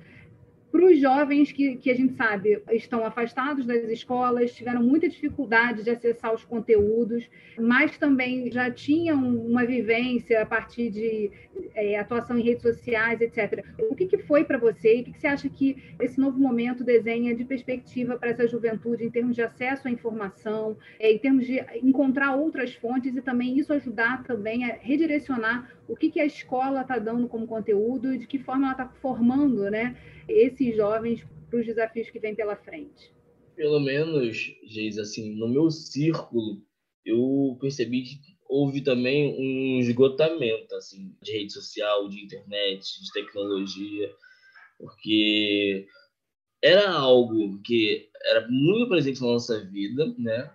para 0.74 0.86
os 0.86 0.98
jovens 0.98 1.52
que, 1.52 1.76
que 1.76 1.88
a 1.88 1.94
gente 1.94 2.14
sabe 2.14 2.60
estão 2.72 3.06
afastados 3.06 3.64
das 3.64 3.84
escolas, 3.84 4.52
tiveram 4.56 4.82
muita 4.82 5.08
dificuldade 5.08 5.84
de 5.84 5.90
acessar 5.90 6.34
os 6.34 6.44
conteúdos, 6.44 7.30
mas 7.56 7.96
também 7.96 8.50
já 8.50 8.68
tinham 8.72 9.22
uma 9.22 9.64
vivência 9.64 10.42
a 10.42 10.44
partir 10.44 10.90
de 10.90 11.30
é, 11.76 11.96
atuação 11.96 12.36
em 12.36 12.42
redes 12.42 12.62
sociais, 12.62 13.20
etc. 13.20 13.64
O 13.88 13.94
que, 13.94 14.06
que 14.06 14.18
foi 14.18 14.42
para 14.42 14.58
você 14.58 14.96
e 14.96 15.00
o 15.02 15.04
que, 15.04 15.12
que 15.12 15.20
você 15.20 15.28
acha 15.28 15.48
que 15.48 15.76
esse 16.00 16.18
novo 16.18 16.40
momento 16.40 16.82
desenha 16.82 17.36
de 17.36 17.44
perspectiva 17.44 18.18
para 18.18 18.30
essa 18.30 18.48
juventude 18.48 19.04
em 19.04 19.10
termos 19.10 19.36
de 19.36 19.42
acesso 19.42 19.86
à 19.86 19.92
informação, 19.92 20.76
é, 20.98 21.12
em 21.12 21.18
termos 21.18 21.46
de 21.46 21.64
encontrar 21.84 22.34
outras 22.34 22.74
fontes 22.74 23.14
e 23.14 23.22
também 23.22 23.56
isso 23.56 23.72
ajudar 23.72 24.24
também 24.24 24.64
a 24.64 24.74
redirecionar 24.80 25.70
o 25.86 25.94
que, 25.94 26.10
que 26.10 26.20
a 26.20 26.26
escola 26.26 26.80
está 26.80 26.98
dando 26.98 27.28
como 27.28 27.46
conteúdo 27.46 28.12
e 28.12 28.18
de 28.18 28.26
que 28.26 28.38
forma 28.38 28.66
ela 28.66 28.72
está 28.72 28.88
formando, 29.00 29.70
né? 29.70 29.94
Esses 30.64 30.76
jovens 30.76 31.26
para 31.50 31.60
os 31.60 31.66
desafios 31.66 32.10
que 32.10 32.18
vêm 32.18 32.34
pela 32.34 32.56
frente? 32.56 33.12
Pelo 33.54 33.78
menos, 33.78 34.36
Geis, 34.64 34.98
assim, 34.98 35.34
no 35.36 35.48
meu 35.48 35.70
círculo, 35.70 36.62
eu 37.04 37.56
percebi 37.60 38.02
que 38.02 38.18
houve 38.48 38.80
também 38.82 39.34
um 39.38 39.78
esgotamento 39.80 40.74
assim 40.74 41.14
de 41.22 41.32
rede 41.32 41.52
social, 41.52 42.08
de 42.08 42.24
internet, 42.24 42.82
de 42.82 43.12
tecnologia, 43.12 44.12
porque 44.78 45.86
era 46.62 46.90
algo 46.90 47.60
que 47.62 48.08
era 48.24 48.46
muito 48.48 48.88
presente 48.88 49.20
na 49.20 49.28
nossa 49.28 49.64
vida, 49.64 50.14
né? 50.18 50.50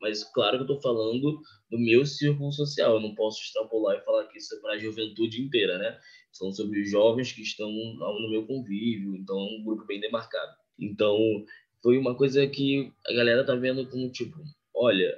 Mas 0.00 0.22
claro 0.22 0.58
que 0.58 0.70
eu 0.70 0.76
estou 0.76 0.80
falando 0.82 1.40
do 1.70 1.78
meu 1.78 2.04
círculo 2.04 2.52
social, 2.52 2.94
eu 2.94 3.00
não 3.00 3.14
posso 3.14 3.40
extrapolar 3.42 3.96
e 3.96 4.04
falar 4.04 4.26
que 4.26 4.38
isso 4.38 4.54
é 4.54 4.60
para 4.60 4.74
a 4.74 4.78
juventude 4.78 5.40
inteira, 5.40 5.78
né? 5.78 5.98
São 6.34 6.52
sobre 6.52 6.82
os 6.82 6.90
jovens 6.90 7.30
que 7.30 7.42
estão 7.42 7.70
no 7.70 8.28
meu 8.28 8.44
convívio, 8.44 9.14
então 9.14 9.38
é 9.38 9.56
um 9.56 9.64
grupo 9.64 9.86
bem 9.86 10.00
demarcado. 10.00 10.52
Então, 10.76 11.16
foi 11.80 11.96
uma 11.96 12.16
coisa 12.16 12.44
que 12.48 12.92
a 13.06 13.12
galera 13.12 13.46
tá 13.46 13.54
vendo 13.54 13.88
como 13.88 14.10
tipo, 14.10 14.36
olha, 14.74 15.16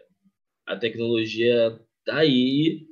a 0.66 0.76
tecnologia 0.76 1.80
tá 2.04 2.18
aí, 2.18 2.86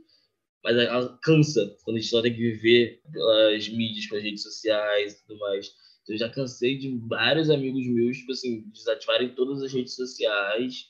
mas 0.63 0.75
ela 0.75 1.19
cansa 1.23 1.77
quando 1.85 1.99
a 1.99 2.01
gente 2.01 2.11
só 2.11 2.23
tem 2.23 2.33
que 2.33 2.41
viver 2.41 3.03
pelas 3.13 3.69
mídias, 3.69 4.07
pelas 4.07 4.25
redes 4.25 4.43
sociais 4.43 5.13
e 5.13 5.27
tudo 5.27 5.39
mais. 5.41 5.67
Então, 6.03 6.15
eu 6.15 6.19
já 6.19 6.31
cansei 6.31 6.79
de 6.79 6.97
vários 7.07 7.51
amigos 7.51 7.87
meus, 7.87 8.17
tipo 8.17 8.33
assim, 8.33 8.63
desativarem 8.71 9.35
todas 9.35 9.63
as 9.63 9.71
redes 9.71 9.95
sociais 9.95 10.87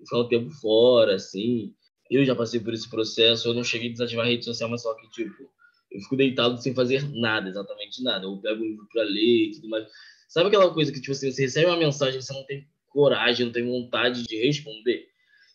e 0.00 0.04
ficar 0.04 0.18
um 0.18 0.28
tempo 0.28 0.50
fora, 0.50 1.14
assim. 1.14 1.76
Eu 2.10 2.24
já 2.24 2.34
passei 2.34 2.58
por 2.58 2.74
esse 2.74 2.90
processo, 2.90 3.46
eu 3.46 3.54
não 3.54 3.62
cheguei 3.62 3.90
a 3.90 3.92
desativar 3.92 4.26
a 4.26 4.28
rede 4.28 4.44
social, 4.44 4.68
mas 4.68 4.82
só 4.82 4.92
que, 4.94 5.08
tipo, 5.10 5.48
eu 5.92 6.00
fico 6.00 6.16
deitado 6.16 6.60
sem 6.60 6.74
fazer 6.74 7.08
nada, 7.14 7.48
exatamente 7.48 8.02
nada. 8.02 8.24
Eu 8.24 8.38
pego 8.38 8.62
um 8.62 8.66
livro 8.66 8.88
para 8.92 9.02
ler 9.04 9.48
e 9.48 9.50
tudo 9.52 9.68
mais. 9.68 9.86
Sabe 10.28 10.48
aquela 10.48 10.72
coisa 10.72 10.92
que 10.92 11.00
tipo 11.00 11.12
assim, 11.12 11.30
você 11.30 11.42
recebe 11.42 11.66
uma 11.66 11.76
mensagem 11.76 12.18
e 12.18 12.22
você 12.22 12.32
não 12.32 12.44
tem 12.46 12.66
coragem, 12.88 13.46
não 13.46 13.52
tem 13.52 13.66
vontade 13.66 14.24
de 14.24 14.36
responder? 14.44 15.06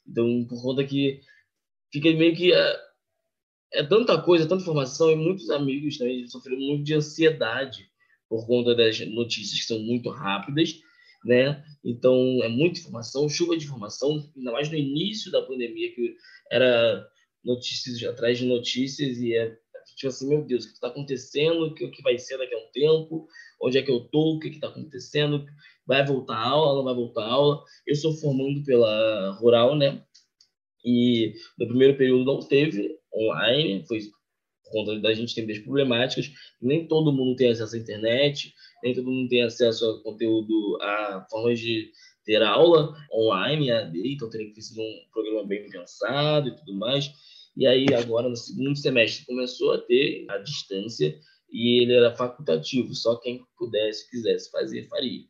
Então, 0.07 0.45
por 0.47 0.61
conta 0.61 0.83
que 0.83 1.21
fica 1.91 2.11
meio 2.11 2.35
que 2.35 2.53
é, 2.53 2.79
é 3.73 3.83
tanta 3.83 4.21
coisa, 4.21 4.47
tanta 4.47 4.61
informação 4.61 5.11
e 5.11 5.15
muitos 5.15 5.49
amigos 5.49 5.97
também 5.97 6.27
sofreram 6.27 6.59
muito 6.59 6.83
de 6.83 6.93
ansiedade 6.93 7.89
por 8.29 8.45
conta 8.45 8.75
das 8.75 8.99
notícias 9.07 9.59
que 9.59 9.65
são 9.65 9.79
muito 9.79 10.09
rápidas, 10.09 10.79
né? 11.25 11.63
Então, 11.83 12.39
é 12.43 12.47
muita 12.47 12.79
informação, 12.79 13.27
chuva 13.27 13.57
de 13.57 13.65
informação, 13.65 14.31
ainda 14.35 14.51
mais 14.51 14.69
no 14.69 14.77
início 14.77 15.31
da 15.31 15.41
pandemia, 15.41 15.93
que 15.93 16.15
era 16.51 17.07
notícias 17.43 18.03
atrás 18.03 18.37
de 18.37 18.45
notícias 18.45 19.17
e 19.17 19.33
é 19.33 19.57
tipo 19.97 20.09
assim, 20.09 20.29
meu 20.29 20.45
Deus, 20.45 20.63
o 20.63 20.67
que 20.67 20.73
está 20.75 20.87
acontecendo? 20.87 21.65
O 21.65 21.73
que, 21.73 22.01
vai 22.03 22.17
ser 22.17 22.37
daqui 22.37 22.53
a 22.53 22.57
um 22.57 22.71
tempo? 22.71 23.27
Onde 23.61 23.79
é 23.79 23.81
que 23.81 23.91
eu 23.91 24.01
tô? 24.01 24.35
O 24.35 24.39
que 24.39 24.49
está 24.49 24.67
acontecendo? 24.67 25.45
Vai 25.85 26.05
voltar 26.05 26.35
a 26.35 26.47
aula? 26.47 26.75
Não 26.75 26.83
vai 26.83 26.93
voltar 26.93 27.23
a 27.23 27.31
aula? 27.31 27.63
Eu 27.85 27.95
sou 27.95 28.13
formando 28.13 28.63
pela 28.63 29.31
Rural, 29.39 29.75
né? 29.75 30.03
E 30.85 31.33
no 31.57 31.67
primeiro 31.67 31.97
período 31.97 32.23
não 32.23 32.39
teve 32.39 32.97
online, 33.13 33.83
foi 33.87 33.99
por 34.63 34.71
conta 34.71 34.99
da 34.99 35.13
gente 35.13 35.33
ter 35.33 35.43
muitas 35.43 35.63
problemáticas. 35.63 36.31
Nem 36.61 36.87
todo 36.87 37.11
mundo 37.11 37.35
tem 37.35 37.49
acesso 37.49 37.75
à 37.75 37.79
internet, 37.79 38.53
nem 38.83 38.93
todo 38.93 39.09
mundo 39.09 39.27
tem 39.27 39.43
acesso 39.43 39.89
a 39.89 40.03
conteúdo, 40.03 40.77
a 40.79 41.25
formas 41.29 41.59
de 41.59 41.91
ter 42.23 42.43
aula 42.43 42.93
online, 43.11 43.71
AD, 43.71 44.13
então 44.13 44.29
teria 44.29 44.53
que 44.53 44.61
ser 44.61 44.79
um 44.79 45.09
programa 45.11 45.47
bem 45.47 45.67
pensado 45.69 46.49
e 46.49 46.55
tudo 46.55 46.75
mais. 46.75 47.11
E 47.57 47.65
aí, 47.65 47.87
agora, 47.91 48.29
no 48.29 48.35
segundo 48.35 48.77
semestre, 48.77 49.25
começou 49.25 49.73
a 49.73 49.81
ter 49.81 50.27
a 50.29 50.37
distância 50.37 51.19
e 51.51 51.81
ele 51.81 51.95
era 51.95 52.15
facultativo, 52.15 52.93
só 52.93 53.15
quem 53.15 53.43
pudesse, 53.57 54.07
quisesse 54.11 54.51
fazer, 54.51 54.87
faria. 54.87 55.23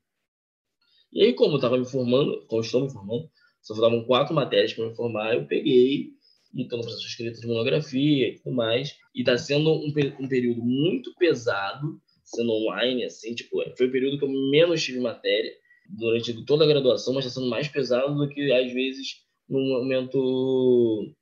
E 1.14 1.24
aí, 1.24 1.34
como 1.34 1.54
eu 1.54 1.56
estava 1.56 1.78
me 1.78 1.86
formando, 1.86 2.46
como 2.48 2.62
estou 2.62 2.84
me 2.84 2.92
formando, 2.92 3.30
só 3.62 3.74
faltavam 3.74 4.04
quatro 4.04 4.36
matérias 4.36 4.74
para 4.74 4.90
me 4.90 4.96
formar, 4.96 5.36
eu 5.36 5.48
peguei 5.48 6.10
e 6.54 6.62
estou 6.64 6.80
no 6.80 6.90
escrita 6.90 7.40
de 7.40 7.48
monografia 7.48 8.28
e 8.28 8.36
tudo 8.40 8.54
mais. 8.54 8.94
E 9.16 9.22
está 9.22 9.38
sendo 9.38 9.72
um, 9.72 9.94
um, 10.20 10.28
período 10.28 10.62
muito 10.62 11.16
pesado, 11.16 11.98
sendo 12.26 12.52
online, 12.52 13.06
assim, 13.06 13.36
tipo, 13.36 13.64
foi 13.78 13.88
o 13.88 13.92
período 13.92 14.20
que 14.20 14.26
eu 14.26 14.52
menos 14.52 14.84
tive 14.84 15.00
matéria 15.00 15.52
durante 15.90 16.46
toda 16.46 16.66
a 16.66 16.68
graduação, 16.68 17.14
mas 17.14 17.26
está 17.26 17.40
sendo 17.40 17.50
mais 17.50 17.70
pesado 17.70 18.16
do 18.16 18.28
que, 18.28 18.52
às 18.52 18.74
vezes, 18.74 19.26
no 19.48 19.60
momento 19.60 21.16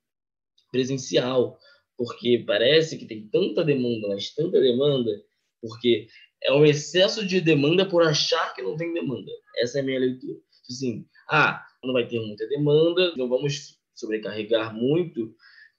presencial, 0.76 1.58
porque 1.98 2.44
parece 2.46 2.98
que 2.98 3.06
tem 3.06 3.30
tanta 3.30 3.64
demanda, 3.64 4.10
mas 4.10 4.34
tanta 4.36 4.60
demanda, 4.60 5.10
porque 5.62 6.08
é 6.44 6.52
um 6.52 6.66
excesso 6.66 7.26
de 7.26 7.40
demanda 7.40 7.88
por 7.88 8.04
achar 8.04 8.54
que 8.54 8.62
não 8.62 8.76
tem 8.76 8.94
demanda. 8.94 9.32
Essa 9.58 9.80
é 9.80 9.82
a 9.82 9.86
minha 9.86 10.00
leitura. 10.00 10.34
Tipo 10.34 10.72
assim, 10.72 11.06
ah, 11.30 11.66
não 11.82 11.94
vai 11.94 12.06
ter 12.06 12.20
muita 12.20 12.46
demanda, 12.50 13.15
não 13.15 13.30
vamos 13.30 13.80
sobrecarregar 13.94 14.76
muito, 14.76 15.34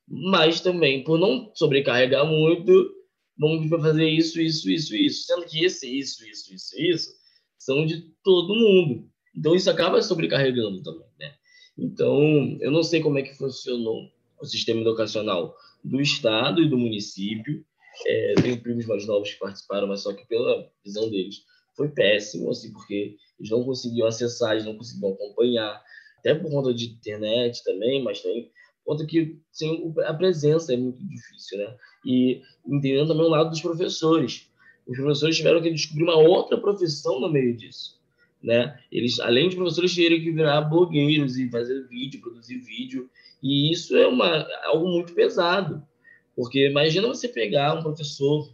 mas 0.08 0.60
também, 0.60 1.04
por 1.04 1.18
não 1.18 1.52
sobrecarregar 1.54 2.24
muito, 2.26 2.90
vamos 3.38 3.68
fazer 3.68 4.08
isso, 4.08 4.40
isso, 4.40 4.70
isso, 4.70 4.96
isso. 4.96 5.26
Sendo 5.26 5.44
que 5.44 5.62
esse, 5.62 5.86
isso, 5.86 6.26
isso, 6.26 6.54
isso, 6.54 6.80
isso, 6.80 7.10
são 7.58 7.84
de 7.84 8.00
todo 8.24 8.54
mundo. 8.54 9.10
Então, 9.36 9.54
isso 9.54 9.68
acaba 9.68 10.00
sobrecarregando 10.00 10.82
também, 10.82 11.06
né? 11.20 11.34
Então, 11.76 12.56
eu 12.62 12.70
não 12.70 12.82
sei 12.82 13.02
como 13.02 13.18
é 13.18 13.22
que 13.22 13.36
funcionou 13.36 14.15
o 14.40 14.46
sistema 14.46 14.80
educacional 14.80 15.56
do 15.82 16.00
Estado 16.00 16.62
e 16.62 16.68
do 16.68 16.78
município. 16.78 17.64
É, 18.06 18.34
tenho 18.42 18.60
primos 18.60 18.86
mais 18.86 19.06
novos 19.06 19.32
que 19.32 19.38
participaram, 19.38 19.88
mas 19.88 20.02
só 20.02 20.12
que 20.12 20.26
pela 20.26 20.70
visão 20.84 21.08
deles 21.08 21.44
foi 21.74 21.88
péssimo, 21.88 22.50
assim, 22.50 22.72
porque 22.72 23.16
eles 23.38 23.50
não 23.50 23.64
conseguiam 23.64 24.06
acessar, 24.06 24.52
eles 24.52 24.64
não 24.64 24.76
conseguiam 24.76 25.12
acompanhar, 25.12 25.82
até 26.18 26.34
por 26.34 26.50
conta 26.50 26.74
de 26.74 26.86
internet 26.86 27.62
também, 27.64 28.02
mas 28.02 28.20
também 28.20 28.50
conta 28.84 29.04
que 29.04 29.38
assim, 29.52 29.92
a 30.04 30.14
presença 30.14 30.72
é 30.72 30.76
muito 30.76 31.04
difícil, 31.06 31.58
né? 31.58 31.76
E 32.04 32.42
entendendo 32.66 33.08
também 33.08 33.26
o 33.26 33.30
lado 33.30 33.50
dos 33.50 33.60
professores. 33.60 34.48
Os 34.86 34.96
professores 34.96 35.36
tiveram 35.36 35.60
que 35.60 35.70
descobrir 35.70 36.04
uma 36.04 36.16
outra 36.16 36.56
profissão 36.58 37.20
no 37.20 37.28
meio 37.28 37.56
disso, 37.56 38.00
né? 38.42 38.78
Eles, 38.90 39.18
além 39.20 39.48
de 39.48 39.56
professores, 39.56 39.92
tiveram 39.92 40.22
que 40.22 40.30
virar 40.30 40.60
blogueiros 40.62 41.36
e 41.36 41.50
fazer 41.50 41.86
vídeo, 41.88 42.20
produzir 42.20 42.58
vídeo, 42.58 43.10
e 43.42 43.72
isso 43.72 43.96
é 43.96 44.06
uma, 44.06 44.46
algo 44.64 44.88
muito 44.88 45.14
pesado, 45.14 45.86
porque 46.34 46.68
imagina 46.68 47.08
você 47.08 47.28
pegar 47.28 47.74
um 47.74 47.82
professor 47.82 48.50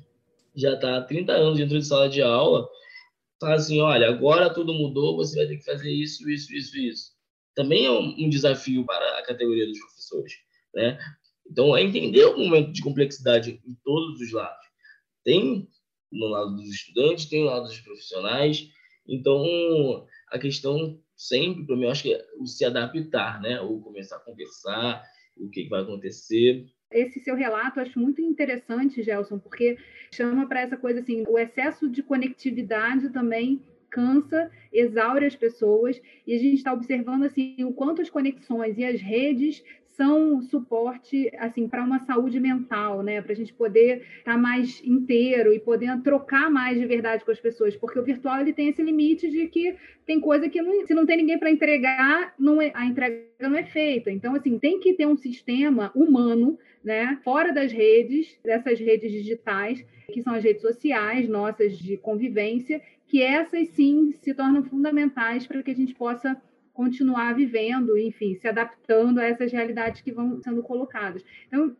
já 0.54 0.74
está 0.74 0.98
há 0.98 1.02
30 1.02 1.32
anos 1.32 1.58
dentro 1.58 1.78
de 1.78 1.86
sala 1.86 2.08
de 2.08 2.20
aula 2.20 2.68
fala 3.42 3.56
assim, 3.56 3.80
olha, 3.80 4.08
agora 4.08 4.54
tudo 4.54 4.72
mudou, 4.72 5.16
você 5.16 5.36
vai 5.36 5.46
ter 5.48 5.56
que 5.56 5.64
fazer 5.64 5.90
isso, 5.90 6.30
isso, 6.30 6.54
isso, 6.54 6.78
isso. 6.78 7.12
Também 7.56 7.84
é 7.84 7.90
um, 7.90 8.30
desafio 8.30 8.86
para 8.86 9.18
a 9.18 9.26
categoria 9.26 9.66
dos 9.66 9.78
professores, 9.80 10.32
né? 10.72 10.96
Então, 11.50 11.76
é 11.76 11.82
entender 11.82 12.24
o 12.26 12.38
momento 12.38 12.72
de 12.72 12.80
complexidade 12.80 13.60
em 13.66 13.74
todos 13.84 14.20
os 14.20 14.32
lados. 14.32 14.64
Tem 15.24 15.68
no 16.10 16.28
lado 16.28 16.54
dos 16.54 16.68
estudantes, 16.68 17.26
tem 17.26 17.40
no 17.40 17.46
lado 17.46 17.66
dos 17.66 17.80
profissionais. 17.80 18.68
Então, 19.08 20.06
a 20.28 20.38
questão 20.38 20.98
sempre, 21.16 21.64
para 21.64 21.76
mim, 21.76 21.84
eu 21.84 21.90
acho 21.90 22.02
que 22.02 22.14
é 22.14 22.24
se 22.44 22.64
adaptar, 22.64 23.40
né? 23.40 23.60
Ou 23.60 23.80
começar 23.80 24.16
a 24.16 24.20
conversar, 24.20 25.02
o 25.36 25.48
que, 25.48 25.64
que 25.64 25.68
vai 25.68 25.82
acontecer. 25.82 26.66
Esse 26.90 27.20
seu 27.20 27.34
relato 27.34 27.78
eu 27.78 27.84
acho 27.84 27.98
muito 27.98 28.20
interessante, 28.20 29.02
Gelson, 29.02 29.38
porque 29.38 29.78
chama 30.12 30.46
para 30.46 30.60
essa 30.60 30.76
coisa 30.76 31.00
assim, 31.00 31.24
o 31.26 31.38
excesso 31.38 31.88
de 31.88 32.02
conectividade 32.02 33.10
também 33.10 33.62
cansa, 33.90 34.50
exaure 34.72 35.26
as 35.26 35.36
pessoas, 35.36 36.00
e 36.26 36.34
a 36.34 36.38
gente 36.38 36.56
está 36.56 36.72
observando 36.72 37.24
assim 37.24 37.62
o 37.62 37.72
quanto 37.72 38.00
as 38.00 38.08
conexões 38.08 38.78
e 38.78 38.84
as 38.84 39.00
redes 39.00 39.62
são 39.96 40.40
suporte 40.42 41.30
assim 41.38 41.68
para 41.68 41.82
uma 41.82 42.00
saúde 42.00 42.40
mental, 42.40 43.02
né? 43.02 43.20
Para 43.20 43.32
a 43.32 43.36
gente 43.36 43.52
poder 43.52 44.02
estar 44.18 44.32
tá 44.32 44.38
mais 44.38 44.82
inteiro 44.84 45.52
e 45.52 45.60
poder 45.60 46.00
trocar 46.02 46.50
mais 46.50 46.78
de 46.78 46.86
verdade 46.86 47.24
com 47.24 47.30
as 47.30 47.40
pessoas, 47.40 47.76
porque 47.76 47.98
o 47.98 48.04
virtual 48.04 48.40
ele 48.40 48.52
tem 48.52 48.68
esse 48.68 48.82
limite 48.82 49.30
de 49.30 49.46
que 49.48 49.76
tem 50.06 50.20
coisa 50.20 50.48
que 50.48 50.60
não, 50.60 50.86
se 50.86 50.94
não 50.94 51.06
tem 51.06 51.16
ninguém 51.16 51.38
para 51.38 51.50
entregar, 51.50 52.34
não 52.38 52.60
é, 52.60 52.70
a 52.74 52.84
entrega 52.86 53.22
não 53.40 53.54
é 53.54 53.64
feita. 53.64 54.10
Então 54.10 54.34
assim 54.34 54.58
tem 54.58 54.80
que 54.80 54.94
ter 54.94 55.06
um 55.06 55.16
sistema 55.16 55.92
humano, 55.94 56.58
né? 56.82 57.18
Fora 57.22 57.52
das 57.52 57.72
redes, 57.72 58.38
dessas 58.42 58.78
redes 58.78 59.10
digitais 59.10 59.84
que 60.12 60.22
são 60.22 60.34
as 60.34 60.44
redes 60.44 60.62
sociais 60.62 61.28
nossas 61.28 61.78
de 61.78 61.96
convivência, 61.96 62.80
que 63.06 63.22
essas 63.22 63.68
sim 63.68 64.12
se 64.20 64.34
tornam 64.34 64.62
fundamentais 64.62 65.46
para 65.46 65.62
que 65.62 65.70
a 65.70 65.74
gente 65.74 65.94
possa 65.94 66.40
continuar 66.72 67.34
vivendo, 67.34 67.96
enfim, 67.98 68.34
se 68.34 68.48
adaptando 68.48 69.18
a 69.18 69.24
essas 69.24 69.52
realidades 69.52 70.00
que 70.00 70.12
vão 70.12 70.40
sendo 70.42 70.62
colocadas. 70.62 71.24
Então, 71.46 71.76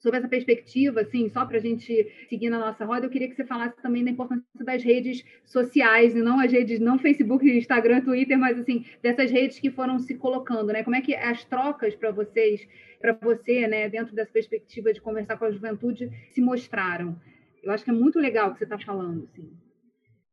sobre 0.00 0.18
essa 0.18 0.28
perspectiva, 0.28 1.02
assim, 1.02 1.28
só 1.28 1.44
para 1.44 1.58
a 1.58 1.60
gente 1.60 2.10
seguir 2.28 2.48
na 2.48 2.58
nossa 2.58 2.84
roda, 2.84 3.04
eu 3.04 3.10
queria 3.10 3.28
que 3.28 3.34
você 3.34 3.44
falasse 3.44 3.76
também 3.82 4.02
da 4.02 4.10
importância 4.10 4.44
das 4.64 4.82
redes 4.82 5.22
sociais, 5.44 6.14
e 6.16 6.22
não 6.22 6.40
as 6.40 6.50
redes, 6.50 6.80
não 6.80 6.98
Facebook, 6.98 7.46
Instagram, 7.46 8.00
Twitter, 8.00 8.38
mas 8.38 8.58
assim, 8.58 8.84
dessas 9.02 9.30
redes 9.30 9.58
que 9.58 9.70
foram 9.70 9.98
se 9.98 10.14
colocando, 10.14 10.72
né? 10.72 10.82
Como 10.82 10.96
é 10.96 11.02
que 11.02 11.14
as 11.14 11.44
trocas 11.44 11.94
para 11.94 12.10
vocês, 12.10 12.66
para 12.98 13.12
você, 13.12 13.66
né, 13.68 13.88
dentro 13.90 14.14
dessa 14.14 14.32
perspectiva 14.32 14.92
de 14.92 15.02
conversar 15.02 15.36
com 15.36 15.44
a 15.44 15.50
juventude, 15.50 16.10
se 16.30 16.40
mostraram? 16.40 17.20
Eu 17.62 17.70
acho 17.70 17.84
que 17.84 17.90
é 17.90 17.94
muito 17.94 18.18
legal 18.18 18.48
o 18.48 18.52
que 18.52 18.58
você 18.58 18.64
está 18.64 18.78
falando, 18.78 19.24
assim. 19.24 19.50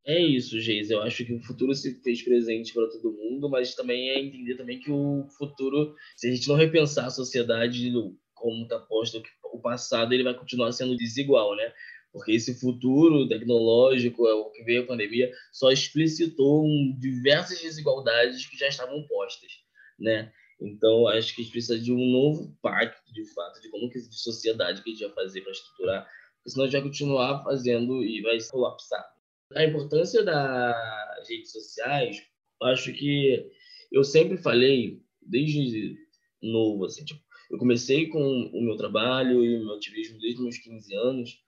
É 0.08 0.22
isso, 0.22 0.58
Geis. 0.62 0.90
Eu 0.90 1.02
acho 1.02 1.26
que 1.26 1.34
o 1.34 1.44
futuro 1.44 1.76
se 1.76 2.02
fez 2.02 2.22
presente 2.22 2.74
para 2.74 2.88
todo 2.88 3.12
mundo, 3.12 3.50
mas 3.50 3.76
também 3.76 4.10
é 4.10 4.20
entender 4.22 4.56
também 4.56 4.80
que 4.80 4.90
o 4.90 5.28
futuro, 5.38 5.94
se 6.16 6.30
a 6.30 6.34
gente 6.34 6.48
não 6.48 6.56
repensar 6.56 7.08
a 7.08 7.10
sociedade 7.10 7.92
como 8.34 8.64
está 8.64 8.80
posto, 8.80 9.22
o 9.52 9.60
passado 9.60 10.14
ele 10.14 10.24
vai 10.24 10.34
continuar 10.34 10.72
sendo 10.72 10.96
desigual, 10.96 11.58
né? 11.58 11.74
Porque 12.14 12.32
esse 12.32 12.58
futuro 12.58 13.28
tecnológico, 13.28 14.26
é 14.28 14.34
o 14.34 14.50
que 14.50 14.64
veio 14.64 14.84
a 14.84 14.88
pandemia, 14.88 15.30
só 15.52 15.72
explicitou 15.72 16.66
diversas 16.98 17.62
desigualdades 17.62 18.46
que 18.46 18.58
já 18.58 18.70
estavam 18.70 19.06
postas, 19.10 19.52
né? 20.00 20.32
Então, 20.62 21.06
acho 21.10 21.36
que 21.36 21.42
a 21.42 21.44
gente 21.44 21.52
precisa 21.52 21.78
de 21.78 21.92
um 21.92 22.12
novo 22.12 22.58
pacto, 22.62 23.12
de 23.12 23.26
fato, 23.34 23.62
de 23.62 23.70
como 23.70 23.90
que 23.90 24.00
de 24.00 24.18
sociedade 24.18 24.82
que 24.82 24.90
a 24.90 24.94
gente 24.94 25.06
vai 25.06 25.26
fazer 25.26 25.42
para 25.42 25.52
estruturar, 25.52 26.08
porque 26.38 26.52
senão 26.52 26.64
a 26.64 26.68
gente 26.68 26.80
vai 26.80 26.90
continuar 26.90 27.44
fazendo 27.44 28.02
e 28.06 28.22
vai 28.22 28.38
colapsar 28.50 29.17
a 29.56 29.64
importância 29.64 30.24
das 30.24 31.28
redes 31.28 31.52
sociais, 31.52 32.22
acho 32.64 32.94
que 32.94 33.50
eu 33.92 34.04
sempre 34.04 34.38
falei, 34.38 35.02
desde 35.22 35.96
novo, 36.42 36.86
assim, 36.86 37.06
tipo, 37.06 37.22
eu 37.50 37.58
comecei 37.58 38.08
com 38.08 38.20
o 38.20 38.62
meu 38.62 38.76
trabalho 38.76 39.44
e 39.44 39.58
o 39.58 39.66
meu 39.66 39.76
ativismo 39.76 40.20
desde 40.20 40.42
meus 40.42 40.58
15 40.58 40.96
anos, 40.96 41.40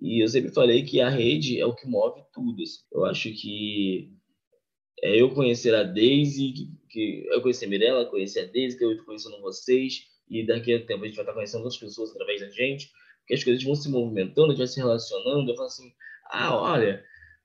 e 0.00 0.22
eu 0.22 0.28
sempre 0.28 0.52
falei 0.52 0.84
que 0.84 1.00
a 1.00 1.08
rede 1.08 1.60
é 1.60 1.66
o 1.66 1.74
que 1.74 1.86
move 1.86 2.22
tudo. 2.32 2.62
Assim. 2.62 2.78
Eu 2.92 3.04
acho 3.04 3.32
que 3.32 4.12
é 5.02 5.20
eu 5.20 5.34
conhecer 5.34 5.74
a 5.74 5.82
Daisy, 5.82 6.52
que, 6.52 6.70
que 6.88 7.26
eu 7.28 7.42
conheci 7.42 7.64
a 7.64 7.68
Mirella, 7.68 8.06
conheci 8.06 8.38
a 8.38 8.44
Daisy, 8.44 8.78
que 8.78 8.84
eu 8.84 8.92
estou 8.92 9.06
conhecendo 9.06 9.40
vocês, 9.40 10.06
e 10.28 10.46
daqui 10.46 10.72
a 10.74 10.86
tempo 10.86 11.02
a 11.02 11.06
gente 11.06 11.16
vai 11.16 11.24
estar 11.24 11.34
conhecendo 11.34 11.64
outras 11.64 11.80
pessoas 11.80 12.10
através 12.10 12.40
da 12.40 12.48
gente, 12.50 12.90
porque 13.20 13.34
as 13.34 13.42
coisas 13.42 13.62
vão 13.64 13.74
se 13.74 13.90
movimentando, 13.90 14.48
a 14.48 14.50
gente 14.50 14.58
vai 14.58 14.66
se 14.68 14.78
relacionando. 14.78 15.50
Eu 15.50 15.56
falo 15.56 15.66
assim, 15.66 15.92
ah, 16.30 16.56
olha, 16.56 17.04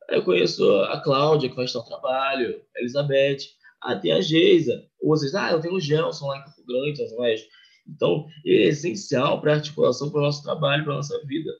eu 0.09 0.23
conheço 0.23 0.69
a 0.83 0.99
Cláudia, 1.01 1.49
que 1.49 1.55
faz 1.55 1.73
tal 1.73 1.83
trabalho, 1.83 2.61
a 2.75 2.79
Elizabeth, 2.79 3.37
até 3.81 4.11
a 4.11 4.21
Geisa. 4.21 4.85
Ou 5.01 5.09
vocês, 5.09 5.33
ah, 5.35 5.51
eu 5.51 5.61
tenho 5.61 5.75
o 5.75 5.79
Gelson 5.79 6.27
lá 6.27 6.39
em 6.39 6.43
Campo 6.43 6.65
Grande, 6.67 7.09
São 7.09 7.19
Oeste. 7.19 7.49
Então, 7.87 8.27
é 8.45 8.51
essencial 8.67 9.41
para 9.41 9.53
a 9.53 9.55
articulação, 9.55 10.09
para 10.09 10.19
o 10.19 10.23
nosso 10.23 10.43
trabalho, 10.43 10.83
para 10.83 10.93
a 10.93 10.97
nossa 10.97 11.25
vida. 11.25 11.51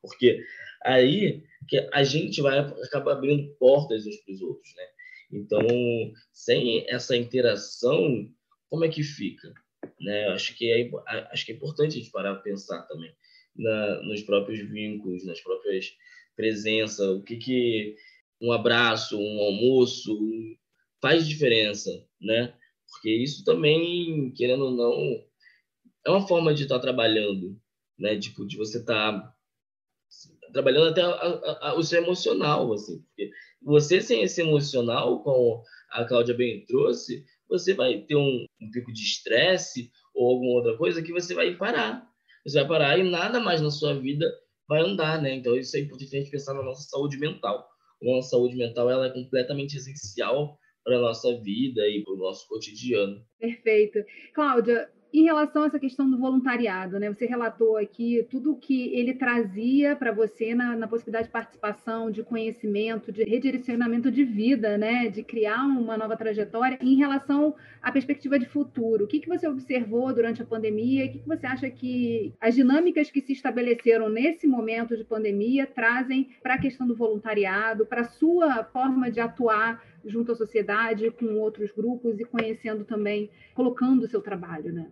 Porque 0.00 0.42
aí 0.84 1.44
que 1.68 1.88
a 1.92 2.02
gente 2.02 2.40
vai 2.42 2.58
acabar 2.58 3.12
abrindo 3.12 3.54
portas 3.56 4.06
uns 4.06 4.16
para 4.16 4.34
os 4.34 4.42
outros, 4.42 4.74
né? 4.76 4.84
Então, 5.32 5.60
sem 6.32 6.84
essa 6.88 7.16
interação, 7.16 8.28
como 8.68 8.84
é 8.84 8.88
que 8.88 9.02
fica? 9.02 9.52
Né? 10.00 10.28
Acho 10.28 10.54
que 10.56 10.70
é, 10.70 10.90
acho 11.30 11.46
que 11.46 11.52
é 11.52 11.54
importante 11.54 11.96
a 11.96 11.98
gente 12.00 12.10
parar 12.10 12.34
para 12.34 12.42
pensar 12.42 12.82
também 12.82 13.12
na, 13.56 14.02
nos 14.02 14.22
próprios 14.22 14.60
vínculos, 14.68 15.24
nas 15.24 15.40
próprias 15.40 15.86
presença, 16.36 17.10
o 17.12 17.22
que 17.22 17.36
que 17.36 17.96
um 18.40 18.52
abraço, 18.52 19.18
um 19.18 19.40
almoço 19.40 20.18
faz 21.00 21.26
diferença, 21.26 21.90
né? 22.20 22.54
Porque 22.90 23.10
isso 23.10 23.44
também, 23.44 24.32
querendo 24.36 24.66
ou 24.66 24.70
não, 24.70 25.24
é 26.04 26.10
uma 26.10 26.26
forma 26.26 26.52
de 26.52 26.64
estar 26.64 26.78
trabalhando, 26.78 27.58
né? 27.98 28.18
Tipo, 28.18 28.46
de 28.46 28.56
você 28.56 28.78
estar 28.78 29.34
trabalhando 30.52 30.88
até 30.88 31.00
a, 31.00 31.08
a, 31.08 31.68
a, 31.70 31.74
o 31.76 31.82
seu 31.82 32.02
emocional, 32.02 32.72
assim. 32.72 33.00
Porque 33.02 33.30
você 33.62 34.00
sem 34.00 34.22
esse 34.22 34.40
emocional, 34.40 35.22
como 35.22 35.62
a 35.90 36.04
Cláudia 36.04 36.34
bem 36.34 36.64
trouxe, 36.66 37.24
você 37.48 37.74
vai 37.74 38.00
ter 38.00 38.16
um, 38.16 38.44
um 38.60 38.70
pico 38.70 38.92
de 38.92 39.02
estresse 39.02 39.90
ou 40.14 40.30
alguma 40.30 40.52
outra 40.52 40.76
coisa 40.76 41.02
que 41.02 41.12
você 41.12 41.34
vai 41.34 41.54
parar. 41.56 42.06
Você 42.44 42.58
vai 42.58 42.68
parar 42.68 42.98
e 42.98 43.02
nada 43.02 43.38
mais 43.40 43.60
na 43.60 43.70
sua 43.70 43.94
vida 43.94 44.26
vai 44.68 44.80
andar, 44.80 45.20
né? 45.20 45.34
Então 45.34 45.56
isso 45.56 45.76
é 45.76 45.80
importante 45.80 46.16
a 46.16 46.18
gente 46.18 46.30
pensar 46.30 46.54
na 46.54 46.62
nossa 46.62 46.88
saúde 46.88 47.18
mental. 47.18 47.68
A 48.02 48.04
nossa 48.04 48.30
saúde 48.30 48.56
mental 48.56 48.90
ela 48.90 49.06
é 49.06 49.10
completamente 49.10 49.76
essencial 49.76 50.58
para 50.84 50.96
a 50.96 51.00
nossa 51.00 51.40
vida 51.40 51.86
e 51.88 52.02
para 52.02 52.14
o 52.14 52.18
nosso 52.18 52.46
cotidiano. 52.48 53.24
Perfeito. 53.38 54.04
Cláudia, 54.34 54.90
em 55.12 55.24
relação 55.24 55.64
a 55.64 55.66
essa 55.66 55.78
questão 55.78 56.10
do 56.10 56.16
voluntariado, 56.16 56.98
né? 56.98 57.12
Você 57.12 57.26
relatou 57.26 57.76
aqui 57.76 58.26
tudo 58.30 58.52
o 58.52 58.56
que 58.56 58.94
ele 58.94 59.14
trazia 59.14 59.94
para 59.94 60.10
você 60.10 60.54
na, 60.54 60.74
na, 60.74 60.88
possibilidade 60.88 61.26
de 61.26 61.32
participação, 61.32 62.10
de 62.10 62.22
conhecimento, 62.22 63.12
de 63.12 63.22
redirecionamento 63.22 64.10
de 64.10 64.24
vida, 64.24 64.78
né? 64.78 65.08
De 65.08 65.22
criar 65.22 65.64
uma 65.66 65.98
nova 65.98 66.16
trajetória. 66.16 66.78
Em 66.80 66.96
relação 66.96 67.54
à 67.82 67.92
perspectiva 67.92 68.38
de 68.38 68.46
futuro, 68.46 69.04
o 69.04 69.06
que, 69.06 69.20
que 69.20 69.28
você 69.28 69.46
observou 69.46 70.14
durante 70.14 70.40
a 70.40 70.46
pandemia? 70.46 71.04
O 71.04 71.12
que, 71.12 71.18
que 71.18 71.28
você 71.28 71.46
acha 71.46 71.68
que 71.68 72.32
as 72.40 72.54
dinâmicas 72.54 73.10
que 73.10 73.20
se 73.20 73.34
estabeleceram 73.34 74.08
nesse 74.08 74.46
momento 74.46 74.96
de 74.96 75.04
pandemia 75.04 75.66
trazem 75.66 76.30
para 76.42 76.54
a 76.54 76.58
questão 76.58 76.86
do 76.86 76.96
voluntariado, 76.96 77.84
para 77.84 78.00
a 78.00 78.08
sua 78.08 78.64
forma 78.64 79.10
de 79.10 79.20
atuar 79.20 79.82
junto 80.04 80.32
à 80.32 80.34
sociedade, 80.34 81.10
com 81.10 81.38
outros 81.38 81.70
grupos 81.70 82.18
e 82.18 82.24
conhecendo 82.24 82.84
também, 82.84 83.30
colocando 83.54 84.04
o 84.04 84.08
seu 84.08 84.20
trabalho, 84.20 84.72
né? 84.72 84.90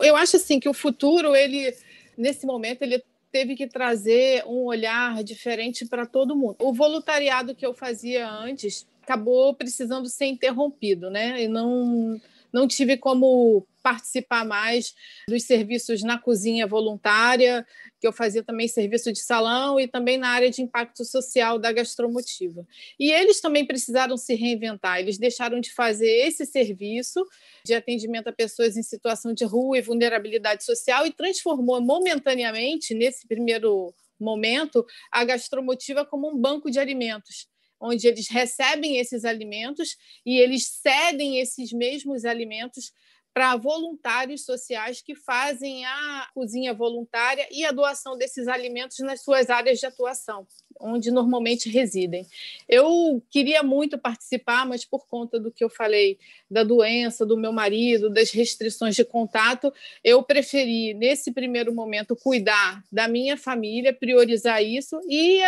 Eu 0.00 0.16
acho 0.16 0.36
assim 0.36 0.60
que 0.60 0.68
o 0.68 0.74
futuro, 0.74 1.34
ele 1.34 1.74
nesse 2.16 2.46
momento, 2.46 2.82
ele 2.82 3.02
teve 3.30 3.54
que 3.54 3.66
trazer 3.66 4.44
um 4.46 4.64
olhar 4.64 5.22
diferente 5.22 5.84
para 5.86 6.06
todo 6.06 6.36
mundo. 6.36 6.56
O 6.58 6.72
voluntariado 6.72 7.54
que 7.54 7.66
eu 7.66 7.74
fazia 7.74 8.28
antes 8.28 8.86
acabou 9.02 9.54
precisando 9.54 10.08
ser 10.08 10.26
interrompido, 10.26 11.10
né? 11.10 11.42
E 11.42 11.48
não 11.48 12.20
não 12.56 12.66
tive 12.66 12.96
como 12.96 13.66
participar 13.82 14.46
mais 14.46 14.94
dos 15.28 15.42
serviços 15.42 16.02
na 16.02 16.18
cozinha 16.18 16.66
voluntária, 16.66 17.66
que 18.00 18.06
eu 18.06 18.12
fazia 18.14 18.42
também 18.42 18.66
serviço 18.66 19.12
de 19.12 19.20
salão 19.20 19.78
e 19.78 19.86
também 19.86 20.16
na 20.16 20.30
área 20.30 20.50
de 20.50 20.62
impacto 20.62 21.04
social 21.04 21.58
da 21.58 21.70
gastromotiva. 21.70 22.66
E 22.98 23.12
eles 23.12 23.42
também 23.42 23.66
precisaram 23.66 24.16
se 24.16 24.34
reinventar, 24.34 24.98
eles 24.98 25.18
deixaram 25.18 25.60
de 25.60 25.70
fazer 25.70 26.08
esse 26.08 26.46
serviço 26.46 27.22
de 27.62 27.74
atendimento 27.74 28.28
a 28.28 28.32
pessoas 28.32 28.74
em 28.74 28.82
situação 28.82 29.34
de 29.34 29.44
rua 29.44 29.76
e 29.76 29.82
vulnerabilidade 29.82 30.64
social 30.64 31.06
e 31.06 31.12
transformou 31.12 31.78
momentaneamente, 31.82 32.94
nesse 32.94 33.28
primeiro 33.28 33.92
momento, 34.18 34.86
a 35.12 35.24
gastromotiva 35.24 36.06
como 36.06 36.30
um 36.30 36.38
banco 36.38 36.70
de 36.70 36.78
alimentos 36.78 37.46
onde 37.80 38.06
eles 38.06 38.28
recebem 38.28 38.98
esses 38.98 39.24
alimentos 39.24 39.96
e 40.24 40.38
eles 40.38 40.66
cedem 40.66 41.38
esses 41.38 41.72
mesmos 41.72 42.24
alimentos 42.24 42.92
para 43.36 43.54
voluntários 43.54 44.46
sociais 44.46 45.02
que 45.02 45.14
fazem 45.14 45.84
a 45.84 46.26
cozinha 46.32 46.72
voluntária 46.72 47.46
e 47.50 47.66
a 47.66 47.70
doação 47.70 48.16
desses 48.16 48.48
alimentos 48.48 48.98
nas 49.00 49.20
suas 49.20 49.50
áreas 49.50 49.78
de 49.78 49.84
atuação, 49.84 50.46
onde 50.80 51.10
normalmente 51.10 51.68
residem. 51.68 52.26
Eu 52.66 53.22
queria 53.28 53.62
muito 53.62 53.98
participar, 53.98 54.64
mas 54.64 54.86
por 54.86 55.06
conta 55.06 55.38
do 55.38 55.52
que 55.52 55.62
eu 55.62 55.68
falei 55.68 56.18
da 56.50 56.64
doença 56.64 57.26
do 57.26 57.36
meu 57.36 57.52
marido, 57.52 58.08
das 58.08 58.30
restrições 58.30 58.96
de 58.96 59.04
contato, 59.04 59.70
eu 60.02 60.22
preferi 60.22 60.94
nesse 60.94 61.30
primeiro 61.30 61.74
momento 61.74 62.16
cuidar 62.16 62.82
da 62.90 63.06
minha 63.06 63.36
família, 63.36 63.92
priorizar 63.92 64.64
isso 64.64 64.98
e 65.10 65.42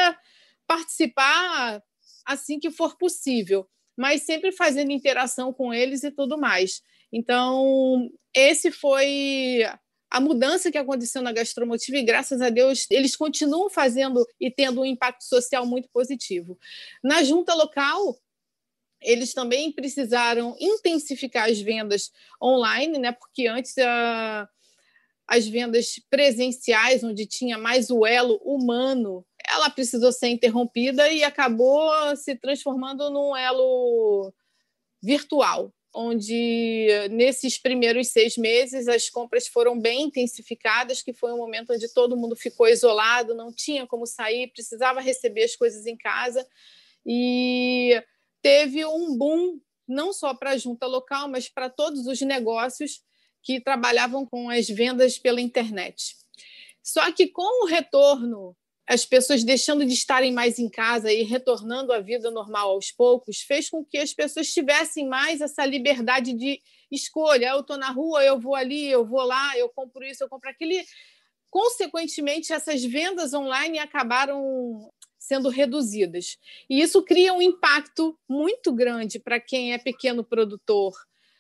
participar 0.67 1.83
assim 2.29 2.61
que 2.61 2.71
for 2.71 2.97
possível, 2.99 3.67
mas 3.97 4.23
sempre 4.23 4.53
fazendo 4.53 4.93
interação 4.93 5.53
com 5.53 5.73
eles 5.73 6.05
e 6.05 6.11
tudo 6.11 6.39
mais. 6.39 6.83
Então, 7.11 8.11
esse 8.35 8.71
foi 8.71 9.63
a 10.11 10.21
mudança 10.21 10.71
que 10.71 10.79
aconteceu 10.79 11.23
na 11.23 11.33
gastromotiva 11.33 11.97
e 11.97 12.05
graças 12.05 12.41
a 12.41 12.51
Deus 12.51 12.87
eles 12.91 13.17
continuam 13.17 13.69
fazendo 13.69 14.27
e 14.41 14.51
tendo 14.51 14.83
um 14.83 14.85
impacto 14.85 15.25
social 15.25 15.67
muito 15.67 15.89
positivo. 15.89 16.59
Na 17.03 17.23
junta 17.23 17.55
local, 17.55 18.19
eles 19.01 19.33
também 19.33 19.73
precisaram 19.73 20.55
intensificar 20.61 21.49
as 21.49 21.61
vendas 21.61 22.11
online, 22.43 22.99
né? 22.99 23.13
Porque 23.13 23.47
antes 23.47 23.77
a, 23.79 24.49
as 25.29 25.47
vendas 25.47 26.01
presenciais, 26.09 27.05
onde 27.05 27.27
tinha 27.27 27.59
mais 27.59 27.91
o 27.91 28.07
elo 28.07 28.41
humano, 28.43 29.25
ela 29.47 29.69
precisou 29.69 30.11
ser 30.11 30.29
interrompida 30.29 31.11
e 31.11 31.23
acabou 31.23 31.91
se 32.17 32.35
transformando 32.35 33.11
num 33.11 33.37
elo 33.37 34.33
virtual 35.03 35.73
onde 35.95 36.87
nesses 37.11 37.59
primeiros 37.59 38.09
seis 38.09 38.37
meses 38.37 38.89
as 38.89 39.09
compras 39.09 39.49
foram 39.49 39.79
bem 39.79 40.03
intensificadas, 40.05 41.03
que 41.03 41.13
foi 41.13 41.33
um 41.33 41.39
momento 41.39 41.73
onde 41.73 41.93
todo 41.93 42.17
mundo 42.17 42.37
ficou 42.37 42.69
isolado, 42.69 43.35
não 43.35 43.53
tinha 43.53 43.87
como 43.87 44.07
sair, 44.07 44.53
precisava 44.53 45.01
receber 45.01 45.45
as 45.45 45.57
coisas 45.57 45.87
em 45.87 45.97
casa. 45.97 46.47
E 47.05 48.01
teve 48.43 48.85
um 48.85 49.17
boom 49.17 49.59
não 49.87 50.13
só 50.13 50.35
para 50.35 50.51
a 50.51 50.57
junta 50.57 50.87
local, 50.87 51.29
mas 51.29 51.49
para 51.49 51.71
todos 51.71 52.07
os 52.07 52.21
negócios 52.21 53.01
que 53.43 53.61
trabalhavam 53.61 54.27
com 54.27 54.51
as 54.51 54.69
vendas 54.69 55.19
pela 55.19 55.41
internet. 55.41 56.17
Só 56.83 57.11
que 57.13 57.29
com 57.29 57.65
o 57.65 57.67
retorno 57.67 58.57
as 58.89 59.05
pessoas 59.05 59.45
deixando 59.45 59.85
de 59.85 59.93
estarem 59.93 60.33
mais 60.33 60.59
em 60.59 60.69
casa 60.69 61.13
e 61.13 61.23
retornando 61.23 61.93
à 61.93 62.01
vida 62.01 62.31
normal 62.31 62.71
aos 62.71 62.91
poucos, 62.91 63.43
fez 63.43 63.69
com 63.69 63.85
que 63.85 63.99
as 63.99 64.15
pessoas 64.15 64.51
tivessem 64.51 65.07
mais 65.07 65.43
essa 65.43 65.67
liberdade 65.67 66.33
de 66.33 66.59
escolha. 66.91 67.51
Eu 67.51 67.61
estou 67.61 67.77
na 67.77 67.91
rua, 67.91 68.25
eu 68.25 68.41
vou 68.41 68.55
ali, 68.55 68.89
eu 68.89 69.05
vou 69.05 69.23
lá, 69.23 69.57
eu 69.59 69.69
compro 69.69 70.03
isso, 70.03 70.25
eu 70.25 70.29
compro 70.29 70.49
aquilo. 70.49 70.73
Consequentemente, 71.51 72.51
essas 72.51 72.83
vendas 72.83 73.35
online 73.35 73.79
acabaram 73.79 74.91
sendo 75.19 75.51
reduzidas. 75.51 76.39
E 76.71 76.81
isso 76.81 77.03
cria 77.03 77.35
um 77.35 77.43
impacto 77.43 78.19
muito 78.27 78.73
grande 78.73 79.19
para 79.19 79.39
quem 79.39 79.75
é 79.75 79.79
pequeno 79.79 80.25
produtor 80.25 80.95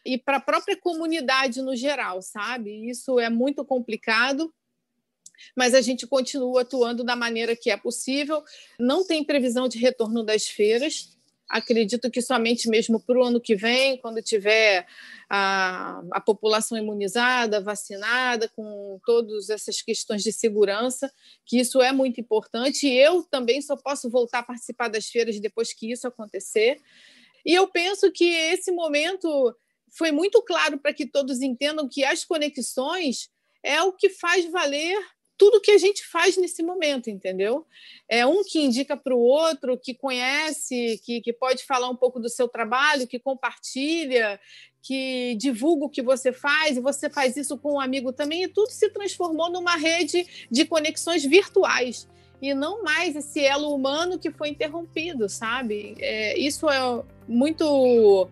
e 0.04 0.18
para 0.18 0.38
a 0.38 0.40
própria 0.40 0.76
comunidade 0.76 1.62
no 1.62 1.74
geral, 1.76 2.22
sabe? 2.22 2.88
Isso 2.88 3.18
é 3.18 3.28
muito 3.28 3.64
complicado 3.64 4.52
mas 5.56 5.74
a 5.74 5.80
gente 5.80 6.06
continua 6.06 6.62
atuando 6.62 7.04
da 7.04 7.16
maneira 7.16 7.56
que 7.56 7.70
é 7.70 7.76
possível. 7.76 8.42
Não 8.78 9.06
tem 9.06 9.24
previsão 9.24 9.68
de 9.68 9.78
retorno 9.78 10.22
das 10.22 10.46
feiras. 10.46 11.16
Acredito 11.48 12.10
que 12.10 12.20
somente 12.20 12.68
mesmo 12.68 13.00
para 13.00 13.18
o 13.18 13.22
ano 13.22 13.40
que 13.40 13.56
vem, 13.56 13.96
quando 13.98 14.20
tiver 14.20 14.86
a, 15.30 16.02
a 16.12 16.20
população 16.20 16.76
imunizada, 16.76 17.60
vacinada, 17.60 18.50
com 18.50 19.00
todas 19.06 19.48
essas 19.48 19.80
questões 19.80 20.22
de 20.22 20.30
segurança, 20.30 21.10
que 21.46 21.58
isso 21.58 21.80
é 21.80 21.90
muito 21.90 22.20
importante. 22.20 22.86
E 22.86 22.98
eu 22.98 23.22
também 23.22 23.62
só 23.62 23.76
posso 23.76 24.10
voltar 24.10 24.40
a 24.40 24.42
participar 24.42 24.88
das 24.88 25.06
feiras 25.06 25.40
depois 25.40 25.72
que 25.72 25.90
isso 25.90 26.06
acontecer. 26.06 26.78
E 27.46 27.54
eu 27.54 27.66
penso 27.68 28.12
que 28.12 28.28
esse 28.28 28.70
momento 28.70 29.56
foi 29.90 30.12
muito 30.12 30.42
claro 30.42 30.78
para 30.78 30.92
que 30.92 31.06
todos 31.06 31.40
entendam 31.40 31.88
que 31.88 32.04
as 32.04 32.24
conexões 32.24 33.28
é 33.62 33.82
o 33.82 33.92
que 33.92 34.08
faz 34.08 34.50
valer 34.50 34.98
tudo 35.38 35.60
que 35.60 35.70
a 35.70 35.78
gente 35.78 36.04
faz 36.04 36.36
nesse 36.36 36.64
momento, 36.64 37.08
entendeu? 37.08 37.64
É 38.08 38.26
um 38.26 38.42
que 38.42 38.60
indica 38.60 38.96
para 38.96 39.14
o 39.14 39.20
outro, 39.20 39.78
que 39.78 39.94
conhece, 39.94 41.00
que, 41.04 41.20
que 41.20 41.32
pode 41.32 41.64
falar 41.64 41.88
um 41.88 41.94
pouco 41.94 42.18
do 42.18 42.28
seu 42.28 42.48
trabalho, 42.48 43.06
que 43.06 43.20
compartilha, 43.20 44.40
que 44.82 45.36
divulga 45.36 45.86
o 45.86 45.90
que 45.90 46.02
você 46.02 46.32
faz, 46.32 46.76
e 46.76 46.80
você 46.80 47.08
faz 47.08 47.36
isso 47.36 47.56
com 47.56 47.74
um 47.74 47.80
amigo 47.80 48.12
também, 48.12 48.42
e 48.42 48.48
tudo 48.48 48.70
se 48.70 48.90
transformou 48.90 49.48
numa 49.48 49.76
rede 49.76 50.26
de 50.50 50.64
conexões 50.64 51.24
virtuais. 51.24 52.08
E 52.42 52.52
não 52.52 52.82
mais 52.82 53.14
esse 53.14 53.40
elo 53.40 53.74
humano 53.74 54.18
que 54.18 54.30
foi 54.30 54.48
interrompido, 54.48 55.28
sabe? 55.28 55.96
É, 56.00 56.38
isso 56.38 56.68
é 56.68 56.80
muito 57.28 58.28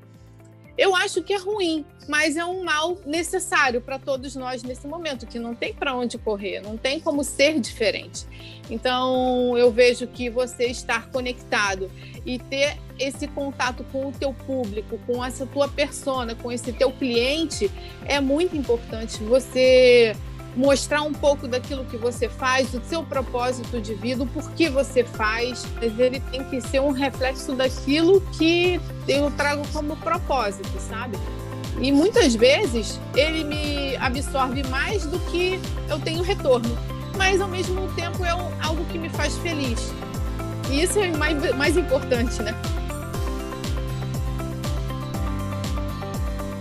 eu 0.76 0.94
acho 0.94 1.22
que 1.22 1.32
é 1.32 1.38
ruim, 1.38 1.84
mas 2.08 2.36
é 2.36 2.44
um 2.44 2.62
mal 2.62 2.98
necessário 3.04 3.80
para 3.80 3.98
todos 3.98 4.36
nós 4.36 4.62
nesse 4.62 4.86
momento, 4.86 5.26
que 5.26 5.38
não 5.38 5.54
tem 5.54 5.72
para 5.72 5.94
onde 5.94 6.18
correr, 6.18 6.60
não 6.60 6.76
tem 6.76 7.00
como 7.00 7.24
ser 7.24 7.58
diferente. 7.58 8.26
Então, 8.70 9.56
eu 9.56 9.70
vejo 9.70 10.06
que 10.06 10.28
você 10.28 10.66
estar 10.66 11.08
conectado 11.10 11.90
e 12.24 12.38
ter 12.38 12.76
esse 12.98 13.26
contato 13.28 13.84
com 13.92 14.08
o 14.08 14.12
teu 14.12 14.32
público, 14.32 14.98
com 15.06 15.24
essa 15.24 15.46
tua 15.46 15.68
persona, 15.68 16.34
com 16.34 16.50
esse 16.52 16.72
teu 16.72 16.90
cliente, 16.92 17.70
é 18.04 18.20
muito 18.20 18.56
importante. 18.56 19.22
Você 19.22 20.14
mostrar 20.56 21.02
um 21.02 21.12
pouco 21.12 21.46
daquilo 21.46 21.84
que 21.84 21.98
você 21.98 22.28
faz, 22.28 22.70
do 22.70 22.82
seu 22.84 23.02
propósito 23.02 23.80
de 23.80 23.94
vida, 23.94 24.22
o 24.22 24.26
porquê 24.26 24.70
você 24.70 25.04
faz, 25.04 25.66
mas 25.76 25.98
ele 25.98 26.18
tem 26.18 26.42
que 26.44 26.60
ser 26.62 26.80
um 26.80 26.90
reflexo 26.90 27.54
daquilo 27.54 28.22
que 28.32 28.80
eu 29.06 29.30
trago 29.32 29.62
como 29.72 29.94
propósito, 29.96 30.72
sabe? 30.80 31.18
E 31.78 31.92
muitas 31.92 32.34
vezes 32.34 32.98
ele 33.14 33.44
me 33.44 33.96
absorve 33.96 34.62
mais 34.64 35.04
do 35.04 35.18
que 35.30 35.60
eu 35.90 36.00
tenho 36.00 36.22
retorno, 36.22 36.76
mas 37.18 37.38
ao 37.40 37.48
mesmo 37.48 37.86
tempo 37.92 38.24
é 38.24 38.30
algo 38.30 38.84
que 38.86 38.98
me 38.98 39.10
faz 39.10 39.36
feliz. 39.38 39.92
E 40.70 40.82
isso 40.82 40.98
é 40.98 41.08
mais, 41.08 41.54
mais 41.54 41.76
importante, 41.76 42.42
né? 42.42 42.54